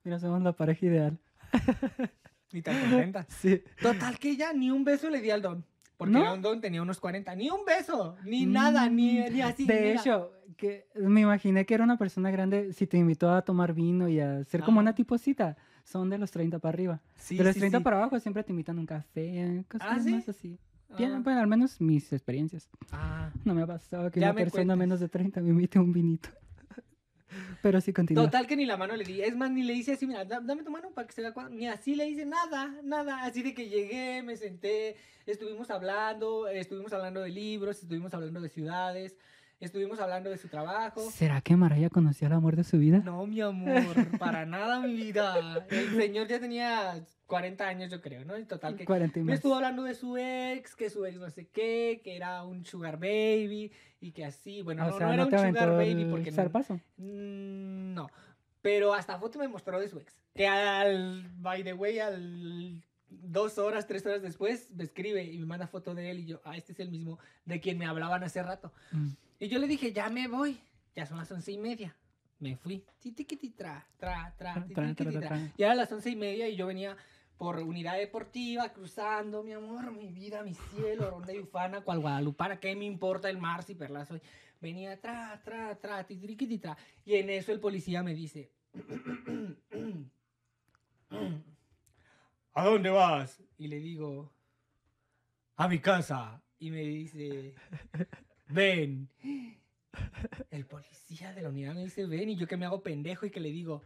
Mira, 0.03 0.19
somos 0.19 0.41
la 0.41 0.53
pareja 0.53 0.85
ideal. 0.85 1.17
Y 2.51 2.63
tan 2.63 2.79
contenta. 2.81 3.27
Sí. 3.29 3.61
Total 3.79 4.17
que 4.17 4.35
ya 4.35 4.53
ni 4.53 4.71
un 4.71 4.83
beso 4.83 5.07
le 5.11 5.21
di 5.21 5.29
al 5.29 5.41
don. 5.43 5.63
Porque 5.97 6.13
¿No? 6.13 6.21
era 6.21 6.33
un 6.33 6.41
don, 6.41 6.59
tenía 6.61 6.81
unos 6.81 6.99
40. 6.99 7.35
Ni 7.35 7.49
un 7.51 7.63
beso, 7.63 8.15
ni 8.25 8.47
nada, 8.47 8.89
ni, 8.89 9.19
ni 9.29 9.41
así. 9.41 9.65
De 9.67 9.93
hecho, 9.93 10.31
que 10.57 10.87
me 10.95 11.21
imaginé 11.21 11.67
que 11.67 11.75
era 11.75 11.83
una 11.83 11.97
persona 11.99 12.31
grande 12.31 12.73
si 12.73 12.87
te 12.87 12.97
invitó 12.97 13.29
a 13.31 13.43
tomar 13.43 13.73
vino 13.73 14.09
y 14.09 14.19
a 14.19 14.37
hacer 14.39 14.61
como 14.63 14.79
Ah. 14.79 14.81
una 14.81 14.95
tipo 14.95 15.15
cita. 15.19 15.57
Son 15.83 16.09
de 16.09 16.17
los 16.17 16.31
30 16.31 16.57
para 16.57 16.73
arriba. 16.73 17.01
Sí, 17.17 17.37
de 17.37 17.43
los 17.43 17.53
sí, 17.53 17.59
30 17.59 17.77
sí. 17.79 17.83
para 17.83 17.97
abajo 17.97 18.19
siempre 18.19 18.43
te 18.43 18.51
invitan 18.51 18.77
a 18.77 18.79
un 18.79 18.85
café, 18.87 19.63
cosas 19.67 19.87
¿Ah, 19.91 19.99
sí? 19.99 20.11
más 20.15 20.27
así. 20.29 20.57
Bien, 20.97 21.13
Ah. 21.13 21.19
bueno, 21.23 21.39
al 21.41 21.47
menos 21.47 21.79
mis 21.81 22.11
experiencias. 22.13 22.67
Ah. 22.91 23.31
No 23.45 23.53
me 23.53 23.61
ha 23.61 23.67
pasado 23.67 24.09
que 24.11 24.19
Ya 24.19 24.27
una 24.27 24.33
me 24.33 24.41
persona 24.41 24.75
menos 24.75 24.99
de 24.99 25.07
30 25.09 25.39
me 25.41 25.49
invite 25.49 25.77
un 25.79 25.91
vinito. 25.93 26.29
Pero 27.61 27.79
sí 27.79 27.93
continúa. 27.93 28.23
Total 28.25 28.47
que 28.47 28.55
ni 28.55 28.65
la 28.65 28.75
mano 28.77 28.95
le 28.95 29.03
di. 29.03 29.21
Es 29.21 29.35
más, 29.35 29.51
ni 29.51 29.61
le 29.63 29.73
hice 29.73 29.93
así, 29.93 30.07
mira, 30.07 30.25
da- 30.25 30.39
dame 30.39 30.63
tu 30.63 30.71
mano 30.71 30.89
para 30.91 31.05
que 31.07 31.13
se 31.13 31.21
vea 31.21 31.31
cuadro. 31.33 31.51
Ni 31.53 31.67
así 31.67 31.93
le 31.95 32.07
hice 32.09 32.25
nada, 32.25 32.73
nada. 32.83 33.23
Así 33.23 33.43
de 33.43 33.53
que 33.53 33.69
llegué, 33.69 34.23
me 34.23 34.35
senté, 34.35 34.95
estuvimos 35.27 35.69
hablando, 35.69 36.47
estuvimos 36.47 36.91
hablando 36.93 37.21
de 37.21 37.29
libros, 37.29 37.81
estuvimos 37.83 38.13
hablando 38.13 38.41
de 38.41 38.49
ciudades, 38.49 39.15
estuvimos 39.65 39.99
hablando 39.99 40.29
de 40.29 40.37
su 40.37 40.47
trabajo. 40.47 41.01
¿Será 41.11 41.41
que 41.41 41.55
Maraya 41.55 41.89
conocía 41.89 42.27
el 42.27 42.33
amor 42.33 42.55
de 42.55 42.63
su 42.63 42.77
vida? 42.77 42.99
No, 42.99 43.25
mi 43.27 43.41
amor, 43.41 44.17
para 44.17 44.45
nada, 44.45 44.79
mi 44.81 44.93
vida. 44.93 45.65
El 45.69 45.95
señor 45.95 46.27
ya 46.27 46.39
tenía 46.39 47.03
40 47.27 47.67
años, 47.67 47.91
yo 47.91 48.01
creo, 48.01 48.25
¿no? 48.25 48.35
En 48.35 48.47
total 48.47 48.75
que 48.75 48.85
40 48.85 49.19
y 49.19 49.23
me 49.23 49.33
estuvo 49.33 49.55
hablando 49.55 49.83
de 49.83 49.95
su 49.95 50.17
ex, 50.17 50.75
que 50.75 50.89
su 50.89 51.05
ex 51.05 51.17
no 51.17 51.29
sé 51.29 51.47
qué, 51.47 52.01
que 52.03 52.15
era 52.15 52.43
un 52.43 52.65
sugar 52.65 52.97
baby 52.97 53.71
y 54.01 54.11
que 54.11 54.25
así, 54.25 54.61
bueno, 54.61 54.85
o 54.85 54.89
no, 54.91 54.97
sea, 54.97 55.07
no 55.07 55.15
no, 55.15 55.23
era 55.27 55.41
un 55.41 55.47
sugar 55.53 55.69
baby 55.71 56.05
porque 56.05 56.31
no, 56.31 56.35
zarpazo. 56.35 56.75
Mm, 56.97 57.93
No, 57.93 58.09
pero 58.61 58.93
hasta 58.93 59.17
foto 59.19 59.39
me 59.39 59.47
mostró 59.47 59.79
de 59.79 59.87
su 59.87 59.99
ex. 59.99 60.15
Que 60.33 60.47
al, 60.47 61.29
by 61.37 61.63
the 61.63 61.73
way, 61.73 61.99
al 61.99 62.83
dos 63.09 63.57
horas, 63.57 63.87
tres 63.87 64.05
horas 64.05 64.21
después, 64.21 64.71
me 64.71 64.83
escribe 64.83 65.23
y 65.23 65.37
me 65.37 65.45
manda 65.45 65.67
foto 65.67 65.93
de 65.95 66.11
él 66.11 66.19
y 66.19 66.25
yo, 66.25 66.41
ah, 66.45 66.55
este 66.55 66.71
es 66.73 66.79
el 66.79 66.89
mismo 66.89 67.19
de 67.45 67.59
quien 67.59 67.77
me 67.77 67.85
hablaban 67.85 68.23
hace 68.23 68.41
rato. 68.41 68.71
Mm. 68.91 69.09
Y 69.39 69.47
yo 69.47 69.57
le 69.57 69.67
dije, 69.67 69.93
ya 69.93 70.09
me 70.09 70.27
voy, 70.27 70.59
ya 70.95 71.05
son 71.05 71.17
las 71.17 71.31
once 71.31 71.51
y 71.51 71.57
media. 71.57 71.95
Me 72.39 72.55
fui. 72.57 72.83
Ti, 72.99 73.11
ti, 73.11 73.23
ti, 73.25 73.49
tra, 73.51 73.85
tra, 73.97 74.33
tra, 74.37 74.53
ti, 74.65 74.73
Tra, 74.73 74.87
ti, 74.87 74.95
tra, 74.95 75.05
ti, 75.05 75.11
tra, 75.11 75.11
tra. 75.11 75.21
tra. 75.29 75.53
Ya 75.57 75.65
eran 75.67 75.77
las 75.77 75.91
once 75.91 76.09
y 76.09 76.15
media 76.15 76.47
y 76.49 76.55
yo 76.55 76.67
venía 76.67 76.95
por 77.37 77.57
unidad 77.59 77.97
deportiva, 77.97 78.73
cruzando, 78.73 79.43
mi 79.43 79.53
amor, 79.53 79.91
mi 79.91 80.11
vida, 80.11 80.43
mi 80.43 80.53
cielo, 80.53 81.09
ronda 81.09 81.33
y 81.33 81.39
ufana, 81.39 81.81
cual 81.81 81.99
guadalupana, 81.99 82.59
¿qué 82.59 82.75
me 82.75 82.83
importa 82.83 83.29
el 83.29 83.37
mar 83.37 83.63
si 83.63 83.75
perla 83.75 84.05
soy? 84.05 84.21
Venía 84.59 84.99
tra, 84.99 85.41
tra, 85.41 85.73
tra, 85.79 86.03
ti, 86.05 86.17
tri, 86.17 86.35
ti, 86.35 86.57
tra. 86.57 86.77
Y 87.05 87.15
en 87.15 87.29
eso 87.29 87.53
el 87.53 87.61
policía 87.61 88.03
me 88.03 88.13
dice, 88.13 88.51
¿a 92.53 92.65
dónde 92.65 92.89
vas? 92.89 93.41
Y 93.57 93.69
le 93.69 93.79
digo, 93.79 94.33
a 95.55 95.67
mi 95.69 95.79
casa. 95.79 96.41
Y 96.57 96.71
me 96.71 96.81
dice, 96.81 97.55
ven. 98.49 99.09
El 100.51 100.65
policía 100.65 101.33
de 101.33 101.41
la 101.41 101.49
unidad 101.49 101.73
me 101.73 101.83
dice, 101.83 102.05
ven. 102.05 102.29
Y 102.29 102.35
yo 102.35 102.47
que 102.47 102.57
me 102.57 102.65
hago 102.65 102.81
pendejo 102.83 103.25
y 103.25 103.31
que 103.31 103.39
le 103.39 103.49
digo, 103.51 103.83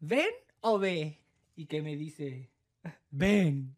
¿ven 0.00 0.28
o 0.60 0.78
ve? 0.78 1.18
Y 1.56 1.66
que 1.66 1.82
me 1.82 1.96
dice, 1.96 2.50
ven. 3.10 3.76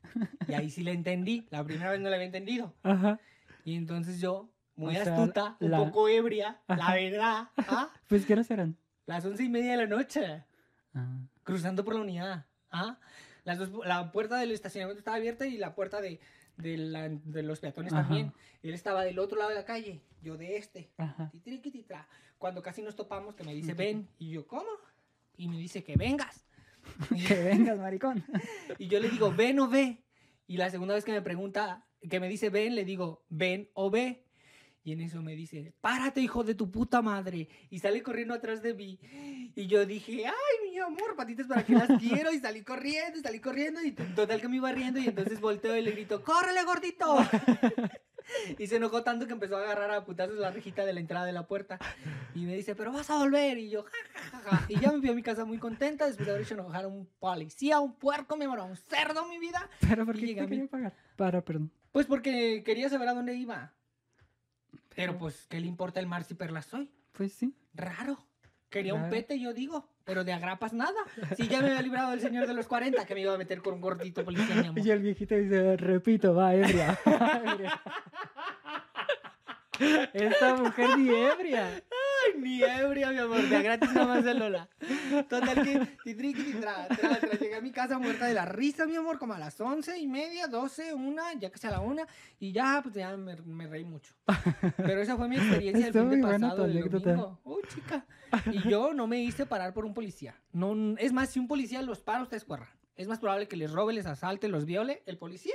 Y 0.48 0.52
ahí 0.54 0.70
sí 0.70 0.82
le 0.82 0.92
entendí. 0.92 1.46
La 1.50 1.64
primera 1.64 1.90
vez 1.90 2.00
no 2.00 2.08
le 2.08 2.14
había 2.16 2.26
entendido. 2.26 2.74
Ajá. 2.82 3.18
Y 3.64 3.74
entonces 3.74 4.20
yo, 4.20 4.48
muy 4.76 4.96
O 4.96 5.02
sea, 5.04 5.16
astuta, 5.16 5.56
un 5.60 5.70
la- 5.70 5.78
poco 5.78 6.08
ebria, 6.08 6.60
la 6.68 6.94
verdad, 6.94 7.48
¿ah? 7.56 7.90
Pues, 8.08 8.24
¿qué 8.26 8.34
horas 8.34 8.50
eran? 8.50 8.76
las 9.06 9.24
once 9.24 9.42
y 9.44 9.48
media 9.48 9.72
de 9.72 9.76
la 9.78 9.86
noche, 9.86 10.42
Ah. 10.94 11.18
cruzando 11.44 11.84
por 11.84 11.94
la 11.94 12.00
unidad. 12.00 12.46
¿ah? 12.70 12.98
Las 13.44 13.58
dos, 13.58 13.70
la 13.86 14.10
puerta 14.12 14.36
del 14.38 14.50
estacionamiento 14.52 14.98
estaba 14.98 15.16
abierta 15.16 15.46
y 15.46 15.56
la 15.58 15.74
puerta 15.76 16.00
de, 16.00 16.18
de, 16.56 16.76
la- 16.76 17.08
de 17.08 17.42
los 17.42 17.60
peatones 17.60 17.92
Ajá. 17.92 18.02
también. 18.02 18.32
Él 18.62 18.74
estaba 18.74 19.04
del 19.04 19.18
otro 19.18 19.36
lado 19.38 19.50
de 19.50 19.56
la 19.56 19.64
calle, 19.64 20.00
yo 20.22 20.36
de 20.36 20.56
este. 20.56 20.90
Ajá. 20.96 21.30
Titiriquititra. 21.30 22.08
Cuando 22.38 22.62
casi 22.62 22.82
nos 22.82 22.96
topamos, 22.96 23.34
que 23.34 23.44
me 23.44 23.54
dice, 23.54 23.74
ven. 23.74 24.08
Y 24.18 24.30
yo, 24.30 24.46
¿cómo? 24.46 24.68
Y 25.36 25.48
me 25.48 25.58
dice, 25.58 25.84
que 25.84 25.96
vengas. 25.96 26.44
Que 27.28 27.34
vengas, 27.42 27.78
maricón. 27.78 28.24
Y 28.78 28.88
yo 28.88 29.00
le 29.00 29.08
digo, 29.10 29.32
ven 29.32 29.58
o 29.60 29.68
ve. 29.68 30.02
Y 30.46 30.56
la 30.56 30.70
segunda 30.70 30.94
vez 30.94 31.04
que 31.04 31.12
me 31.12 31.22
pregunta, 31.22 31.86
que 32.08 32.20
me 32.20 32.28
dice 32.28 32.50
ven, 32.50 32.74
le 32.76 32.84
digo, 32.84 33.24
ven 33.28 33.68
o 33.74 33.90
ve. 33.90 34.25
Y 34.86 34.92
en 34.92 35.00
eso 35.00 35.20
me 35.20 35.34
dice, 35.34 35.74
párate, 35.80 36.20
hijo 36.20 36.44
de 36.44 36.54
tu 36.54 36.70
puta 36.70 37.02
madre. 37.02 37.48
Y 37.70 37.80
sale 37.80 38.04
corriendo 38.04 38.34
atrás 38.34 38.62
de 38.62 38.72
mí. 38.72 39.00
Y 39.56 39.66
yo 39.66 39.84
dije, 39.84 40.26
ay, 40.26 40.70
mi 40.70 40.78
amor, 40.78 41.16
patitas 41.16 41.48
para 41.48 41.64
que 41.64 41.72
las 41.72 41.88
quiero. 42.00 42.32
Y 42.32 42.38
salí 42.38 42.62
corriendo, 42.62 43.18
y 43.18 43.20
salí 43.20 43.40
corriendo. 43.40 43.82
Y 43.82 43.90
total 43.90 44.40
que 44.40 44.46
me 44.46 44.58
iba 44.58 44.70
riendo. 44.70 45.00
Y 45.00 45.08
entonces 45.08 45.40
volteo 45.40 45.76
y 45.76 45.82
le 45.82 45.90
grito, 45.90 46.22
¡córrele, 46.22 46.62
gordito! 46.62 47.16
Y 48.58 48.66
se 48.66 48.76
enojó 48.76 49.04
tanto 49.04 49.28
que 49.28 49.32
empezó 49.32 49.56
a 49.56 49.60
agarrar 49.60 49.88
a 49.92 50.04
putazos 50.04 50.36
la 50.36 50.50
rejita 50.50 50.84
de 50.84 50.92
la 50.92 50.98
entrada 50.98 51.26
de 51.26 51.32
la 51.32 51.46
puerta. 51.46 51.78
Y 52.34 52.44
me 52.44 52.56
dice, 52.56 52.74
pero 52.74 52.90
vas 52.90 53.08
a 53.08 53.18
volver. 53.18 53.56
Y 53.58 53.70
yo, 53.70 53.84
ja, 53.84 53.92
ja, 54.12 54.20
ja, 54.30 54.50
ja. 54.50 54.66
Y 54.68 54.80
ya 54.80 54.90
me 54.90 54.98
fui 54.98 55.10
a 55.10 55.14
mi 55.14 55.22
casa 55.22 55.44
muy 55.44 55.58
contenta 55.58 56.06
después 56.06 56.26
de 56.26 56.32
haber 56.32 56.44
hecho 56.44 56.54
enojar 56.54 56.86
a 56.86 56.88
un 56.88 57.08
policía, 57.20 57.76
a 57.76 57.80
un 57.80 57.94
puerco, 57.94 58.36
mi 58.36 58.44
amor, 58.44 58.58
a 58.58 58.64
un 58.64 58.76
cerdo, 58.76 59.28
mi 59.28 59.38
vida. 59.38 59.70
Pero 59.80 60.04
¿por 60.04 60.16
Y 60.16 60.20
qué 60.20 60.26
llega 60.26 60.42
te 60.42 60.48
quería 60.48 60.66
pagar? 60.66 60.92
Para, 61.14 61.40
perdón. 61.40 61.70
Pues 61.92 62.06
porque 62.06 62.64
quería 62.64 62.88
saber 62.88 63.08
a 63.08 63.14
dónde 63.14 63.34
iba. 63.34 63.75
Pero 64.96 65.18
pues, 65.18 65.46
¿qué 65.48 65.60
le 65.60 65.66
importa 65.66 66.00
el 66.00 66.06
mar 66.06 66.24
si 66.24 66.34
perla 66.34 66.62
soy? 66.62 66.90
Pues 67.12 67.32
sí. 67.34 67.54
Raro. 67.74 68.18
Quería 68.70 68.94
un 68.94 69.08
pete, 69.10 69.38
yo 69.38 69.52
digo. 69.52 69.88
Pero 70.04 70.24
de 70.24 70.32
agrapas 70.32 70.72
nada. 70.72 70.98
Si 71.36 71.46
ya 71.48 71.60
me 71.60 71.68
había 71.68 71.82
librado 71.82 72.10
del 72.10 72.20
señor 72.20 72.46
de 72.46 72.54
los 72.54 72.66
40, 72.66 73.04
que 73.06 73.14
me 73.14 73.20
iba 73.20 73.34
a 73.34 73.38
meter 73.38 73.60
con 73.60 73.74
un 73.74 73.80
gordito 73.80 74.24
policía, 74.24 74.54
mi 74.56 74.66
amor. 74.66 74.84
Y 74.84 74.90
el 74.90 75.00
viejito 75.00 75.34
dice, 75.34 75.76
repito, 75.76 76.34
va, 76.34 76.54
ebria. 76.54 76.98
Ebria. 77.04 77.80
Esta 80.14 80.56
mujer 80.56 80.98
ni 80.98 81.10
ebria. 81.10 81.82
Ni 82.38 82.62
ebria, 82.62 83.10
mi 83.10 83.18
amor. 83.18 83.42
De 83.42 83.62
gratis 83.62 83.92
nada 83.92 84.06
más 84.06 84.24
de 84.24 84.34
Lola. 84.34 84.68
Total 85.28 85.62
que 85.62 85.86
titriqui, 86.04 86.54
tra, 86.54 86.86
tra, 86.88 87.18
tra. 87.20 87.38
Llegué 87.38 87.54
a 87.56 87.60
mi 87.60 87.70
casa 87.72 87.98
muerta 87.98 88.26
de 88.26 88.34
la 88.34 88.44
risa, 88.44 88.86
mi 88.86 88.96
amor, 88.96 89.18
como 89.18 89.34
a 89.34 89.38
las 89.38 89.60
once 89.60 89.98
y 89.98 90.06
media, 90.06 90.46
doce, 90.48 90.94
una, 90.94 91.32
ya 91.34 91.50
casi 91.50 91.66
a 91.66 91.70
la 91.70 91.80
una. 91.80 92.06
Y 92.38 92.52
ya, 92.52 92.80
pues 92.82 92.94
ya 92.94 93.16
me, 93.16 93.36
me 93.36 93.66
reí 93.66 93.84
mucho. 93.84 94.14
Pero 94.76 95.00
esa 95.00 95.16
fue 95.16 95.28
mi 95.28 95.36
experiencia 95.36 95.86
el 95.88 95.94
Estuvo 95.96 96.10
fin 96.10 96.20
de 96.20 96.26
pasado, 96.28 96.62
del 96.66 96.78
anécdota. 96.78 97.10
domingo. 97.10 97.40
Uy, 97.44 97.62
chica. 97.68 98.06
Y 98.52 98.68
yo 98.68 98.92
no 98.92 99.06
me 99.06 99.22
hice 99.22 99.46
parar 99.46 99.72
por 99.72 99.84
un 99.84 99.94
policía. 99.94 100.34
No, 100.52 100.96
es 100.98 101.12
más, 101.12 101.30
si 101.30 101.38
un 101.38 101.48
policía 101.48 101.82
los 101.82 102.00
para, 102.00 102.22
ustedes 102.22 102.44
corran. 102.44 102.68
Es 102.96 103.08
más 103.08 103.18
probable 103.18 103.46
que 103.46 103.56
les 103.56 103.70
robe, 103.72 103.92
les 103.92 104.06
asalte, 104.06 104.48
los 104.48 104.64
viole 104.64 105.02
el 105.06 105.18
policía 105.18 105.54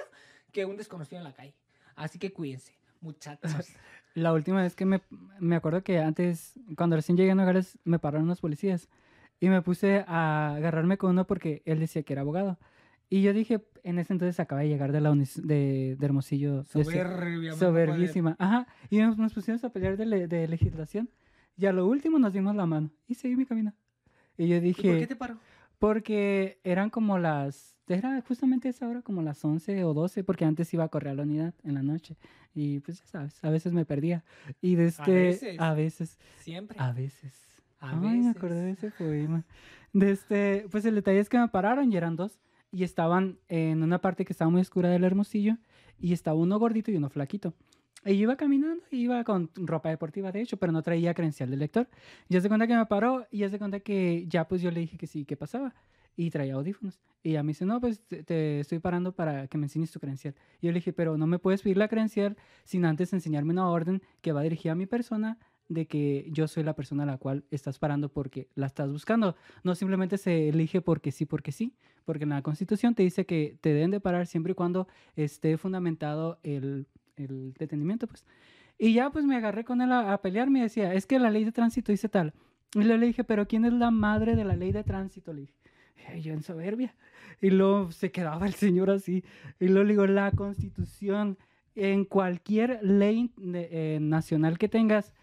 que 0.51 0.65
un 0.65 0.77
desconocido 0.77 1.17
en 1.17 1.23
la 1.23 1.33
calle. 1.33 1.55
Así 1.95 2.19
que 2.19 2.31
cuídense, 2.31 2.77
muchachos. 3.01 3.51
La 4.13 4.33
última 4.33 4.61
vez 4.61 4.75
que 4.75 4.85
me, 4.85 5.01
me 5.39 5.55
acuerdo 5.55 5.83
que 5.83 5.99
antes, 5.99 6.59
cuando 6.75 6.95
recién 6.95 7.17
llegué 7.17 7.31
a 7.31 7.35
Nogales, 7.35 7.77
me 7.83 7.99
pararon 7.99 8.25
unos 8.25 8.41
policías. 8.41 8.89
Y 9.39 9.49
me 9.49 9.61
puse 9.61 10.03
a 10.07 10.55
agarrarme 10.55 10.97
con 10.97 11.11
uno 11.11 11.25
porque 11.25 11.61
él 11.65 11.79
decía 11.79 12.03
que 12.03 12.13
era 12.13 12.21
abogado. 12.21 12.59
Y 13.09 13.21
yo 13.23 13.33
dije, 13.33 13.65
en 13.83 13.99
ese 13.99 14.13
entonces 14.13 14.39
acaba 14.39 14.61
de 14.61 14.67
llegar 14.69 14.91
de 14.91 15.01
la 15.01 15.11
unis- 15.11 15.41
de, 15.41 15.95
de 15.99 16.05
Hermosillo. 16.05 16.63
Soberbia. 16.63 17.53
soberbísima. 17.53 18.35
Ajá. 18.39 18.67
Y 18.89 18.99
nos, 18.99 19.17
nos 19.17 19.33
pusimos 19.33 19.63
a 19.63 19.69
pelear 19.69 19.97
de, 19.97 20.05
le- 20.05 20.27
de 20.27 20.47
legislación. 20.47 21.09
Y 21.57 21.65
a 21.65 21.73
lo 21.73 21.87
último 21.87 22.19
nos 22.19 22.33
dimos 22.33 22.55
la 22.55 22.65
mano. 22.65 22.89
Y 23.07 23.15
seguí 23.15 23.35
mi 23.35 23.45
camino. 23.45 23.73
Y 24.37 24.47
yo 24.47 24.57
¿Y 24.57 24.59
dije, 24.61 24.89
por 24.89 24.99
qué 24.99 25.07
te 25.07 25.15
paró? 25.15 25.37
Porque 25.81 26.59
eran 26.63 26.91
como 26.91 27.17
las, 27.17 27.75
era 27.87 28.21
justamente 28.21 28.69
esa 28.69 28.87
hora, 28.87 29.01
como 29.01 29.23
las 29.23 29.43
11 29.43 29.83
o 29.83 29.95
12, 29.95 30.23
porque 30.23 30.45
antes 30.45 30.71
iba 30.75 30.83
a 30.83 30.89
correr 30.89 31.13
a 31.13 31.15
la 31.15 31.23
unidad 31.23 31.55
en 31.63 31.73
la 31.73 31.81
noche. 31.81 32.17
Y 32.53 32.81
pues 32.81 32.99
ya 32.99 33.07
sabes, 33.07 33.43
a 33.43 33.49
veces 33.49 33.73
me 33.73 33.83
perdía. 33.83 34.23
Y 34.61 34.75
desde, 34.75 35.11
veces. 35.11 35.59
a 35.59 35.73
veces, 35.73 36.19
Siempre. 36.37 36.77
a 36.79 36.91
veces. 36.91 37.33
A 37.79 37.99
Ay, 37.99 38.19
me 38.19 38.29
acordé 38.29 38.61
de 38.61 38.71
ese 38.73 38.91
poema. 38.91 39.43
De 39.91 40.11
este, 40.11 40.67
pues 40.69 40.85
el 40.85 40.93
detalle 40.93 41.17
es 41.17 41.29
que 41.29 41.39
me 41.39 41.47
pararon 41.47 41.91
y 41.91 41.97
eran 41.97 42.15
dos. 42.15 42.39
Y 42.71 42.83
estaban 42.83 43.39
en 43.49 43.81
una 43.81 44.01
parte 44.01 44.23
que 44.23 44.33
estaba 44.33 44.51
muy 44.51 44.61
oscura 44.61 44.87
del 44.89 45.03
Hermosillo. 45.03 45.57
Y 45.99 46.13
estaba 46.13 46.37
uno 46.37 46.59
gordito 46.59 46.91
y 46.91 46.97
uno 46.97 47.09
flaquito. 47.09 47.55
Y 48.05 48.15
yo 48.15 48.23
iba 48.23 48.35
caminando, 48.35 48.83
iba 48.89 49.23
con 49.23 49.51
ropa 49.55 49.89
deportiva, 49.89 50.31
de 50.31 50.41
hecho, 50.41 50.57
pero 50.57 50.71
no 50.71 50.81
traía 50.81 51.13
credencial 51.13 51.51
de 51.51 51.57
lector. 51.57 51.87
Ya 52.29 52.41
se 52.41 52.47
cuenta 52.47 52.65
que 52.65 52.75
me 52.75 52.85
paró 52.87 53.27
y 53.29 53.39
ya 53.39 53.49
se 53.49 53.59
cuenta 53.59 53.79
que 53.79 54.25
ya 54.27 54.47
pues 54.47 54.61
yo 54.61 54.71
le 54.71 54.79
dije 54.79 54.97
que 54.97 55.05
sí, 55.05 55.25
¿qué 55.25 55.37
pasaba? 55.37 55.75
Y 56.15 56.31
traía 56.31 56.55
audífonos. 56.55 56.99
Y 57.23 57.31
ella 57.31 57.43
me 57.43 57.49
dice, 57.49 57.65
no, 57.65 57.79
pues 57.79 58.01
te, 58.01 58.23
te 58.23 58.59
estoy 58.59 58.79
parando 58.79 59.13
para 59.13 59.47
que 59.47 59.57
me 59.57 59.65
enseñes 59.65 59.91
tu 59.91 59.99
credencial. 59.99 60.33
Y 60.61 60.65
yo 60.65 60.71
le 60.71 60.79
dije, 60.79 60.93
pero 60.93 61.15
no 61.17 61.27
me 61.27 61.37
puedes 61.37 61.61
pedir 61.61 61.77
la 61.77 61.87
credencial 61.87 62.37
sin 62.63 62.85
antes 62.85 63.13
enseñarme 63.13 63.53
una 63.53 63.69
orden 63.69 64.01
que 64.21 64.31
va 64.31 64.41
dirigida 64.41 64.71
a 64.71 64.75
mi 64.75 64.87
persona 64.87 65.37
de 65.71 65.87
que 65.87 66.27
yo 66.31 66.47
soy 66.47 66.63
la 66.63 66.75
persona 66.75 67.03
a 67.03 67.05
la 67.05 67.17
cual 67.17 67.45
estás 67.49 67.79
parando 67.79 68.09
porque 68.09 68.49
la 68.55 68.67
estás 68.67 68.91
buscando. 68.91 69.35
No 69.63 69.75
simplemente 69.75 70.17
se 70.17 70.49
elige 70.49 70.81
porque 70.81 71.11
sí, 71.11 71.25
porque 71.25 71.51
sí, 71.51 71.75
porque 72.03 72.23
en 72.23 72.31
la 72.31 72.41
Constitución 72.41 72.93
te 72.93 73.03
dice 73.03 73.25
que 73.25 73.57
te 73.61 73.73
deben 73.73 73.91
de 73.91 74.01
parar 74.01 74.27
siempre 74.27 74.51
y 74.51 74.55
cuando 74.55 74.87
esté 75.15 75.57
fundamentado 75.57 76.39
el, 76.43 76.87
el 77.23 77.53
detenimiento, 77.53 78.07
pues. 78.07 78.25
Y 78.77 78.93
ya 78.93 79.09
pues 79.11 79.25
me 79.25 79.35
agarré 79.35 79.63
con 79.63 79.81
él 79.81 79.91
a, 79.91 80.13
a 80.13 80.21
pelear, 80.21 80.49
me 80.49 80.61
decía, 80.61 80.93
es 80.93 81.05
que 81.05 81.19
la 81.19 81.29
ley 81.29 81.43
de 81.43 81.51
tránsito 81.51 81.91
dice 81.91 82.09
tal. 82.09 82.33
Y 82.73 82.83
le 82.83 82.97
dije, 82.97 83.23
pero 83.23 83.47
¿quién 83.47 83.65
es 83.65 83.73
la 83.73 83.91
madre 83.91 84.35
de 84.35 84.45
la 84.45 84.55
ley 84.55 84.71
de 84.71 84.83
tránsito? 84.83 85.33
Le 85.33 85.41
dije, 85.41 85.53
"Eh, 86.09 86.21
yo 86.21 86.33
en 86.33 86.41
soberbia. 86.41 86.95
Y 87.41 87.49
luego 87.49 87.91
se 87.91 88.11
quedaba 88.11 88.47
el 88.47 88.53
señor 88.53 88.89
así. 88.89 89.23
Y 89.59 89.67
luego 89.67 89.83
le 89.83 89.93
digo, 89.93 90.07
la 90.07 90.31
Constitución, 90.31 91.37
en 91.75 92.05
cualquier 92.05 92.79
ley 92.81 93.31
eh, 93.53 93.99
nacional 94.01 94.57
que 94.57 94.67
tengas, 94.69 95.13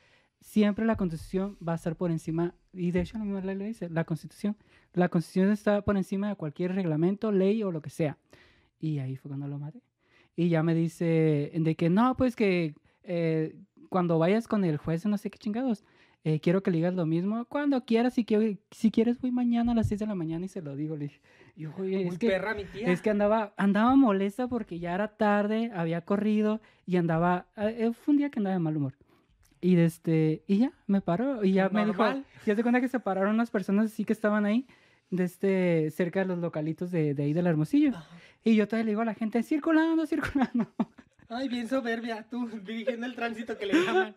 siempre 0.40 0.84
la 0.84 0.96
Constitución 0.96 1.56
va 1.66 1.72
a 1.72 1.76
estar 1.76 1.96
por 1.96 2.10
encima, 2.10 2.54
y 2.72 2.90
de 2.90 3.00
hecho 3.00 3.18
la 3.18 3.24
misma 3.24 3.40
ley 3.40 3.56
lo 3.56 3.64
dice, 3.64 3.88
la 3.90 4.04
Constitución. 4.04 4.56
La 4.92 5.08
Constitución 5.08 5.50
está 5.50 5.82
por 5.82 5.96
encima 5.96 6.28
de 6.28 6.36
cualquier 6.36 6.74
reglamento, 6.74 7.32
ley 7.32 7.62
o 7.62 7.72
lo 7.72 7.82
que 7.82 7.90
sea. 7.90 8.18
Y 8.80 8.98
ahí 8.98 9.16
fue 9.16 9.28
cuando 9.30 9.48
lo 9.48 9.58
maté. 9.58 9.82
Y 10.38 10.50
ya 10.50 10.62
me 10.62 10.72
dice 10.72 11.50
de 11.52 11.74
que 11.74 11.90
no, 11.90 12.16
pues 12.16 12.36
que 12.36 12.72
eh, 13.02 13.56
cuando 13.88 14.20
vayas 14.20 14.46
con 14.46 14.64
el 14.64 14.76
juez, 14.76 15.04
no 15.04 15.18
sé 15.18 15.30
qué 15.30 15.38
chingados, 15.38 15.84
eh, 16.22 16.38
quiero 16.38 16.62
que 16.62 16.70
le 16.70 16.76
digas 16.76 16.94
lo 16.94 17.06
mismo. 17.06 17.44
Cuando 17.46 17.84
quieras, 17.84 18.14
si, 18.14 18.24
quiero- 18.24 18.56
si 18.70 18.92
quieres, 18.92 19.20
voy 19.20 19.32
mañana 19.32 19.72
a 19.72 19.74
las 19.74 19.88
6 19.88 19.98
de 19.98 20.06
la 20.06 20.14
mañana 20.14 20.44
y 20.44 20.48
se 20.48 20.62
lo 20.62 20.76
digo. 20.76 20.94
Le 20.94 21.06
dije, 21.06 21.20
y, 21.56 21.66
oye, 21.66 22.06
es 22.06 22.18
que, 22.18 22.28
perra 22.28 22.54
mi 22.54 22.66
tía. 22.66 22.86
es 22.86 23.02
que 23.02 23.10
andaba, 23.10 23.52
andaba 23.56 23.96
molesta 23.96 24.46
porque 24.46 24.78
ya 24.78 24.94
era 24.94 25.08
tarde, 25.16 25.72
había 25.74 26.02
corrido 26.02 26.60
y 26.86 26.98
andaba, 26.98 27.48
eh, 27.56 27.90
fue 27.92 28.12
un 28.12 28.18
día 28.18 28.30
que 28.30 28.38
andaba 28.38 28.54
de 28.54 28.60
mal 28.60 28.76
humor. 28.76 28.94
Y, 29.60 29.74
de 29.74 29.86
este, 29.86 30.44
y 30.46 30.58
ya, 30.58 30.72
me 30.86 31.00
paró 31.00 31.42
y 31.44 31.50
ya 31.52 31.68
me 31.68 31.84
dijo, 31.84 31.96
Normal. 32.00 32.24
ya 32.46 32.54
se 32.54 32.62
cuenta 32.62 32.80
que 32.80 32.86
se 32.86 33.00
pararon 33.00 33.34
unas 33.34 33.50
personas 33.50 33.86
así 33.86 34.04
que 34.04 34.12
estaban 34.12 34.46
ahí, 34.46 34.68
de 35.10 35.24
este, 35.24 35.90
cerca 35.90 36.20
de 36.20 36.26
los 36.26 36.38
localitos 36.38 36.90
de, 36.90 37.14
de 37.14 37.22
ahí 37.24 37.32
del 37.32 37.46
Hermosillo. 37.46 37.90
Ajá. 37.90 38.06
Y 38.44 38.54
yo 38.56 38.66
todavía 38.68 38.84
le 38.84 38.90
digo 38.92 39.00
a 39.02 39.06
la 39.06 39.14
gente, 39.14 39.42
circulando, 39.42 40.06
circulando. 40.06 40.66
Ay, 41.28 41.48
bien 41.48 41.68
soberbia, 41.68 42.26
tú 42.30 42.48
dirigiendo 42.66 43.04
el 43.06 43.14
tránsito 43.14 43.58
que 43.58 43.66
le 43.66 43.74
llaman. 43.84 44.14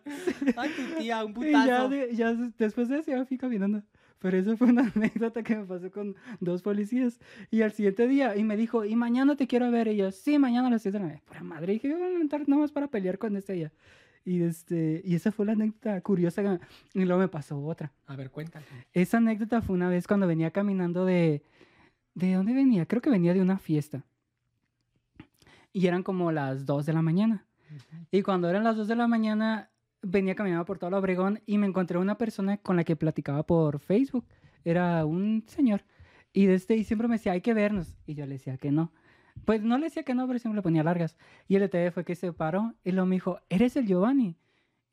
Ay, 0.56 0.70
tu 0.70 0.98
tía, 0.98 1.24
un 1.24 1.32
Y 1.44 1.50
ya, 1.52 1.60
putazo. 1.62 1.88
de- 1.90 2.16
ya 2.16 2.32
des- 2.34 2.56
después 2.56 2.88
de 2.88 2.98
eso 3.00 3.10
ya 3.10 3.24
fui 3.26 3.36
caminando. 3.36 3.82
Pero 4.18 4.38
eso 4.38 4.56
fue 4.56 4.68
una 4.68 4.90
anécdota 4.96 5.42
que 5.42 5.56
me 5.56 5.64
pasó 5.66 5.90
con 5.90 6.14
dos 6.40 6.62
policías. 6.62 7.18
Y 7.50 7.62
al 7.62 7.72
siguiente 7.72 8.06
día, 8.06 8.36
y 8.36 8.44
me 8.44 8.56
dijo, 8.56 8.84
y 8.84 8.94
mañana 8.94 9.34
te 9.36 9.46
quiero 9.48 9.70
ver. 9.70 9.88
Y 9.88 9.96
yo, 9.96 10.10
sí, 10.12 10.38
mañana 10.38 10.68
a 10.68 10.70
las 10.70 10.82
6 10.82 10.92
de 10.92 10.98
la 11.00 11.04
mañana. 11.06 11.22
Pura 11.26 11.42
madre. 11.42 11.72
Y 11.72 11.76
dije, 11.76 11.92
voy 11.92 12.02
a 12.02 12.08
levantar 12.08 12.48
nomás 12.48 12.70
para 12.70 12.86
pelear 12.86 13.18
con 13.18 13.36
este 13.36 13.58
ya. 13.58 13.72
Y, 14.24 14.42
este, 14.42 15.02
y 15.04 15.14
esa 15.14 15.32
fue 15.32 15.46
la 15.46 15.52
anécdota 15.52 16.00
curiosa. 16.00 16.42
que- 16.42 16.60
Y 17.00 17.04
luego 17.04 17.20
me 17.20 17.28
pasó 17.28 17.60
otra. 17.64 17.92
A 18.06 18.14
ver, 18.16 18.30
cuéntame. 18.30 18.64
Esa 18.92 19.16
anécdota 19.18 19.62
fue 19.62 19.74
una 19.74 19.88
vez 19.88 20.06
cuando 20.06 20.26
venía 20.26 20.50
caminando 20.50 21.04
de... 21.04 21.42
¿De 22.14 22.34
dónde 22.34 22.52
venía? 22.52 22.84
Creo 22.86 23.00
que 23.00 23.08
venía 23.10 23.32
de 23.34 23.40
una 23.40 23.58
fiesta. 23.58 24.04
Y 25.72 25.86
eran 25.86 26.02
como 26.02 26.30
las 26.30 26.66
2 26.66 26.84
de 26.86 26.92
la 26.92 27.02
mañana. 27.02 27.46
Y 28.10 28.22
cuando 28.22 28.50
eran 28.50 28.64
las 28.64 28.76
2 28.76 28.86
de 28.88 28.96
la 28.96 29.08
mañana, 29.08 29.70
venía 30.02 30.34
caminando 30.34 30.64
por 30.66 30.78
todo 30.78 30.88
el 30.88 30.94
Obregón 30.94 31.40
y 31.46 31.56
me 31.56 31.66
encontré 31.66 31.96
una 31.98 32.18
persona 32.18 32.58
con 32.58 32.76
la 32.76 32.84
que 32.84 32.96
platicaba 32.96 33.42
por 33.44 33.78
Facebook. 33.80 34.26
Era 34.64 35.04
un 35.06 35.42
señor. 35.46 35.82
Y, 36.34 36.46
de 36.46 36.54
este, 36.54 36.76
y 36.76 36.84
siempre 36.84 37.08
me 37.08 37.14
decía, 37.14 37.32
hay 37.32 37.40
que 37.40 37.54
vernos. 37.54 37.94
Y 38.06 38.14
yo 38.14 38.26
le 38.26 38.34
decía 38.34 38.58
que 38.58 38.70
no. 38.70 38.92
Pues 39.44 39.62
no 39.62 39.78
le 39.78 39.84
decía 39.84 40.04
que 40.04 40.14
no, 40.14 40.26
pero 40.26 40.38
siempre 40.38 40.58
le 40.58 40.62
ponía 40.62 40.82
largas. 40.84 41.16
Y 41.48 41.56
el 41.56 41.62
detalle 41.62 41.90
fue 41.90 42.04
que 42.04 42.14
se 42.14 42.32
paró 42.32 42.74
y 42.84 42.92
luego 42.92 43.06
me 43.06 43.16
dijo, 43.16 43.40
¿eres 43.48 43.76
el 43.76 43.86
Giovanni? 43.86 44.36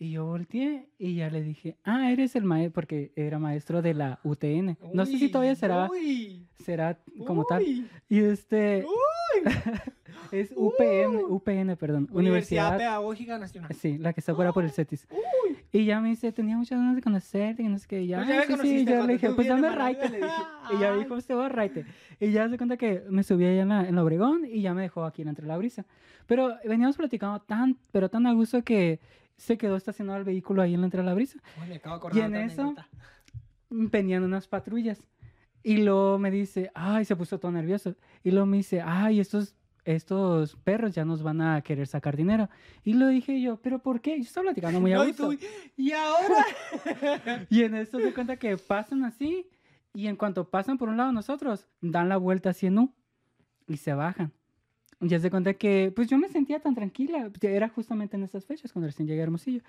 Y 0.02 0.12
yo 0.12 0.26
volteé 0.26 0.88
y 0.98 1.16
ya 1.16 1.30
le 1.30 1.44
dije, 1.44 1.76
ah, 1.84 2.10
eres 2.10 2.34
el 2.38 2.46
maestro, 2.46 2.72
porque 2.74 3.12
era 3.18 3.38
maestro 3.38 3.82
de 3.82 3.94
la 3.94 4.20
UTN. 4.24 4.78
No 4.94 5.06
sé 5.06 5.18
si 5.18 5.28
todavía 5.30 5.56
será, 5.56 5.90
uy, 5.92 6.48
será 6.60 6.98
como 7.28 7.44
tal. 7.44 7.64
Y 8.08 8.20
este, 8.20 8.86
Uy. 8.86 9.52
es 10.32 10.54
UPN, 10.56 11.18
Uh. 11.18 11.36
UPN, 11.36 11.76
perdón, 11.76 12.08
Universidad 12.12 12.16
Universidad 12.16 12.78
Pedagógica 12.78 13.38
Nacional. 13.40 13.74
Sí, 13.74 13.98
la 13.98 14.14
que 14.14 14.22
está 14.22 14.34
fuera 14.34 14.54
por 14.54 14.64
el 14.64 14.72
CETIS. 14.72 15.06
Y 15.74 15.84
ya 15.84 16.00
me 16.00 16.10
dice, 16.10 16.32
tenía 16.32 16.56
muchas 16.56 16.80
ganas 16.80 16.96
de 16.96 17.02
conocerte, 17.02 17.62
que 17.62 17.68
no 17.70 17.78
sé 17.78 17.88
qué. 17.88 18.02
Y 18.04 18.08
ya, 18.08 18.18
Pues 18.20 18.30
ya 18.30 18.36
me 18.36 18.54
"Ah, 18.54 18.58
sí, 18.64 18.86
yo 18.86 19.06
le 19.06 19.14
dije, 19.14 19.30
pues 19.32 19.48
dame 19.50 19.70
raite, 19.70 20.04
Manuel. 20.04 20.22
le 20.22 20.28
dije. 20.28 20.42
Y 20.76 20.80
ya 20.80 20.96
dijo, 20.96 21.16
usted 21.16 21.36
va 21.36 21.50
raite. 21.50 21.86
Y 22.22 22.32
ya 22.32 22.48
se 22.50 22.58
cuenta 22.58 22.78
que 22.78 23.04
me 23.10 23.22
subí 23.24 23.44
allá 23.46 23.64
en 23.64 23.70
la, 23.70 23.88
en 23.88 23.96
la 23.96 24.04
Obregón 24.04 24.46
y 24.46 24.62
ya 24.62 24.74
me 24.74 24.82
dejó 24.84 25.04
aquí 25.04 25.24
en 25.24 25.28
Entre 25.28 25.46
la 25.46 25.58
Brisa. 25.58 25.86
Pero 26.26 26.56
veníamos 26.66 26.96
platicando 26.96 27.40
tan, 27.42 27.78
pero 27.92 28.08
tan 28.10 28.26
a 28.28 28.34
gusto 28.34 28.64
que 28.64 29.00
se 29.40 29.58
quedó 29.58 29.76
estacionado 29.78 30.20
el 30.20 30.26
vehículo 30.26 30.62
ahí 30.62 30.74
en 30.74 30.82
la 30.82 30.86
Entre 30.88 31.02
la 31.04 31.14
Brisa. 31.14 31.40
Uy, 31.62 31.70
me 31.70 31.76
acabo 31.78 32.10
de 32.10 32.20
Y 32.20 32.22
en 32.22 32.36
eso-. 32.36 32.76
Venían 33.70 34.24
unas 34.24 34.48
patrullas. 34.48 35.02
Y 35.64 35.78
luego 35.78 36.18
me 36.20 36.30
dice, 36.32 36.72
ay, 36.74 37.06
se 37.06 37.16
puso 37.16 37.40
todo 37.40 37.52
nervioso. 37.52 37.96
Y 38.24 38.32
luego 38.32 38.46
me 38.46 38.58
dice, 38.58 38.82
ay, 38.82 39.20
estos, 39.20 39.56
estos 39.86 40.56
perros 40.58 40.94
ya 40.94 41.06
nos 41.06 41.22
van 41.24 41.42
a 41.42 41.62
querer 41.62 41.88
sacar 41.88 42.16
dinero. 42.16 42.50
Y 42.84 42.94
lo 42.94 43.08
dije 43.08 43.42
yo, 43.42 43.58
¿pero 43.58 43.80
por 43.80 44.02
qué? 44.02 44.18
Yo 44.18 44.24
estaba 44.24 44.46
platicando 44.46 44.80
muy 44.80 44.94
a 44.94 44.98
No, 44.98 45.04
y 45.06 45.08
gusto. 45.08 45.32
y 45.78 45.92
ahora. 45.92 46.46
Y 47.50 47.64
en 47.64 47.76
esto 47.76 48.00
se 48.00 48.14
cuenta 48.14 48.38
que 48.38 48.58
pasan 48.58 49.04
así 49.04 49.48
y 49.94 50.08
en 50.08 50.16
cuanto 50.16 50.50
pasan 50.50 50.78
por 50.78 50.90
un 50.90 50.98
lado 50.98 51.12
nosotros, 51.12 51.68
dan 51.82 52.10
la 52.10 52.18
vuelta 52.18 52.52
así 52.52 52.68
en 52.68 52.78
U 52.80 52.94
y 53.68 53.78
se 53.78 53.94
bajan. 53.94 54.32
Ya 55.02 55.18
se 55.20 55.30
cuenta 55.30 55.54
que, 55.54 55.94
pues 55.96 56.10
yo 56.10 56.18
me 56.18 56.28
sentía 56.28 56.60
tan 56.60 56.76
tranquila, 56.76 57.32
ya 57.40 57.50
era 57.50 57.70
justamente 57.70 58.18
en 58.18 58.24
esas 58.24 58.46
fechas 58.46 58.74
cuando 58.74 58.88
recién 58.88 59.08
llegué 59.08 59.22
a 59.22 59.24
Hermosillo. 59.24 59.62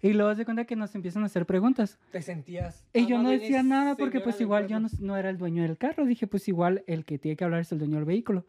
Y 0.00 0.12
luego 0.12 0.34
se 0.34 0.44
cuenta 0.44 0.64
que 0.64 0.74
nos 0.74 0.92
empiezan 0.96 1.22
a 1.22 1.26
hacer 1.26 1.46
preguntas. 1.46 1.98
Te 2.10 2.20
sentías. 2.20 2.84
Y 2.92 3.06
yo 3.06 3.22
no 3.22 3.30
decía 3.30 3.62
nada 3.62 3.96
porque 3.96 4.18
pues 4.20 4.40
igual 4.40 4.66
yo 4.66 4.80
no, 4.80 4.88
no 4.98 5.16
era 5.16 5.30
el 5.30 5.38
dueño 5.38 5.62
del 5.62 5.78
carro. 5.78 6.04
Dije, 6.04 6.26
pues 6.26 6.48
igual 6.48 6.82
el 6.88 7.04
que 7.04 7.18
tiene 7.18 7.36
que 7.36 7.44
hablar 7.44 7.60
es 7.60 7.70
el 7.70 7.78
dueño 7.78 7.96
del 7.96 8.04
vehículo. 8.04 8.44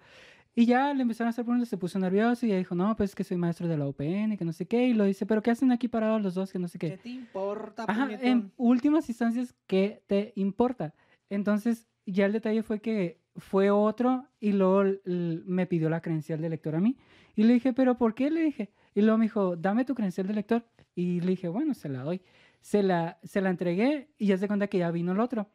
Y 0.55 0.65
ya 0.65 0.93
le 0.93 1.01
empezaron 1.01 1.27
a 1.27 1.29
hacer 1.31 1.45
preguntas, 1.45 1.69
se 1.69 1.77
puso 1.77 1.97
nervioso 1.97 2.45
y 2.45 2.49
ya 2.49 2.57
dijo, 2.57 2.75
no, 2.75 2.95
pues 2.95 3.11
es 3.11 3.15
que 3.15 3.23
soy 3.23 3.37
maestro 3.37 3.67
de 3.67 3.75
la 3.77 3.87
UPN, 3.87 4.37
que 4.37 4.45
no 4.45 4.53
sé 4.53 4.67
qué. 4.67 4.87
Y 4.87 4.93
lo 4.93 5.03
dice, 5.03 5.25
pero 5.25 5.41
¿qué 5.41 5.51
hacen 5.51 5.71
aquí 5.71 5.87
parados 5.87 6.21
los 6.21 6.35
dos? 6.35 6.51
Que 6.51 6.59
no 6.59 6.67
sé 6.67 6.77
qué. 6.77 6.91
¿Qué 6.91 6.97
te 6.97 7.09
importa, 7.09 7.85
Ajá, 7.87 8.05
puñetón? 8.05 8.27
en 8.27 8.51
últimas 8.57 9.09
instancias, 9.09 9.55
¿qué 9.65 10.03
te 10.05 10.31
importa? 10.35 10.93
Entonces, 11.29 11.87
ya 12.05 12.27
el 12.27 12.33
detalle 12.33 12.61
fue 12.61 12.81
que 12.81 13.22
fue 13.35 13.71
otro 13.71 14.27
y 14.39 14.51
luego 14.51 14.83
me 15.05 15.65
pidió 15.65 15.89
la 15.89 16.01
credencial 16.01 16.41
de 16.41 16.49
lector 16.49 16.75
a 16.75 16.79
mí. 16.79 16.97
Y 17.35 17.43
le 17.43 17.53
dije, 17.53 17.73
¿pero 17.73 17.97
por 17.97 18.13
qué? 18.13 18.29
Le 18.29 18.41
dije. 18.41 18.69
Y 18.95 19.01
luego 19.01 19.17
me 19.17 19.25
dijo, 19.25 19.55
dame 19.55 19.85
tu 19.85 19.95
credencial 19.95 20.27
de 20.27 20.33
lector. 20.33 20.63
Y 20.95 21.21
le 21.21 21.31
dije, 21.31 21.47
bueno, 21.47 21.73
se 21.73 21.89
la 21.89 22.03
doy. 22.03 22.21
Se 22.61 22.83
la, 22.83 23.19
se 23.23 23.41
la 23.41 23.49
entregué 23.49 24.09
y 24.17 24.27
ya 24.27 24.37
se 24.37 24.47
cuenta 24.47 24.67
que 24.67 24.77
ya 24.77 24.91
vino 24.91 25.11
el 25.11 25.19
otro. 25.19 25.49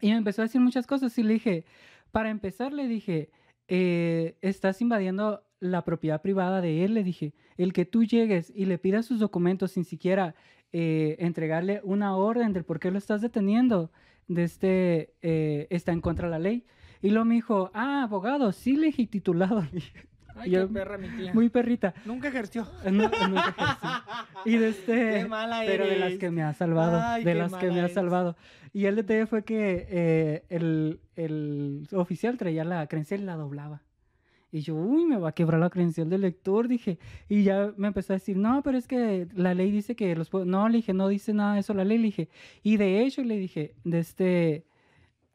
Y 0.00 0.10
me 0.10 0.16
empezó 0.16 0.42
a 0.42 0.46
decir 0.46 0.60
muchas 0.60 0.86
cosas 0.86 1.16
y 1.18 1.22
le 1.22 1.34
dije, 1.34 1.64
para 2.10 2.30
empezar, 2.30 2.72
le 2.72 2.88
dije, 2.88 3.30
eh, 3.68 4.36
estás 4.40 4.80
invadiendo 4.80 5.44
la 5.60 5.84
propiedad 5.84 6.22
privada 6.22 6.60
de 6.60 6.84
él, 6.84 6.94
le 6.94 7.04
dije, 7.04 7.34
el 7.58 7.72
que 7.72 7.84
tú 7.84 8.04
llegues 8.04 8.50
y 8.54 8.64
le 8.64 8.78
pidas 8.78 9.04
sus 9.04 9.20
documentos 9.20 9.72
sin 9.72 9.84
siquiera 9.84 10.34
eh, 10.72 11.16
entregarle 11.18 11.80
una 11.84 12.16
orden 12.16 12.52
del 12.52 12.64
por 12.64 12.80
qué 12.80 12.90
lo 12.90 12.98
estás 12.98 13.20
deteniendo, 13.20 13.90
de 14.30 14.44
este, 14.44 15.14
eh, 15.22 15.66
está 15.70 15.90
en 15.92 16.00
contra 16.00 16.28
de 16.28 16.30
la 16.30 16.38
ley. 16.38 16.64
Y 17.02 17.10
luego 17.10 17.24
me 17.24 17.34
dijo, 17.34 17.70
ah, 17.74 18.04
abogado, 18.04 18.52
sí, 18.52 18.76
le 18.76 18.86
dije 18.86 19.06
titulado. 19.06 19.60
Le 19.72 19.80
dije, 19.80 20.06
Ay, 20.36 20.50
yo- 20.52 20.68
qué 20.68 20.72
perra 20.74 20.96
mi 20.98 21.08
tía. 21.08 21.34
Muy 21.34 21.48
perrita. 21.48 21.92
Nunca 22.04 22.28
ejerció. 22.28 22.66
No, 22.84 23.10
nunca 23.28 23.54
ejercí. 23.58 23.86
Y 24.44 24.56
de 24.56 24.68
este, 24.68 25.10
Qué 25.22 25.26
mala 25.28 25.62
pero 25.66 25.84
de 25.86 25.98
las 25.98 26.14
que 26.14 26.30
me 26.30 26.42
ha 26.42 26.52
salvado, 26.54 27.00
Ay, 27.04 27.24
de 27.24 27.32
qué 27.32 27.38
las 27.38 27.52
que 27.54 27.70
me 27.70 27.80
ha 27.80 27.88
salvado. 27.88 28.36
Y 28.72 28.84
el 28.86 28.94
detalle 28.96 29.26
fue 29.26 29.42
que 29.42 29.86
eh, 29.90 30.44
el, 30.48 31.00
el 31.16 31.88
oficial 31.92 32.38
traía 32.38 32.62
la 32.64 32.86
credencial 32.86 33.20
y 33.22 33.24
la 33.24 33.34
doblaba. 33.34 33.82
Y 34.52 34.60
yo, 34.62 34.74
uy, 34.74 35.04
me 35.04 35.16
va 35.16 35.28
a 35.28 35.32
quebrar 35.32 35.60
la 35.60 35.70
credencial 35.70 36.10
del 36.10 36.22
lector, 36.22 36.66
dije. 36.66 36.98
Y 37.28 37.44
ya 37.44 37.72
me 37.76 37.88
empezó 37.88 38.12
a 38.12 38.16
decir, 38.16 38.36
no, 38.36 38.62
pero 38.62 38.78
es 38.78 38.88
que 38.88 39.28
la 39.34 39.54
ley 39.54 39.70
dice 39.70 39.94
que 39.94 40.14
los. 40.16 40.32
No, 40.32 40.68
le 40.68 40.78
dije, 40.78 40.92
no 40.92 41.08
dice 41.08 41.32
nada 41.32 41.54
de 41.54 41.60
eso 41.60 41.72
la 41.72 41.84
ley, 41.84 41.98
le 41.98 42.04
dije. 42.04 42.28
Y 42.62 42.76
de 42.76 43.02
hecho, 43.02 43.22
le 43.22 43.36
dije, 43.36 43.74
de 43.84 43.98
este... 44.00 44.66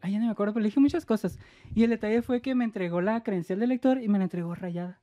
Ay, 0.01 0.11
ya 0.11 0.20
no 0.20 0.26
me 0.26 0.32
acuerdo, 0.32 0.53
pero 0.53 0.61
le 0.61 0.68
dije 0.68 0.80
muchas 0.80 1.05
cosas. 1.05 1.39
Y 1.74 1.84
el 1.84 1.89
detalle 1.91 2.22
fue 2.22 2.41
que 2.41 2.53
me 2.55 2.66
entregó 2.66 3.01
la 3.01 3.24
credencial 3.24 3.59
del 3.59 3.70
lector 3.70 4.01
y 4.01 4.07
me 4.07 4.18
la 4.18 4.26
entregó 4.26 4.53
rayada. 4.53 5.01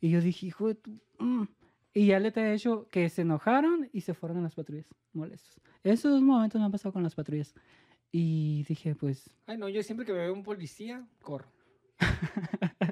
Y 0.00 0.10
yo 0.10 0.20
dije, 0.20 0.46
hijo 0.46 0.68
de 0.68 0.74
tu... 0.76 0.90
mm". 1.18 1.48
Y 1.94 2.06
ya 2.06 2.20
le 2.20 2.28
he 2.28 2.54
hecho 2.54 2.86
que 2.90 3.08
se 3.08 3.22
enojaron 3.22 3.88
y 3.92 4.02
se 4.02 4.14
fueron 4.14 4.38
a 4.38 4.42
las 4.42 4.54
patrullas, 4.54 4.94
molestos. 5.14 5.60
Esos 5.82 6.12
dos 6.12 6.22
momentos 6.22 6.60
me 6.60 6.66
han 6.66 6.72
pasado 6.72 6.92
con 6.92 7.02
las 7.02 7.14
patrullas. 7.14 7.54
Y 8.12 8.64
dije, 8.68 8.94
pues, 8.94 9.30
Ay, 9.46 9.56
no, 9.56 9.68
yo 9.68 9.82
siempre 9.82 10.06
que 10.06 10.12
veo 10.12 10.32
un 10.32 10.42
policía, 10.42 11.06
corro. 11.22 11.55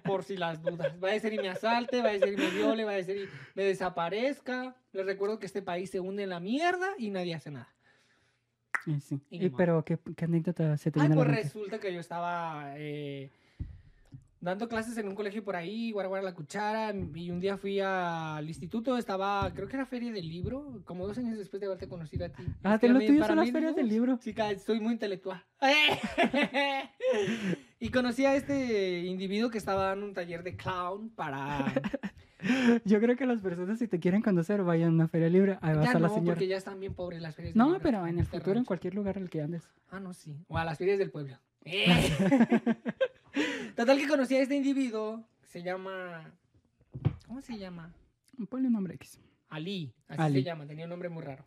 Por 0.05 0.25
si 0.25 0.37
las 0.37 0.63
dudas. 0.63 0.97
Va 1.03 1.13
a 1.13 1.19
ser 1.19 1.35
y 1.35 1.39
me 1.39 1.49
asalte, 1.49 2.03
va 2.03 2.11
a 2.11 2.19
ser 2.19 2.33
y 2.33 2.37
me 2.37 2.51
viole, 2.51 2.85
va 2.85 2.97
a 2.97 3.03
ser 3.03 3.17
y 3.17 3.29
me 3.55 3.65
desaparezca. 3.65 4.75
Les 4.93 5.05
recuerdo 5.05 5.39
que 5.39 5.47
este 5.47 5.63
país 5.63 5.91
se 5.91 6.01
hunde 6.01 6.23
en 6.23 6.31
la 6.31 6.41
mierda 6.41 6.89
y 6.99 7.11
nadie 7.11 7.35
hace 7.35 7.51
nada. 7.51 7.69
eh, 8.87 9.01
sí. 9.01 9.21
Y 9.31 9.47
Y 9.47 9.51
pero, 9.51 9.85
¿qué, 9.85 9.99
qué 10.17 10.25
anécdota 10.25 10.77
se 10.77 10.91
te 10.91 11.01
Ay, 11.01 11.09
pues 11.13 11.29
resulta 11.29 11.79
que 11.79 11.93
yo 11.93 12.01
estaba 12.01 12.75
eh, 12.77 13.31
dando 14.41 14.69
clases 14.69 14.97
en 14.99 15.09
un 15.09 15.15
colegio 15.15 15.43
por 15.43 15.57
ahí, 15.57 15.91
Guaraguara 15.91 16.23
la 16.23 16.35
Cuchara, 16.35 16.93
y 17.15 17.31
un 17.31 17.41
día 17.41 17.57
fui 17.57 17.81
al 17.81 18.47
instituto, 18.47 18.99
estaba, 18.99 19.51
creo 19.55 19.69
que 19.69 19.77
era 19.77 19.87
feria 19.87 20.13
del 20.13 20.29
libro, 20.29 20.83
como 20.85 21.07
dos 21.07 21.17
años 21.17 21.39
después 21.39 21.61
de 21.61 21.67
haberte 21.67 21.89
conocido 21.89 22.27
a 22.27 22.29
ti. 22.29 22.45
Ah, 22.63 22.79
te 22.79 22.89
lo 22.89 23.01
tuyo 23.01 23.25
son 23.25 23.37
las 23.37 23.51
ferias 23.51 23.75
del 23.75 23.89
libro. 23.89 24.19
Chica, 24.19 24.51
estoy 24.51 24.81
muy 24.81 24.93
intelectual. 24.93 25.43
y 27.85 27.91
conocí 27.91 28.25
a 28.25 28.35
este 28.35 29.01
individuo 29.01 29.51
que 29.51 29.59
estaba 29.59 29.89
dando 29.89 30.07
un 30.07 30.15
taller 30.15 30.43
de 30.43 30.57
clown 30.57 31.11
para... 31.11 31.71
Yo 32.87 32.99
creo 32.99 33.15
que 33.15 33.27
las 33.27 33.43
personas, 33.43 33.79
si 33.79 33.89
te 33.89 34.01
quieren 34.01 34.23
conocer, 34.23 34.63
vayan 34.63 34.89
a 34.89 34.93
una 34.93 35.09
feria 35.09 35.29
libre. 35.29 35.59
Ahí 35.61 35.77
va 35.77 35.83
a 35.83 35.93
no, 35.93 35.99
la 35.99 36.09
señora. 36.09 36.33
porque 36.33 36.47
ya 36.47 36.57
están 36.57 36.81
bien 36.81 36.95
pobres 36.95 37.21
las 37.21 37.35
ferias 37.35 37.55
No, 37.55 37.79
pero 37.83 38.07
en 38.07 38.19
el 38.19 38.25
futuro, 38.25 38.59
en 38.59 38.65
cualquier 38.65 38.95
lugar 38.95 39.19
al 39.19 39.29
que 39.29 39.43
andes. 39.43 39.69
Ah, 39.91 40.01
no, 40.01 40.15
sí. 40.15 40.35
O 40.49 40.57
a 40.57 40.65
las 40.65 40.79
ferias 40.79 40.99
del 40.99 41.11
pueblo. 41.11 41.39
Eh. 41.67 41.85
Total 43.77 43.99
que 43.99 44.09
conocí 44.09 44.35
a 44.35 44.41
este 44.41 44.57
individuo. 44.57 45.23
Se 45.43 45.63
llama. 45.63 46.33
¿Cómo 47.27 47.43
se 47.43 47.59
llama? 47.59 47.93
Ponle 48.49 48.69
un 48.69 48.73
nombre 48.73 48.95
X. 48.95 49.21
Ali. 49.51 49.93
Así 50.09 50.23
Ali. 50.23 50.39
se 50.41 50.45
llama. 50.45 50.67
Tenía 50.67 50.85
un 50.85 50.91
nombre 50.91 51.11
muy 51.11 51.23
raro. 51.23 51.45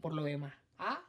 Por 0.00 0.14
lo 0.14 0.22
demás. 0.22 0.52
Ah. 0.78 1.00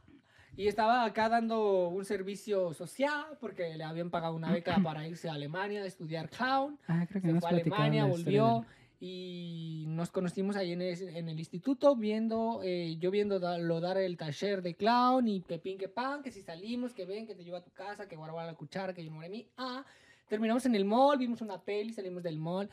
Y 0.57 0.67
estaba 0.67 1.05
acá 1.05 1.29
dando 1.29 1.87
un 1.87 2.03
servicio 2.05 2.73
social 2.73 3.25
porque 3.39 3.75
le 3.77 3.83
habían 3.83 4.09
pagado 4.09 4.35
una 4.35 4.51
beca 4.51 4.79
para 4.83 5.07
irse 5.07 5.29
a 5.29 5.33
Alemania 5.33 5.81
a 5.81 5.85
estudiar 5.85 6.29
clown. 6.29 6.77
Ah, 6.87 7.05
creo 7.09 7.21
que 7.21 7.27
Se 7.29 7.39
fue 7.39 7.49
a 7.49 7.53
Alemania, 7.77 8.03
volvió 8.25 8.65
y 8.99 9.85
nos 9.87 10.11
conocimos 10.11 10.55
ahí 10.55 10.73
en, 10.73 10.81
ese- 10.83 11.17
en 11.17 11.27
el 11.29 11.39
instituto 11.39 11.95
viendo, 11.95 12.61
eh, 12.63 12.97
yo 12.99 13.09
viendo 13.09 13.39
da- 13.39 13.57
lo 13.57 13.79
dar 13.79 13.97
el 13.97 14.15
taller 14.17 14.61
de 14.61 14.75
clown 14.75 15.27
y 15.27 15.41
que 15.41 15.57
pin 15.57 15.77
que 15.79 15.87
pan, 15.89 16.21
que 16.21 16.31
si 16.31 16.41
salimos, 16.41 16.93
que 16.93 17.05
ven, 17.05 17.25
que 17.25 17.33
te 17.33 17.43
llevo 17.43 17.57
a 17.57 17.63
tu 17.63 17.71
casa, 17.71 18.07
que 18.07 18.15
guarda 18.15 18.45
la 18.45 18.53
cuchara, 18.53 18.93
que 18.93 19.03
yo 19.03 19.11
moré 19.11 19.29
mí. 19.29 19.47
Ah, 19.57 19.83
terminamos 20.27 20.65
en 20.67 20.75
el 20.75 20.85
mall, 20.85 21.17
vimos 21.17 21.41
una 21.41 21.59
peli, 21.59 21.93
salimos 21.93 22.21
del 22.23 22.37
mall. 22.37 22.69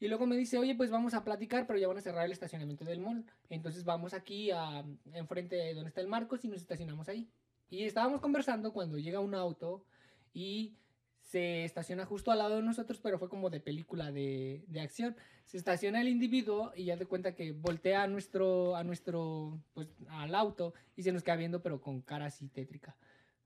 Y 0.00 0.08
luego 0.08 0.26
me 0.26 0.36
dice, 0.36 0.56
oye, 0.56 0.74
pues 0.74 0.90
vamos 0.90 1.12
a 1.12 1.22
platicar, 1.24 1.66
pero 1.66 1.78
ya 1.78 1.86
van 1.86 1.98
a 1.98 2.00
cerrar 2.00 2.24
el 2.24 2.32
estacionamiento 2.32 2.86
del 2.86 3.00
mall. 3.00 3.26
Entonces 3.50 3.84
vamos 3.84 4.14
aquí 4.14 4.50
a, 4.50 4.82
enfrente 5.12 5.56
de 5.56 5.74
donde 5.74 5.88
está 5.88 6.00
el 6.00 6.06
Marcos 6.06 6.42
y 6.42 6.48
nos 6.48 6.62
estacionamos 6.62 7.10
ahí. 7.10 7.28
Y 7.68 7.84
estábamos 7.84 8.22
conversando 8.22 8.72
cuando 8.72 8.98
llega 8.98 9.20
un 9.20 9.34
auto 9.34 9.84
y 10.32 10.74
se 11.20 11.64
estaciona 11.64 12.06
justo 12.06 12.32
al 12.32 12.38
lado 12.38 12.56
de 12.56 12.62
nosotros, 12.62 12.98
pero 13.02 13.18
fue 13.18 13.28
como 13.28 13.50
de 13.50 13.60
película 13.60 14.10
de, 14.10 14.64
de 14.68 14.80
acción. 14.80 15.16
Se 15.44 15.58
estaciona 15.58 16.00
el 16.00 16.08
individuo 16.08 16.72
y 16.74 16.86
ya 16.86 16.96
de 16.96 17.04
cuenta 17.04 17.34
que 17.34 17.52
voltea 17.52 18.02
a 18.02 18.06
nuestro, 18.06 18.76
a 18.76 18.82
nuestro, 18.82 19.60
pues 19.74 19.88
al 20.08 20.34
auto 20.34 20.72
y 20.96 21.02
se 21.02 21.12
nos 21.12 21.22
queda 21.22 21.36
viendo, 21.36 21.62
pero 21.62 21.78
con 21.82 22.00
cara 22.00 22.24
así 22.24 22.48
tétrica. 22.48 22.96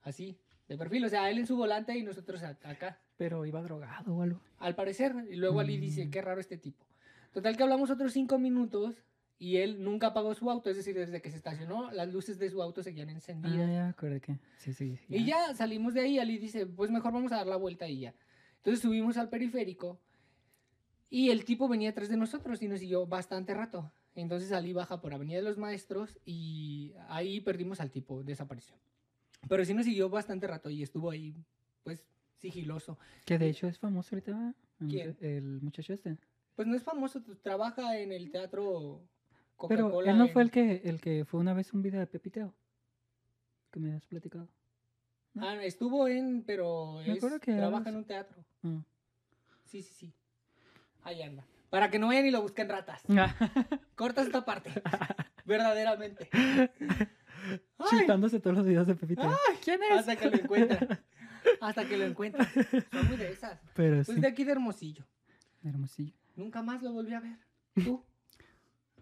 Así, 0.02 0.38
de 0.68 0.76
perfil. 0.78 1.04
O 1.04 1.08
sea, 1.08 1.30
él 1.30 1.38
en 1.38 1.46
su 1.46 1.56
volante 1.56 1.96
y 1.96 2.02
nosotros 2.02 2.42
acá. 2.42 2.98
Pero 3.16 3.44
iba 3.46 3.62
drogado 3.62 4.14
o 4.16 4.22
algo. 4.22 4.40
Al 4.58 4.74
parecer. 4.74 5.14
Y 5.30 5.36
luego 5.36 5.60
Ali 5.60 5.76
dice, 5.78 6.06
Mm. 6.06 6.10
qué 6.10 6.22
raro 6.22 6.40
este 6.40 6.56
tipo. 6.56 6.84
Total 7.32 7.56
que 7.56 7.62
hablamos 7.62 7.90
otros 7.90 8.12
cinco 8.12 8.38
minutos 8.38 9.02
y 9.38 9.56
él 9.56 9.82
nunca 9.82 10.08
apagó 10.08 10.34
su 10.34 10.50
auto. 10.50 10.70
Es 10.70 10.76
decir, 10.76 10.94
desde 10.94 11.20
que 11.20 11.30
se 11.30 11.36
estacionó, 11.36 11.90
las 11.90 12.12
luces 12.12 12.38
de 12.38 12.48
su 12.48 12.62
auto 12.62 12.82
seguían 12.82 13.08
Ah, 13.08 13.12
encendidas. 13.12 13.68
ya, 13.70 13.88
acordé 13.88 14.20
que. 14.20 14.38
Sí, 14.58 14.72
sí. 14.72 14.96
sí, 14.96 15.04
Y 15.08 15.24
ya 15.24 15.52
salimos 15.54 15.94
de 15.94 16.00
ahí, 16.00 16.18
Ali 16.18 16.38
dice, 16.38 16.66
pues 16.66 16.90
mejor 16.90 17.12
vamos 17.12 17.32
a 17.32 17.36
dar 17.36 17.46
la 17.46 17.56
vuelta 17.56 17.88
y 17.88 18.00
ya. 18.00 18.14
Entonces 18.58 18.80
subimos 18.80 19.16
al 19.18 19.28
periférico 19.28 19.98
y 21.10 21.30
el 21.30 21.44
tipo 21.44 21.68
venía 21.68 21.90
atrás 21.90 22.08
de 22.08 22.16
nosotros 22.16 22.62
y 22.62 22.68
nos 22.68 22.80
siguió 22.80 23.06
bastante 23.06 23.52
rato. 23.54 23.92
Entonces 24.14 24.52
Ali 24.52 24.72
baja 24.72 25.00
por 25.00 25.12
Avenida 25.12 25.38
de 25.38 25.42
los 25.44 25.58
Maestros 25.58 26.18
y 26.24 26.94
ahí 27.08 27.40
perdimos 27.40 27.80
al 27.80 27.90
tipo, 27.90 28.22
desapareció. 28.22 28.76
Pero 29.49 29.64
sí 29.64 29.74
nos 29.74 29.84
siguió 29.84 30.09
bastante 30.09 30.47
rato 30.47 30.70
y 30.70 30.82
estuvo 30.82 31.11
ahí, 31.11 31.34
pues, 31.82 32.05
sigiloso. 32.38 32.99
Que 33.24 33.38
de 33.38 33.49
hecho 33.49 33.66
es 33.68 33.78
famoso 33.78 34.14
ahorita, 34.14 34.55
¿Quién? 34.88 35.16
El 35.20 35.61
muchacho 35.62 35.92
este. 35.92 36.16
Pues 36.57 36.68
no 36.68 36.74
es 36.76 36.82
famoso, 36.82 37.22
trabaja 37.42 37.99
en 37.99 38.12
el 38.12 38.30
teatro 38.30 39.03
Pero 39.68 40.03
él 40.03 40.16
no 40.18 40.26
en- 40.26 40.32
fue 40.32 40.42
el 40.42 40.51
que, 40.51 40.82
el 40.84 41.01
que 41.01 41.24
fue 41.24 41.40
una 41.40 41.53
vez 41.55 41.72
un 41.72 41.82
video 41.82 42.01
de 42.01 42.07
Pepiteo. 42.07 42.55
Que 43.70 43.80
me 43.80 43.95
has 43.95 44.05
platicado. 44.07 44.49
Ah, 45.36 45.57
estuvo 45.62 46.07
en, 46.07 46.42
pero 46.45 47.01
es- 47.01 47.24
que 47.40 47.55
trabaja 47.55 47.88
en 47.88 47.97
un 47.97 48.05
teatro. 48.05 48.45
Ah. 48.62 48.82
Sí, 49.64 49.82
sí, 49.82 49.95
sí. 49.95 50.12
Ahí 51.03 51.22
anda. 51.22 51.45
Para 51.70 51.90
que 51.90 51.99
no 51.99 52.07
vayan 52.09 52.26
y 52.26 52.30
lo 52.30 52.40
busquen 52.42 52.68
ratas. 52.68 53.03
Cortas 53.97 54.26
esta 54.26 54.45
parte. 54.45 54.70
Verdaderamente. 55.45 56.30
Ay, 57.78 58.01
Chutándose 58.01 58.40
todos 58.40 58.57
los 58.57 58.66
videos 58.66 58.86
de 58.86 58.95
Pepiteo. 58.95 59.30
¿Quién 59.62 59.80
es? 59.82 59.99
hasta 59.99 60.16
que 60.16 60.30
lo 60.30 60.36
encuentran. 60.36 61.01
Hasta 61.61 61.86
que 61.86 61.99
lo 61.99 62.05
encuentran. 62.05 62.47
Son 62.90 63.07
muy 63.09 63.16
de 63.18 63.30
esas. 63.30 63.61
Pero 63.74 63.97
Pues 63.97 64.07
sí. 64.07 64.20
de 64.20 64.26
aquí 64.26 64.45
de 64.45 64.53
Hermosillo. 64.53 65.05
Hermosillo. 65.62 66.14
Nunca 66.36 66.62
más 66.62 66.82
lo 66.82 66.90
volví 66.92 67.12
a 67.12 67.20
ver. 67.20 67.36
¿Tú? 67.84 68.03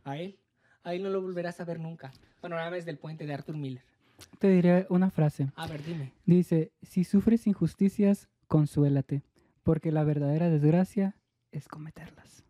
A 0.03 0.17
él. 0.17 0.39
A 0.83 0.93
él 0.95 1.05
no 1.05 1.11
lo 1.11 1.23
volverás 1.23 1.61
a 1.61 1.65
ver 1.65 1.79
nunca. 1.79 2.11
Panorama 2.41 2.73
desde 2.75 2.91
el 2.91 2.99
puente 2.99 3.27
de 3.27 3.35
Arthur 3.35 3.57
Miller. 3.57 3.85
Te 4.41 4.49
diré 4.49 4.87
una 4.91 5.11
frase. 5.11 5.53
A 5.55 5.69
ver, 5.69 5.85
dime. 5.85 6.13
Dice, 6.27 6.73
si 6.83 7.05
sufres 7.05 7.47
injusticias, 7.47 8.29
consuélate, 8.49 9.23
porque 9.63 9.93
la 9.93 10.03
verdadera 10.03 10.49
desgracia 10.51 11.15
es 11.53 11.69
cometerlas. 11.69 12.45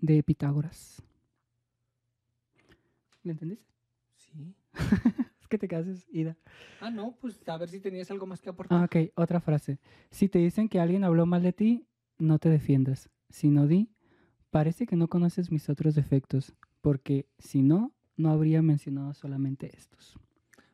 De 0.00 0.22
Pitágoras. 0.24 1.02
¿Me 3.22 3.32
entendiste? 3.32 3.64
Sí. 4.32 4.54
Es 5.40 5.48
que 5.48 5.56
te 5.56 5.66
cases, 5.66 6.06
Ida. 6.12 6.36
Ah, 6.78 6.90
no, 6.90 7.16
pues 7.18 7.40
a 7.48 7.56
ver 7.56 7.70
si 7.70 7.80
tenías 7.80 8.10
algo 8.10 8.26
más 8.26 8.42
que 8.42 8.50
aportar. 8.50 8.80
Ah, 8.80 8.84
ok, 8.84 9.12
otra 9.14 9.40
frase. 9.40 9.78
Si 10.10 10.28
te 10.28 10.40
dicen 10.40 10.68
que 10.68 10.78
alguien 10.78 11.04
habló 11.04 11.24
mal 11.24 11.42
de 11.42 11.54
ti, 11.54 11.86
no 12.18 12.38
te 12.38 12.50
defiendas, 12.50 13.08
sino 13.30 13.66
di, 13.66 13.88
parece 14.50 14.86
que 14.86 14.96
no 14.96 15.08
conoces 15.08 15.50
mis 15.50 15.70
otros 15.70 15.94
defectos, 15.94 16.54
porque 16.82 17.26
si 17.38 17.62
no, 17.62 17.94
no 18.16 18.30
habría 18.30 18.60
mencionado 18.60 19.14
solamente 19.14 19.74
estos. 19.74 20.18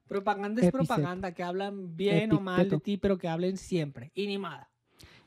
Propaganda 0.09 0.61
es 0.61 0.70
propaganda, 0.70 1.32
que 1.32 1.42
hablan 1.42 1.96
bien 1.96 2.32
o 2.32 2.40
mal 2.40 2.68
de 2.68 2.78
ti, 2.78 2.96
pero 2.96 3.16
que 3.16 3.28
hablen 3.28 3.57
siempre. 3.57 4.11
Y 4.14 4.26
ni 4.26 4.38
nada. 4.38 4.70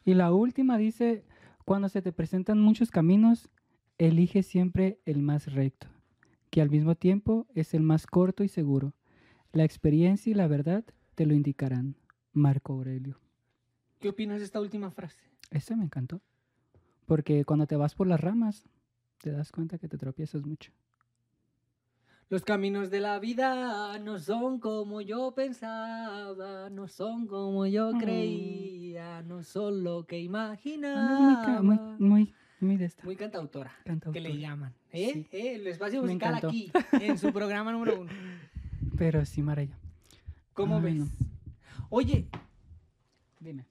Y 0.05 0.13
la 0.13 0.31
última 0.31 0.77
dice, 0.77 1.25
cuando 1.65 1.89
se 1.89 2.01
te 2.01 2.11
presentan 2.11 2.59
muchos 2.59 2.91
caminos, 2.91 3.49
elige 3.97 4.43
siempre 4.43 4.99
el 5.05 5.21
más 5.21 5.51
recto, 5.53 5.87
que 6.49 6.61
al 6.61 6.69
mismo 6.69 6.95
tiempo 6.95 7.47
es 7.53 7.73
el 7.73 7.81
más 7.83 8.07
corto 8.07 8.43
y 8.43 8.47
seguro. 8.47 8.93
La 9.53 9.63
experiencia 9.63 10.31
y 10.31 10.33
la 10.33 10.47
verdad 10.47 10.83
te 11.15 11.25
lo 11.25 11.33
indicarán. 11.33 11.95
Marco 12.33 12.73
Aurelio. 12.73 13.19
¿Qué 13.99 14.09
opinas 14.09 14.39
de 14.39 14.45
esta 14.45 14.59
última 14.61 14.91
frase? 14.91 15.17
Eso 15.49 15.75
me 15.75 15.83
encantó. 15.85 16.21
Porque 17.05 17.45
cuando 17.45 17.65
te 17.65 17.75
vas 17.75 17.95
por 17.95 18.05
las 18.07 18.19
ramas, 18.21 18.63
te 19.19 19.31
das 19.31 19.51
cuenta 19.51 19.77
que 19.79 19.87
te 19.87 19.97
tropiezas 19.97 20.45
mucho. 20.45 20.71
Los 22.29 22.43
caminos 22.43 22.89
de 22.91 22.99
la 22.99 23.19
vida 23.19 23.97
no 23.99 24.19
son 24.19 24.59
como 24.59 24.99
yo 24.99 25.31
pensaba, 25.33 26.69
no 26.69 26.87
son 26.89 27.25
como 27.25 27.65
yo 27.65 27.93
Mm. 27.93 27.97
creía, 27.99 29.21
no 29.23 29.43
son 29.43 29.83
lo 29.83 30.05
que 30.05 30.19
imaginaba. 30.19 31.41
ca- 31.45 31.61
muy, 31.61 31.79
muy, 31.99 32.33
muy 32.59 32.75
de 32.75 32.85
esta. 32.85 33.03
Muy 33.05 33.15
cantautora, 33.15 33.71
que 33.77 33.83
cantautora. 33.85 34.29
le 34.29 34.37
llaman. 34.37 34.73
¿Eh? 34.97 35.11
Sí. 35.13 35.27
¿Eh? 35.31 35.55
El 35.55 35.67
espacio 35.67 36.01
musical 36.01 36.35
aquí, 36.35 36.71
en 36.93 37.17
su 37.17 37.31
programa 37.31 37.71
número 37.71 37.99
uno. 38.01 38.11
Pero 38.97 39.25
sí, 39.25 39.41
Maraya. 39.41 39.77
¿Cómo 40.53 40.77
Ay, 40.77 40.81
ves? 40.83 40.95
no. 40.95 41.07
Oye, 41.89 42.27
Dime. 43.39 43.65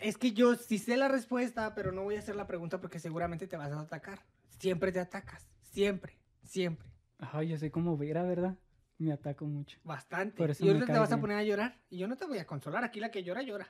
es 0.00 0.18
que 0.18 0.32
yo 0.32 0.54
sí 0.56 0.78
sé 0.78 0.96
la 0.96 1.08
respuesta, 1.08 1.74
pero 1.74 1.90
no 1.90 2.02
voy 2.04 2.16
a 2.16 2.18
hacer 2.18 2.36
la 2.36 2.46
pregunta 2.46 2.80
porque 2.80 2.98
seguramente 2.98 3.46
te 3.46 3.56
vas 3.56 3.72
a 3.72 3.80
atacar. 3.80 4.20
Siempre 4.58 4.92
te 4.92 5.00
atacas. 5.00 5.48
Siempre, 5.62 6.18
siempre. 6.44 6.86
Ay, 7.18 7.48
yo 7.48 7.58
soy 7.58 7.70
como 7.70 7.96
Vera, 7.96 8.22
¿verdad? 8.22 8.56
Me 8.98 9.10
ataco 9.12 9.46
mucho. 9.46 9.78
Bastante. 9.84 10.36
Por 10.36 10.50
eso 10.50 10.64
y 10.64 10.68
ahorita 10.68 10.86
te 10.86 10.98
vas 10.98 11.12
a 11.12 11.20
poner 11.20 11.38
a 11.38 11.42
llorar. 11.44 11.78
Y 11.88 11.98
yo 11.98 12.06
no 12.08 12.16
te 12.16 12.26
voy 12.26 12.38
a 12.38 12.46
consolar. 12.46 12.84
Aquí 12.84 13.00
la 13.00 13.10
que 13.10 13.22
llora, 13.24 13.42
llora. 13.42 13.66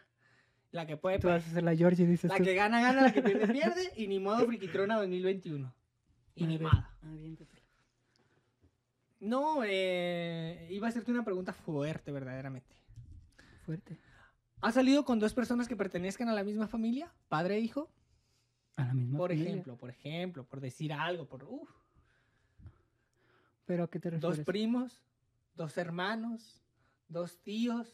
La 0.70 0.86
que 0.86 0.96
puede, 0.96 1.18
Tú 1.18 1.28
vas 1.28 1.46
a 1.46 1.50
ser 1.50 1.62
la 1.62 1.74
Georgie, 1.74 2.06
dices 2.06 2.30
La 2.30 2.36
tú. 2.36 2.44
que 2.44 2.54
gana, 2.54 2.80
gana, 2.82 3.02
la 3.02 3.12
que 3.12 3.22
pierde, 3.22 3.46
pierde. 3.48 3.90
Y 3.96 4.06
ni 4.08 4.18
modo 4.20 4.38
Friquitrona 4.46 4.96
2021. 4.96 5.72
Y 6.40 6.44
A 6.44 6.46
ni 6.46 6.58
ver, 6.58 6.68
nada. 6.72 6.96
aviéntatela. 7.02 7.62
No, 9.20 9.62
eh, 9.64 10.68
iba 10.70 10.86
a 10.86 10.90
hacerte 10.90 11.10
una 11.10 11.24
pregunta 11.24 11.52
fuerte, 11.52 12.12
verdaderamente. 12.12 12.74
Fuerte. 13.66 13.98
¿Has 14.60 14.74
salido 14.74 15.04
con 15.04 15.18
dos 15.18 15.34
personas 15.34 15.66
que 15.68 15.76
pertenezcan 15.76 16.28
a 16.28 16.32
la 16.34 16.44
misma 16.44 16.68
familia? 16.68 17.12
¿Padre 17.28 17.56
e 17.56 17.60
hijo? 17.60 17.90
A 18.76 18.84
la 18.84 18.94
misma 18.94 19.18
Por 19.18 19.30
familia. 19.30 19.50
ejemplo, 19.50 19.76
por 19.76 19.90
ejemplo, 19.90 20.44
por 20.44 20.60
decir 20.60 20.92
algo, 20.92 21.26
por 21.26 21.42
uf, 21.44 21.68
¿Pero 23.66 23.84
a 23.84 23.90
qué 23.90 23.98
te 23.98 24.10
refieres? 24.10 24.36
dos 24.38 24.46
primos, 24.46 25.02
dos 25.54 25.76
hermanos, 25.76 26.62
dos 27.08 27.38
tíos. 27.42 27.92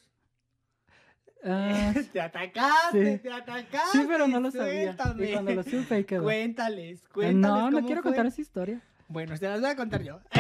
Ah, 1.45 1.93
te 2.13 2.21
atacaste, 2.21 3.17
sí. 3.17 3.23
te 3.23 3.31
atacaste. 3.33 3.99
sí, 3.99 4.05
pero 4.09 4.27
no 4.27 4.41
lo 4.41 4.51
sabía. 4.51 4.97
Y 5.19 5.33
cuando 5.33 5.55
lo 5.55 5.63
supe, 5.63 5.95
ahí 5.97 6.05
quedó. 6.05 6.23
Cuéntales, 6.23 7.03
cuéntales. 7.13 7.37
no, 7.37 7.71
no 7.71 7.85
quiero 7.87 8.03
fue. 8.03 8.11
contar 8.13 8.27
esa 8.27 8.41
historia. 8.41 8.81
Bueno, 9.09 9.37
se 9.37 9.47
las 9.47 9.61
voy 9.61 9.69
a 9.71 9.77
contar 9.77 10.03
yo. 10.03 10.21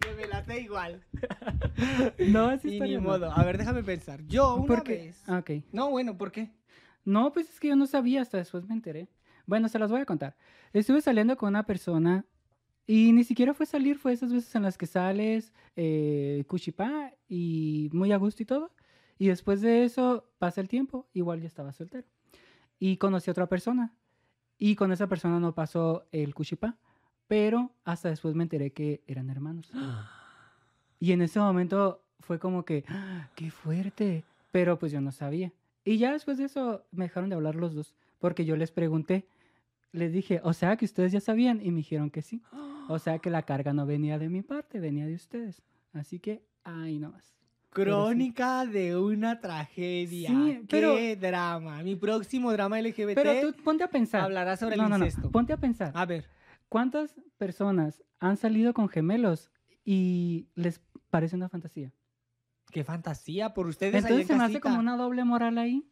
que 0.00 0.14
me 0.16 0.26
la 0.26 0.44
sé 0.44 0.60
igual. 0.60 1.00
No, 2.18 2.52
Y 2.54 2.58
ni 2.64 2.72
historia 2.72 2.98
no. 3.00 3.08
modo. 3.08 3.30
A 3.32 3.44
ver, 3.44 3.58
déjame 3.58 3.82
pensar. 3.82 4.22
Yo 4.26 4.56
una 4.56 4.66
¿Por 4.66 4.82
qué? 4.82 4.92
vez. 4.96 5.22
Ah, 5.26 5.38
ok. 5.38 5.50
No, 5.72 5.90
bueno, 5.90 6.16
¿por 6.18 6.32
qué? 6.32 6.50
No, 7.04 7.32
pues 7.32 7.48
es 7.50 7.60
que 7.60 7.68
yo 7.68 7.76
no 7.76 7.86
sabía, 7.86 8.22
hasta 8.22 8.38
después 8.38 8.66
me 8.66 8.74
enteré. 8.74 9.08
Bueno, 9.46 9.68
se 9.68 9.78
las 9.78 9.90
voy 9.90 10.00
a 10.00 10.06
contar. 10.06 10.36
Estuve 10.72 11.00
saliendo 11.00 11.36
con 11.36 11.50
una 11.50 11.64
persona 11.66 12.24
y 12.86 13.12
ni 13.12 13.24
siquiera 13.24 13.54
fue 13.54 13.66
salir, 13.66 13.98
fue 13.98 14.12
esas 14.12 14.32
veces 14.32 14.54
en 14.54 14.62
las 14.62 14.76
que 14.78 14.86
sales, 14.86 15.52
eh, 15.76 16.44
cuchipá 16.48 17.12
y 17.28 17.90
muy 17.92 18.12
a 18.12 18.16
gusto 18.16 18.42
y 18.42 18.46
todo. 18.46 18.72
Y 19.22 19.28
después 19.28 19.60
de 19.60 19.84
eso 19.84 20.28
pasa 20.40 20.60
el 20.60 20.66
tiempo, 20.66 21.06
igual 21.12 21.40
ya 21.40 21.46
estaba 21.46 21.70
soltero. 21.70 22.08
Y 22.80 22.96
conocí 22.96 23.30
a 23.30 23.32
otra 23.32 23.48
persona. 23.48 23.94
Y 24.58 24.74
con 24.74 24.90
esa 24.90 25.06
persona 25.06 25.38
no 25.38 25.54
pasó 25.54 26.08
el 26.10 26.34
cuchipá, 26.34 26.76
pero 27.28 27.70
hasta 27.84 28.08
después 28.08 28.34
me 28.34 28.42
enteré 28.42 28.72
que 28.72 29.04
eran 29.06 29.30
hermanos. 29.30 29.70
Y 30.98 31.12
en 31.12 31.22
ese 31.22 31.38
momento 31.38 32.02
fue 32.18 32.40
como 32.40 32.64
que, 32.64 32.84
¡ah! 32.88 33.28
¡qué 33.36 33.52
fuerte! 33.52 34.24
Pero 34.50 34.80
pues 34.80 34.90
yo 34.90 35.00
no 35.00 35.12
sabía. 35.12 35.52
Y 35.84 35.98
ya 35.98 36.12
después 36.12 36.38
de 36.38 36.44
eso 36.44 36.84
me 36.90 37.04
dejaron 37.04 37.30
de 37.30 37.36
hablar 37.36 37.54
los 37.54 37.74
dos, 37.74 37.94
porque 38.18 38.44
yo 38.44 38.56
les 38.56 38.72
pregunté, 38.72 39.28
les 39.92 40.12
dije, 40.12 40.40
o 40.42 40.52
sea 40.52 40.76
que 40.76 40.84
ustedes 40.84 41.12
ya 41.12 41.20
sabían, 41.20 41.60
y 41.60 41.70
me 41.70 41.76
dijeron 41.76 42.10
que 42.10 42.22
sí. 42.22 42.42
O 42.88 42.98
sea 42.98 43.20
que 43.20 43.30
la 43.30 43.42
carga 43.42 43.72
no 43.72 43.86
venía 43.86 44.18
de 44.18 44.28
mi 44.28 44.42
parte, 44.42 44.80
venía 44.80 45.06
de 45.06 45.14
ustedes. 45.14 45.62
Así 45.92 46.18
que, 46.18 46.44
ay, 46.64 46.98
no 46.98 47.14
Crónica 47.72 48.66
de 48.66 48.96
una 48.96 49.40
tragedia. 49.40 50.28
Sí, 50.28 50.60
Qué 50.68 50.80
pero- 50.80 50.96
drama. 51.20 51.82
Mi 51.82 51.96
próximo 51.96 52.52
drama 52.52 52.78
LGBT 52.80 53.14
Pero 53.14 53.52
tú 53.52 53.62
ponte 53.62 53.82
a 53.84 53.88
pensar. 53.88 54.20
hablará 54.22 54.56
sobre 54.56 54.76
no, 54.76 54.84
el 54.94 55.14
no, 55.22 55.30
ponte 55.30 55.52
a 55.52 55.56
pensar. 55.56 55.92
A 55.94 56.04
ver, 56.06 56.28
¿Cuántas 56.68 57.14
personas 57.36 58.02
han 58.18 58.38
salido 58.38 58.72
con 58.72 58.88
gemelos 58.88 59.50
y 59.84 60.46
les 60.54 60.80
parece 61.10 61.36
una 61.36 61.48
fantasía? 61.50 61.92
qué 62.70 62.82
fantasía 62.84 63.52
por 63.52 63.66
ustedes 63.66 63.94
Entonces 63.96 64.20
en 64.22 64.26
se 64.28 64.34
me 64.36 64.44
hace 64.44 64.58
como 64.60 64.78
una 64.78 64.96
doble 64.96 65.24
moral 65.24 65.58
ahí. 65.58 65.86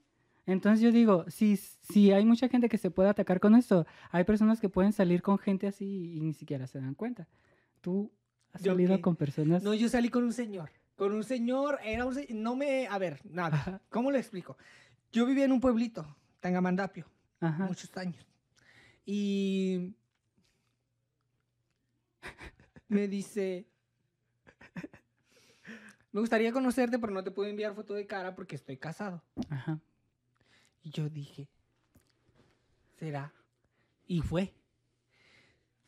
Entonces 0.46 0.80
yo 0.80 0.90
digo, 0.90 1.26
si, 1.28 1.58
si 1.58 2.10
hay 2.12 2.24
mucha 2.24 2.48
gente 2.48 2.70
que 2.70 2.78
se 2.78 2.90
puede 2.90 3.10
atacar 3.10 3.38
con 3.40 3.54
esto, 3.54 3.86
hay 4.10 4.24
personas 4.24 4.58
que 4.58 4.70
pueden 4.70 4.94
salir 4.94 5.20
con 5.20 5.36
gente 5.36 5.66
así 5.66 6.14
y 6.16 6.20
ni 6.22 6.32
siquiera 6.32 6.66
se 6.66 6.80
dan 6.80 6.94
cuenta. 6.94 7.28
Tú 7.82 8.10
has 8.54 8.62
¿Yo 8.62 8.72
salido 8.72 8.96
qué? 8.96 9.02
con 9.02 9.16
personas... 9.16 9.62
No, 9.62 9.74
yo 9.74 9.90
salí 9.90 10.08
con 10.08 10.24
un 10.24 10.32
señor. 10.32 10.70
Con 11.00 11.14
un 11.14 11.24
señor, 11.24 11.78
era 11.82 12.04
un 12.04 12.14
se- 12.14 12.26
No 12.34 12.54
me. 12.56 12.86
A 12.86 12.98
ver, 12.98 13.20
nada. 13.24 13.56
Ajá. 13.56 13.80
¿Cómo 13.88 14.10
le 14.10 14.18
explico? 14.18 14.58
Yo 15.10 15.24
vivía 15.24 15.46
en 15.46 15.52
un 15.52 15.58
pueblito, 15.58 16.14
Tangamandapio, 16.40 17.06
Ajá. 17.40 17.64
muchos 17.64 17.96
años. 17.96 18.22
Y. 19.06 19.94
Me 22.88 23.08
dice. 23.08 23.66
Me 26.12 26.20
gustaría 26.20 26.52
conocerte, 26.52 26.98
pero 26.98 27.14
no 27.14 27.24
te 27.24 27.30
puedo 27.30 27.48
enviar 27.48 27.74
foto 27.74 27.94
de 27.94 28.06
cara 28.06 28.34
porque 28.34 28.56
estoy 28.56 28.76
casado. 28.76 29.24
Ajá. 29.48 29.80
Y 30.82 30.90
yo 30.90 31.08
dije, 31.08 31.48
¿será? 32.98 33.32
Y 34.06 34.20
fue. 34.20 34.52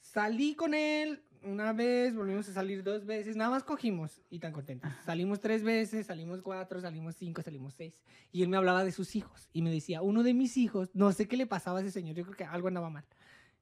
Salí 0.00 0.54
con 0.54 0.72
él 0.72 1.22
una 1.44 1.72
vez, 1.72 2.14
volvimos 2.14 2.48
a 2.48 2.52
salir 2.52 2.82
dos 2.82 3.04
veces, 3.04 3.36
nada 3.36 3.50
más 3.50 3.64
cogimos 3.64 4.20
y 4.30 4.38
tan 4.38 4.52
contentos. 4.52 4.90
Salimos 5.04 5.40
tres 5.40 5.62
veces, 5.62 6.06
salimos 6.06 6.42
cuatro, 6.42 6.80
salimos 6.80 7.16
cinco, 7.16 7.42
salimos 7.42 7.74
seis. 7.74 8.02
Y 8.30 8.42
él 8.42 8.48
me 8.48 8.56
hablaba 8.56 8.84
de 8.84 8.92
sus 8.92 9.14
hijos 9.16 9.48
y 9.52 9.62
me 9.62 9.70
decía, 9.70 10.02
uno 10.02 10.22
de 10.22 10.34
mis 10.34 10.56
hijos, 10.56 10.90
no 10.94 11.12
sé 11.12 11.28
qué 11.28 11.36
le 11.36 11.46
pasaba 11.46 11.78
a 11.78 11.82
ese 11.82 11.90
señor, 11.90 12.14
yo 12.16 12.24
creo 12.24 12.36
que 12.36 12.44
algo 12.44 12.68
andaba 12.68 12.90
mal. 12.90 13.04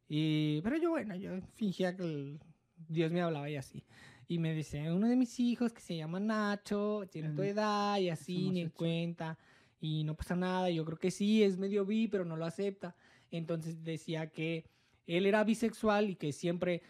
Y, 0.08 0.60
pero 0.62 0.76
yo, 0.76 0.90
bueno, 0.90 1.14
yo 1.16 1.40
fingía 1.54 1.96
que 1.96 2.02
el- 2.02 2.40
Dios 2.88 3.12
me 3.12 3.22
hablaba 3.22 3.48
y 3.48 3.56
así. 3.56 3.84
Y 4.26 4.38
me 4.38 4.54
decía, 4.54 4.92
uno 4.94 5.08
de 5.08 5.16
mis 5.16 5.38
hijos 5.40 5.72
que 5.72 5.80
se 5.80 5.96
llama 5.96 6.20
Nacho, 6.20 7.06
tiene 7.10 7.30
tu 7.30 7.42
edad 7.42 7.98
y 7.98 8.10
así, 8.10 8.50
ni 8.50 8.60
en 8.60 8.70
cuenta 8.70 9.38
y 9.80 10.04
no 10.04 10.14
pasa 10.14 10.36
nada. 10.36 10.70
Yo 10.70 10.84
creo 10.84 10.98
que 10.98 11.10
sí, 11.10 11.42
es 11.42 11.58
medio 11.58 11.84
bi, 11.84 12.08
pero 12.08 12.24
no 12.24 12.36
lo 12.36 12.44
acepta. 12.44 12.94
Entonces 13.30 13.82
decía 13.82 14.28
que 14.30 14.64
él 15.06 15.26
era 15.26 15.42
bisexual 15.44 16.10
y 16.10 16.16
que 16.16 16.32
siempre 16.32 16.82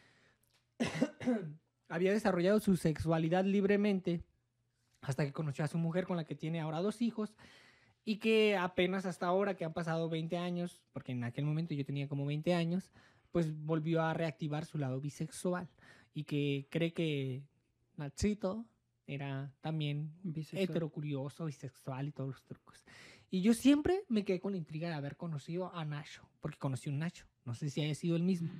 había 1.88 2.12
desarrollado 2.12 2.60
su 2.60 2.76
sexualidad 2.76 3.44
libremente 3.44 4.22
hasta 5.02 5.24
que 5.24 5.32
conoció 5.32 5.64
a 5.64 5.68
su 5.68 5.78
mujer 5.78 6.06
con 6.06 6.16
la 6.16 6.24
que 6.24 6.34
tiene 6.34 6.60
ahora 6.60 6.80
dos 6.80 7.02
hijos 7.02 7.34
y 8.04 8.16
que 8.16 8.56
apenas 8.56 9.06
hasta 9.06 9.26
ahora 9.26 9.54
que 9.56 9.64
han 9.64 9.72
pasado 9.72 10.08
20 10.08 10.36
años, 10.36 10.82
porque 10.92 11.12
en 11.12 11.24
aquel 11.24 11.44
momento 11.44 11.74
yo 11.74 11.84
tenía 11.84 12.08
como 12.08 12.26
20 12.26 12.54
años, 12.54 12.90
pues 13.30 13.54
volvió 13.64 14.02
a 14.02 14.14
reactivar 14.14 14.64
su 14.64 14.78
lado 14.78 15.00
bisexual 15.00 15.68
y 16.14 16.24
que 16.24 16.66
cree 16.70 16.92
que 16.92 17.42
Nachito 17.96 18.66
era 19.06 19.52
también 19.60 20.12
Bisexual. 20.22 20.62
heterocurioso, 20.62 21.44
bisexual 21.44 22.08
y 22.08 22.12
todos 22.12 22.30
los 22.30 22.44
trucos. 22.44 22.84
Y 23.30 23.42
yo 23.42 23.54
siempre 23.54 24.04
me 24.08 24.24
quedé 24.24 24.40
con 24.40 24.52
la 24.52 24.58
intriga 24.58 24.88
de 24.88 24.94
haber 24.94 25.16
conocido 25.16 25.74
a 25.74 25.84
Nacho, 25.84 26.28
porque 26.40 26.58
conocí 26.58 26.88
un 26.88 26.98
Nacho. 26.98 27.26
No 27.44 27.54
sé 27.54 27.70
si 27.70 27.80
haya 27.80 27.94
sido 27.94 28.16
el 28.16 28.22
mismo. 28.22 28.50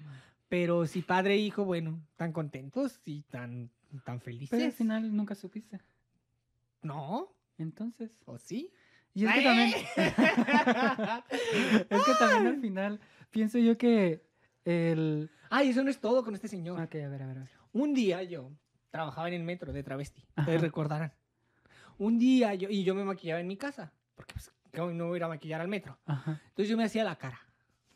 Pero 0.50 0.84
si 0.84 1.00
padre 1.02 1.34
e 1.34 1.38
hijo, 1.38 1.64
bueno, 1.64 2.04
tan 2.16 2.32
contentos 2.32 3.00
y 3.04 3.22
tan, 3.22 3.70
tan 4.04 4.20
felices. 4.20 4.50
Pero 4.50 4.64
al 4.64 4.72
final 4.72 5.16
nunca 5.16 5.36
supiste. 5.36 5.80
No, 6.82 7.32
Entonces... 7.56 8.10
¿o 8.26 8.36
sí? 8.36 8.72
Y 9.14 9.26
es 9.26 9.32
que 9.32 9.42
también... 9.42 9.68
es 11.88 12.04
que 12.04 12.14
también 12.18 12.46
al 12.48 12.60
final 12.60 13.00
pienso 13.30 13.58
yo 13.58 13.78
que 13.78 14.26
el... 14.64 15.30
Ay, 15.50 15.68
eso 15.68 15.84
no 15.84 15.90
es 15.90 16.00
todo 16.00 16.24
con 16.24 16.34
este 16.34 16.48
señor. 16.48 16.80
Ok, 16.80 16.96
a 16.96 17.08
ver, 17.08 17.22
a 17.22 17.26
ver, 17.26 17.38
a 17.38 17.40
ver. 17.42 17.50
Un 17.72 17.94
día 17.94 18.24
yo 18.24 18.50
trabajaba 18.90 19.28
en 19.28 19.34
el 19.34 19.44
metro 19.44 19.72
de 19.72 19.84
travesti, 19.84 20.26
ustedes 20.36 20.60
recordarán. 20.60 21.12
Un 21.96 22.18
día 22.18 22.54
yo, 22.54 22.68
y 22.68 22.82
yo 22.82 22.96
me 22.96 23.04
maquillaba 23.04 23.38
en 23.40 23.46
mi 23.46 23.56
casa, 23.56 23.92
porque 24.16 24.34
pues, 24.34 24.52
¿cómo 24.74 24.90
no 24.90 25.06
voy 25.06 25.14
a 25.14 25.16
ir 25.18 25.24
a 25.24 25.28
maquillar 25.28 25.60
al 25.60 25.68
metro. 25.68 25.96
Ajá. 26.06 26.40
Entonces 26.48 26.68
yo 26.68 26.76
me 26.76 26.82
hacía 26.82 27.04
la 27.04 27.14
cara, 27.14 27.40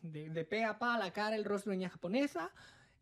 de, 0.05 0.29
de 0.29 0.65
a 0.65 0.79
pa, 0.79 0.99
la 0.99 1.13
cara, 1.13 1.37
el 1.37 1.45
rostro 1.45 1.71
de 1.71 1.79
niña 1.79 1.89
japonesa. 1.89 2.53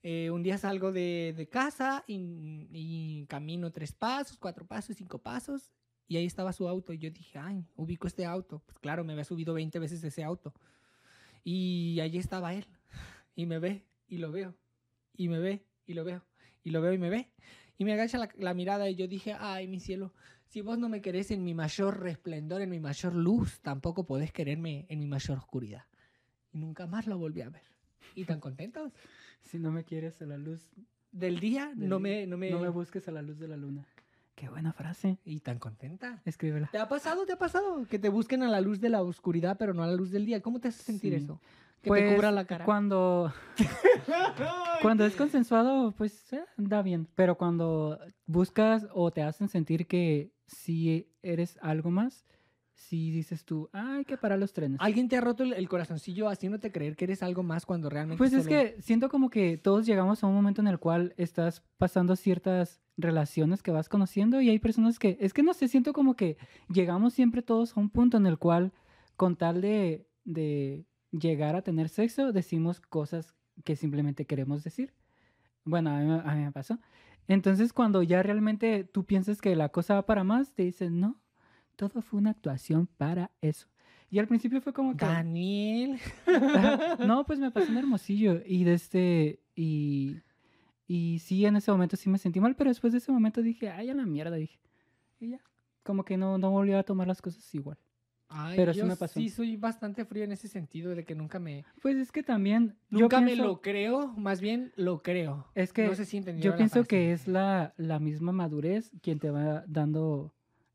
Eh, 0.02 0.30
un 0.30 0.42
día 0.42 0.58
salgo 0.58 0.90
de, 0.92 1.32
de 1.36 1.48
casa 1.48 2.04
y, 2.06 3.24
camino 3.28 3.70
tres 3.70 3.92
pasos, 3.92 4.36
cuatro 4.36 4.66
pasos, 4.66 4.96
cinco 4.96 5.18
pasos, 5.18 5.70
y 6.08 6.16
ahí 6.16 6.26
estaba 6.26 6.52
su 6.52 6.68
auto. 6.68 6.92
Y 6.92 6.98
yo 6.98 7.10
dije, 7.10 7.38
ay, 7.38 7.64
ubico 7.76 8.06
este 8.06 8.24
auto. 8.24 8.62
Pues 8.66 8.78
claro, 8.78 9.04
me 9.04 9.12
había 9.12 9.24
subido 9.24 9.54
20 9.54 9.78
veces 9.78 10.02
ese 10.02 10.24
auto. 10.24 10.54
Y 11.44 12.00
allí 12.00 12.18
estaba 12.18 12.54
él. 12.54 12.66
Y 13.34 13.46
me 13.46 13.58
ve, 13.58 13.86
y 14.08 14.18
lo 14.18 14.30
veo. 14.30 14.54
Y 15.16 15.28
me 15.28 15.38
ve, 15.38 15.64
y 15.86 15.94
lo 15.94 16.04
veo. 16.04 16.22
Y 16.62 16.70
lo 16.70 16.82
veo 16.82 16.92
y 16.92 16.98
me 16.98 17.08
ve. 17.08 17.30
Y 17.78 17.86
me 17.86 17.94
agacha 17.94 18.18
la, 18.18 18.28
la 18.36 18.52
mirada 18.52 18.90
y 18.90 18.94
yo 18.94 19.08
dije, 19.08 19.34
ay, 19.38 19.66
mi 19.68 19.80
cielo, 19.80 20.12
si 20.44 20.60
vos 20.60 20.78
no 20.78 20.90
me 20.90 21.00
querés 21.00 21.30
en 21.30 21.42
mi 21.42 21.54
mayor 21.54 22.00
resplendor, 22.00 22.60
en 22.60 22.68
mi 22.68 22.78
mayor 22.78 23.14
luz, 23.14 23.60
tampoco 23.62 24.04
podés 24.04 24.32
quererme 24.32 24.84
en 24.90 24.98
mi 24.98 25.06
mayor 25.06 25.38
oscuridad. 25.38 25.84
Y 26.52 26.58
nunca 26.58 26.86
más 26.86 27.06
lo 27.06 27.18
volví 27.18 27.40
a 27.42 27.48
ver. 27.50 27.62
Y 28.14 28.24
tan 28.24 28.40
contentos. 28.40 28.92
Si 29.42 29.58
no 29.58 29.72
me 29.72 29.82
quieres 29.82 30.22
a 30.22 30.26
la 30.26 30.38
luz, 30.38 30.70
Del 31.10 31.40
día 31.40 31.72
del 31.74 31.88
no 31.88 31.98
día, 31.98 32.02
me, 32.20 32.26
no 32.28 32.36
me... 32.38 32.50
no 32.50 32.60
me 32.60 32.68
busques 32.68 33.08
a 33.08 33.10
la 33.10 33.22
luz 33.22 33.40
de 33.40 33.48
la 33.48 33.56
luna. 33.56 33.84
Qué 34.36 34.48
buena 34.48 34.72
frase. 34.72 35.18
Y 35.24 35.40
tan 35.40 35.58
contenta. 35.58 36.22
Escríbela. 36.24 36.68
¿Te 36.70 36.78
ha 36.78 36.88
pasado, 36.88 37.26
te 37.26 37.32
ha 37.32 37.38
pasado? 37.38 37.84
Que 37.90 37.98
te 37.98 38.08
busquen 38.08 38.44
a 38.44 38.48
la 38.48 38.60
luz 38.60 38.80
de 38.80 38.88
la 38.88 39.02
oscuridad, 39.02 39.56
pero 39.58 39.74
no 39.74 39.82
a 39.82 39.88
la 39.88 39.94
luz 39.94 40.12
del 40.12 40.24
día. 40.26 40.40
¿Cómo 40.40 40.60
te 40.60 40.68
hace 40.68 40.82
sentir 40.84 41.12
Sí. 41.18 41.24
eso? 41.24 41.40
Que 41.82 41.88
Pues, 41.88 42.04
te 42.08 42.14
cubra 42.14 42.30
la 42.30 42.44
cara. 42.44 42.64
Cuando, 42.64 43.32
cuando 44.82 45.04
es 45.04 45.16
consensuado, 45.16 45.92
pues 45.92 46.32
eh, 46.32 46.44
da 46.56 46.82
bien. 46.82 47.08
Pero 47.14 47.36
cuando 47.36 47.98
buscas 48.26 48.86
o 48.94 49.10
te 49.10 49.22
hacen 49.22 49.48
sentir 49.48 49.86
que 49.86 50.32
si 50.46 51.08
eres 51.22 51.58
algo 51.62 51.90
más, 51.90 52.24
si 52.88 53.10
dices 53.10 53.44
tú, 53.44 53.68
"Ah, 53.72 53.96
hay 53.98 54.04
que 54.04 54.16
parar 54.16 54.38
los 54.38 54.52
trenes. 54.52 54.78
¿Alguien 54.80 55.08
te 55.08 55.16
ha 55.16 55.20
roto 55.20 55.42
el, 55.44 55.52
el 55.52 55.68
corazoncillo 55.68 56.28
haciéndote 56.28 56.70
creer 56.72 56.96
que 56.96 57.04
eres 57.04 57.22
algo 57.22 57.42
más 57.42 57.64
cuando 57.64 57.88
realmente 57.88 58.18
Pues 58.18 58.32
es 58.32 58.44
solo- 58.44 58.48
que 58.48 58.76
siento 58.82 59.08
como 59.08 59.30
que 59.30 59.56
todos 59.56 59.86
llegamos 59.86 60.22
a 60.22 60.26
un 60.26 60.34
momento 60.34 60.60
en 60.60 60.66
el 60.68 60.78
cual 60.78 61.14
estás 61.16 61.62
pasando 61.78 62.16
ciertas 62.16 62.80
relaciones 62.96 63.62
que 63.62 63.70
vas 63.70 63.88
conociendo 63.88 64.40
y 64.40 64.50
hay 64.50 64.58
personas 64.58 64.98
que, 64.98 65.16
es 65.20 65.32
que 65.32 65.42
no 65.42 65.54
sé, 65.54 65.68
siento 65.68 65.92
como 65.92 66.14
que 66.14 66.36
llegamos 66.68 67.14
siempre 67.14 67.40
todos 67.42 67.76
a 67.76 67.80
un 67.80 67.88
punto 67.88 68.16
en 68.18 68.26
el 68.26 68.38
cual 68.38 68.72
con 69.16 69.36
tal 69.36 69.60
de, 69.60 70.06
de 70.24 70.84
llegar 71.10 71.56
a 71.56 71.62
tener 71.62 71.88
sexo 71.88 72.32
decimos 72.32 72.80
cosas 72.80 73.34
que 73.64 73.76
simplemente 73.76 74.26
queremos 74.26 74.64
decir. 74.64 74.92
Bueno, 75.64 75.90
a 75.90 76.00
mí, 76.00 76.06
me- 76.06 76.20
a 76.30 76.34
mí 76.34 76.42
me 76.44 76.52
pasó. 76.52 76.78
Entonces 77.28 77.72
cuando 77.72 78.02
ya 78.02 78.22
realmente 78.22 78.82
tú 78.84 79.04
piensas 79.04 79.40
que 79.40 79.54
la 79.54 79.68
cosa 79.68 79.94
va 79.94 80.06
para 80.06 80.24
más, 80.24 80.52
te 80.54 80.64
dicen, 80.64 80.98
no, 81.00 81.20
todo 81.76 82.02
fue 82.02 82.18
una 82.18 82.30
actuación 82.30 82.86
para 82.86 83.30
eso. 83.40 83.66
Y 84.10 84.18
al 84.18 84.28
principio 84.28 84.60
fue 84.60 84.72
como 84.72 84.96
que... 84.96 85.04
Daniel. 85.06 85.98
no, 87.06 87.24
pues 87.24 87.38
me 87.38 87.50
pasó 87.50 87.70
un 87.70 87.78
hermosillo 87.78 88.42
y 88.44 88.64
de 88.64 88.74
este 88.74 89.40
y 89.54 90.18
y 90.86 91.20
sí 91.20 91.46
en 91.46 91.56
ese 91.56 91.70
momento 91.70 91.96
sí 91.96 92.10
me 92.10 92.18
sentí 92.18 92.38
mal, 92.40 92.54
pero 92.54 92.68
después 92.68 92.92
de 92.92 92.98
ese 92.98 93.10
momento 93.12 93.40
dije, 93.40 93.70
"Ay, 93.70 93.88
a 93.88 93.94
la 93.94 94.04
mierda", 94.04 94.36
dije. 94.36 94.58
Y 95.20 95.30
ya, 95.30 95.40
como 95.82 96.04
que 96.04 96.16
no 96.18 96.36
no 96.38 96.50
volví 96.50 96.72
a 96.72 96.82
tomar 96.82 97.06
las 97.08 97.22
cosas 97.22 97.54
igual. 97.54 97.78
Ay, 98.28 98.56
Pero 98.56 98.72
sí 98.72 98.78
yo 98.80 98.86
me 98.86 98.96
pasó. 98.96 99.20
Sí, 99.20 99.28
soy 99.28 99.56
bastante 99.56 100.04
frío 100.04 100.24
en 100.24 100.32
ese 100.32 100.48
sentido 100.48 100.94
de 100.94 101.04
que 101.04 101.14
nunca 101.14 101.38
me... 101.38 101.64
Pues 101.82 101.96
es 101.96 102.10
que 102.10 102.22
también 102.22 102.76
yo 102.90 103.00
Nunca 103.00 103.20
me 103.20 103.26
pienso- 103.26 103.44
lo 103.44 103.60
creo, 103.60 104.08
más 104.16 104.40
bien 104.40 104.72
lo 104.76 105.02
creo. 105.02 105.46
es 105.54 105.72
que 105.74 105.86
no 105.86 105.94
sé 105.94 106.06
si 106.06 106.22
yo 106.38 106.56
pienso 106.56 106.84
que 106.84 107.12
es 107.12 107.28
la, 107.28 107.74
la 107.76 107.98
misma 107.98 108.32
madurez 108.32 108.90
quien 109.02 109.18
te 109.18 109.30
va 109.30 109.64
dando 109.66 110.34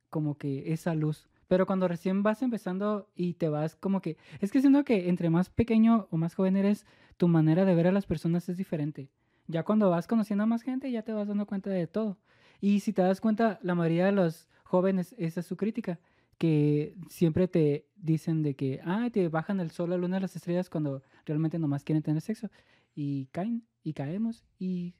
como 0.09 0.37
que 0.37 0.71
esa 0.73 0.93
luz. 0.95 1.27
Pero 1.47 1.65
cuando 1.65 1.87
recién 1.87 2.23
vas 2.23 2.41
empezando 2.41 3.07
y 3.15 3.33
te 3.35 3.49
vas 3.49 3.75
como 3.75 4.01
que... 4.01 4.17
Es 4.41 4.51
que 4.51 4.61
siento 4.61 4.83
que 4.83 5.09
entre 5.09 5.29
más 5.29 5.49
pequeño 5.49 6.07
o 6.11 6.17
más 6.17 6.35
joven 6.35 6.57
eres, 6.57 6.85
tu 7.15 7.27
manera 7.27 7.65
de 7.65 7.73
ver 7.75 7.87
a 7.87 7.91
las 7.91 8.05
personas 8.05 8.49
es 8.49 8.57
diferente. 8.57 9.09
Ya 9.47 9.63
cuando 9.63 9.89
vas 9.89 10.07
conociendo 10.07 10.43
a 10.43 10.47
más 10.47 10.61
gente, 10.61 10.91
ya 10.91 11.03
te 11.03 11.13
vas 11.13 11.27
dando 11.27 11.45
cuenta 11.45 11.69
de 11.69 11.87
todo. 11.87 12.17
Y 12.59 12.81
si 12.81 12.91
te 12.91 13.01
das 13.01 13.21
cuenta, 13.21 13.59
la 13.61 13.75
mayoría 13.75 14.05
de 14.05 14.11
los 14.11 14.49
jóvenes, 14.63 15.15
esa 15.17 15.39
es 15.39 15.45
su 15.45 15.55
crítica, 15.55 15.99
que 16.37 16.95
siempre 17.09 17.47
te 17.47 17.87
dicen 17.95 18.43
de 18.43 18.55
que, 18.55 18.81
ah, 18.83 19.09
te 19.11 19.29
bajan 19.29 19.59
el 19.59 19.71
sol, 19.71 19.89
la 19.89 19.97
luna, 19.97 20.19
las 20.19 20.35
estrellas 20.35 20.69
cuando 20.69 21.01
realmente 21.25 21.59
nomás 21.59 21.83
quieren 21.83 22.03
tener 22.03 22.21
sexo. 22.21 22.49
Y 22.93 23.27
caen, 23.27 23.65
y 23.83 23.93
caemos, 23.93 24.43
y... 24.59 24.95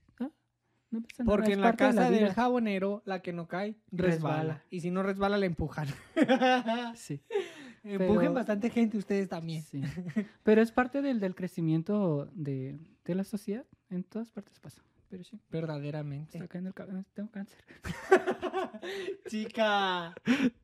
no 0.92 1.02
pasa 1.02 1.24
nada, 1.24 1.36
Porque 1.36 1.54
en 1.54 1.62
la 1.62 1.72
de 1.72 1.78
casa 1.78 2.10
del 2.12 2.34
jabonero, 2.34 3.02
la 3.06 3.22
que 3.22 3.34
no 3.34 3.48
cae, 3.48 3.76
resbala. 3.92 4.36
Resbala. 4.38 4.64
Y 4.70 4.82
si 4.82 4.92
no 4.92 5.04
resbala, 5.04 5.38
la 5.38 5.46
empujan. 5.46 5.88
Sí. 6.96 7.22
Empujen 7.84 8.20
Pero- 8.20 8.34
bastante 8.34 8.70
gente 8.70 8.98
ustedes 8.98 9.30
también. 9.30 9.64
Sí. 9.64 9.82
Pero 10.44 10.62
es 10.62 10.72
parte 10.72 11.02
del, 11.02 11.20
del 11.20 11.36
crecimiento 11.36 12.30
de, 12.34 12.78
de 13.06 13.16
la 13.16 13.24
sociedad. 13.24 13.66
En 13.90 14.04
todas 14.04 14.32
partes 14.32 14.60
pasa. 14.60 14.82
Pero 15.10 15.24
sí. 15.24 15.40
Verdaderamente. 15.50 16.38
Está 16.38 16.48
cayendo 16.50 16.68
el 16.70 16.74
cabello. 16.74 17.04
Tengo 17.14 17.32
cáncer. 17.32 17.58
Chica, 19.28 20.14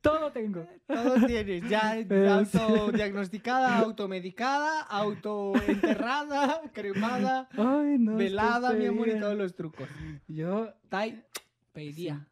Todo 0.00 0.32
tengo. 0.32 0.66
todo 0.86 1.26
tienes. 1.26 1.68
Ya 1.68 1.94
sí. 2.44 2.58
autodiagnosticada, 2.58 3.78
automedicada, 3.78 4.82
autoenterrada, 4.82 6.62
cremada, 6.72 7.48
Ay, 7.52 7.98
no. 7.98 8.12
estoy 8.12 8.24
velada, 8.26 8.72
mi 8.74 8.86
amor, 8.86 9.08
y 9.08 9.18
todos 9.18 9.36
los 9.36 9.54
trucos. 9.54 9.88
Yo. 10.28 10.72
Tai, 10.88 11.24
pedía. 11.72 12.26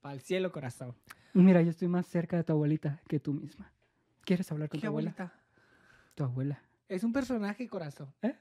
Para 0.00 0.14
el 0.14 0.20
cielo, 0.20 0.52
corazón. 0.52 0.94
Mira, 1.34 1.62
yo 1.62 1.70
estoy 1.70 1.88
más 1.88 2.06
cerca 2.06 2.36
de 2.36 2.44
tu 2.44 2.52
abuelita 2.52 3.00
que 3.08 3.20
tú 3.20 3.32
misma. 3.32 3.72
¿Quieres 4.24 4.50
hablar 4.52 4.68
con 4.68 4.78
¿Qué 4.80 4.86
tu 4.86 4.88
abuela? 4.90 5.10
abuelita? 5.10 5.40
Tu 6.14 6.24
abuela. 6.24 6.62
Es 6.88 7.04
un 7.04 7.12
personaje, 7.12 7.66
corazón. 7.68 8.12
¿Eh? 8.22 8.36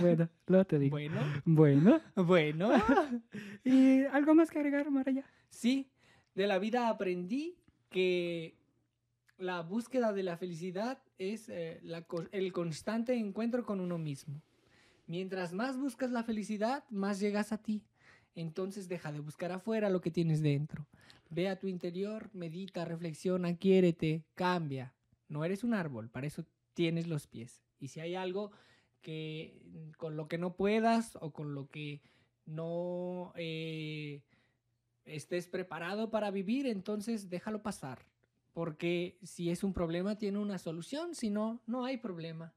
Bueno, 0.00 0.28
luego 0.46 0.64
te 0.64 0.78
digo. 0.78 0.96
Bueno, 0.96 1.20
Bueno. 1.44 2.00
bueno. 2.14 2.70
¿Y 3.64 4.04
algo 4.04 4.34
más 4.34 4.50
que 4.50 4.58
agregar, 4.58 4.90
Maraya? 4.90 5.24
Sí, 5.48 5.90
de 6.34 6.46
la 6.46 6.58
vida 6.58 6.88
aprendí 6.88 7.56
que 7.90 8.56
la 9.38 9.62
búsqueda 9.62 10.12
de 10.12 10.22
la 10.22 10.36
felicidad 10.36 11.02
es 11.18 11.48
eh, 11.48 11.80
la 11.82 12.06
el 12.32 12.52
constante 12.52 13.14
encuentro 13.14 13.64
con 13.64 13.80
uno 13.80 13.98
mismo. 13.98 14.40
Mientras 15.06 15.52
más 15.52 15.76
buscas 15.76 16.10
la 16.12 16.22
felicidad, 16.22 16.84
más 16.90 17.18
llegas 17.18 17.52
a 17.52 17.58
ti. 17.58 17.82
Entonces 18.36 18.88
deja 18.88 19.10
de 19.10 19.18
buscar 19.18 19.50
afuera 19.50 19.90
lo 19.90 20.00
que 20.00 20.12
tienes 20.12 20.40
dentro. 20.40 20.86
Ve 21.30 21.48
a 21.48 21.58
tu 21.58 21.66
interior, 21.66 22.30
medita, 22.32 22.84
reflexiona, 22.84 23.56
quiérete, 23.56 24.24
cambia. 24.34 24.94
No 25.28 25.44
eres 25.44 25.64
un 25.64 25.74
árbol, 25.74 26.10
para 26.10 26.26
eso 26.28 26.44
tienes 26.74 27.08
los 27.08 27.26
pies. 27.26 27.60
Y 27.80 27.88
si 27.88 27.98
hay 28.00 28.14
algo 28.14 28.52
que 29.02 29.58
con 29.96 30.16
lo 30.16 30.28
que 30.28 30.38
no 30.38 30.54
puedas 30.56 31.16
o 31.20 31.32
con 31.32 31.54
lo 31.54 31.68
que 31.68 32.00
no 32.46 33.32
eh, 33.36 34.22
estés 35.04 35.46
preparado 35.48 36.10
para 36.10 36.30
vivir, 36.30 36.66
entonces 36.66 37.28
déjalo 37.30 37.62
pasar. 37.62 38.00
Porque 38.52 39.18
si 39.22 39.50
es 39.50 39.62
un 39.62 39.72
problema, 39.72 40.18
tiene 40.18 40.38
una 40.38 40.58
solución. 40.58 41.14
Si 41.14 41.30
no, 41.30 41.60
no 41.66 41.84
hay 41.84 41.98
problema. 41.98 42.52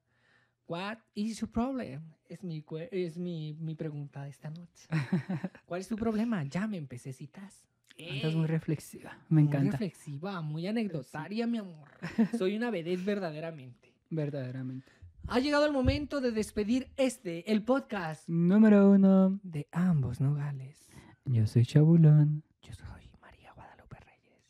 What 0.67 0.97
is 1.13 1.39
your 1.41 1.51
problem? 1.51 2.01
Es 2.27 2.43
mi, 2.43 2.63
es 2.91 3.17
mi, 3.17 3.53
mi 3.59 3.75
pregunta 3.75 4.23
de 4.23 4.29
esta 4.29 4.49
noche. 4.49 4.87
¿Cuál 5.65 5.81
es 5.81 5.87
tu 5.87 5.95
problema? 5.95 6.43
Llamen, 6.45 6.87
pececitas. 6.87 7.67
Andas 8.09 8.33
muy 8.33 8.45
Eh, 8.45 8.47
reflexiva. 8.47 9.17
Me 9.29 9.41
muy 9.43 9.49
encanta. 9.49 9.71
reflexiva, 9.71 10.41
muy 10.41 10.65
anecdotaria, 10.65 11.45
mi 11.45 11.59
amor. 11.59 11.89
Soy 12.39 12.55
una 12.55 12.71
vedette 12.71 13.03
verdaderamente. 13.03 13.93
Verdaderamente. 14.09 14.91
Ha 15.27 15.39
llegado 15.39 15.65
el 15.65 15.71
momento 15.71 16.21
de 16.21 16.31
despedir 16.31 16.91
este, 16.97 17.51
el 17.51 17.63
podcast 17.63 18.27
Número 18.27 18.89
uno. 18.91 19.39
de 19.43 19.67
ambos 19.71 20.19
nogales. 20.19 20.89
Yo 21.25 21.47
soy 21.47 21.65
Chabulón. 21.65 22.43
Yo 22.61 22.73
soy 22.73 23.09
María 23.21 23.53
Guadalupe 23.53 23.97
Reyes. 23.99 24.43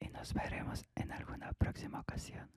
Y 0.00 0.08
nos 0.08 0.34
veremos 0.34 0.84
en 0.94 1.12
alguna 1.12 1.52
próxima 1.52 2.00
ocasión. 2.00 2.50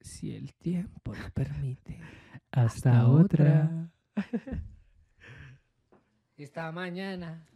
Si 0.00 0.34
el 0.34 0.54
tiempo 0.54 1.14
lo 1.14 1.30
permite. 1.30 2.00
Hasta, 2.50 3.06
otra. 3.08 3.90
Esta 6.36 6.72
mañana 6.72 7.46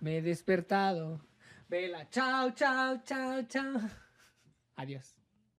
me 0.00 0.18
he 0.18 0.22
despertado. 0.22 1.20
Vela, 1.68 2.08
chao, 2.10 2.50
chao, 2.50 3.02
chao, 3.04 3.42
chao. 3.42 3.80
Adiós. 4.76 5.19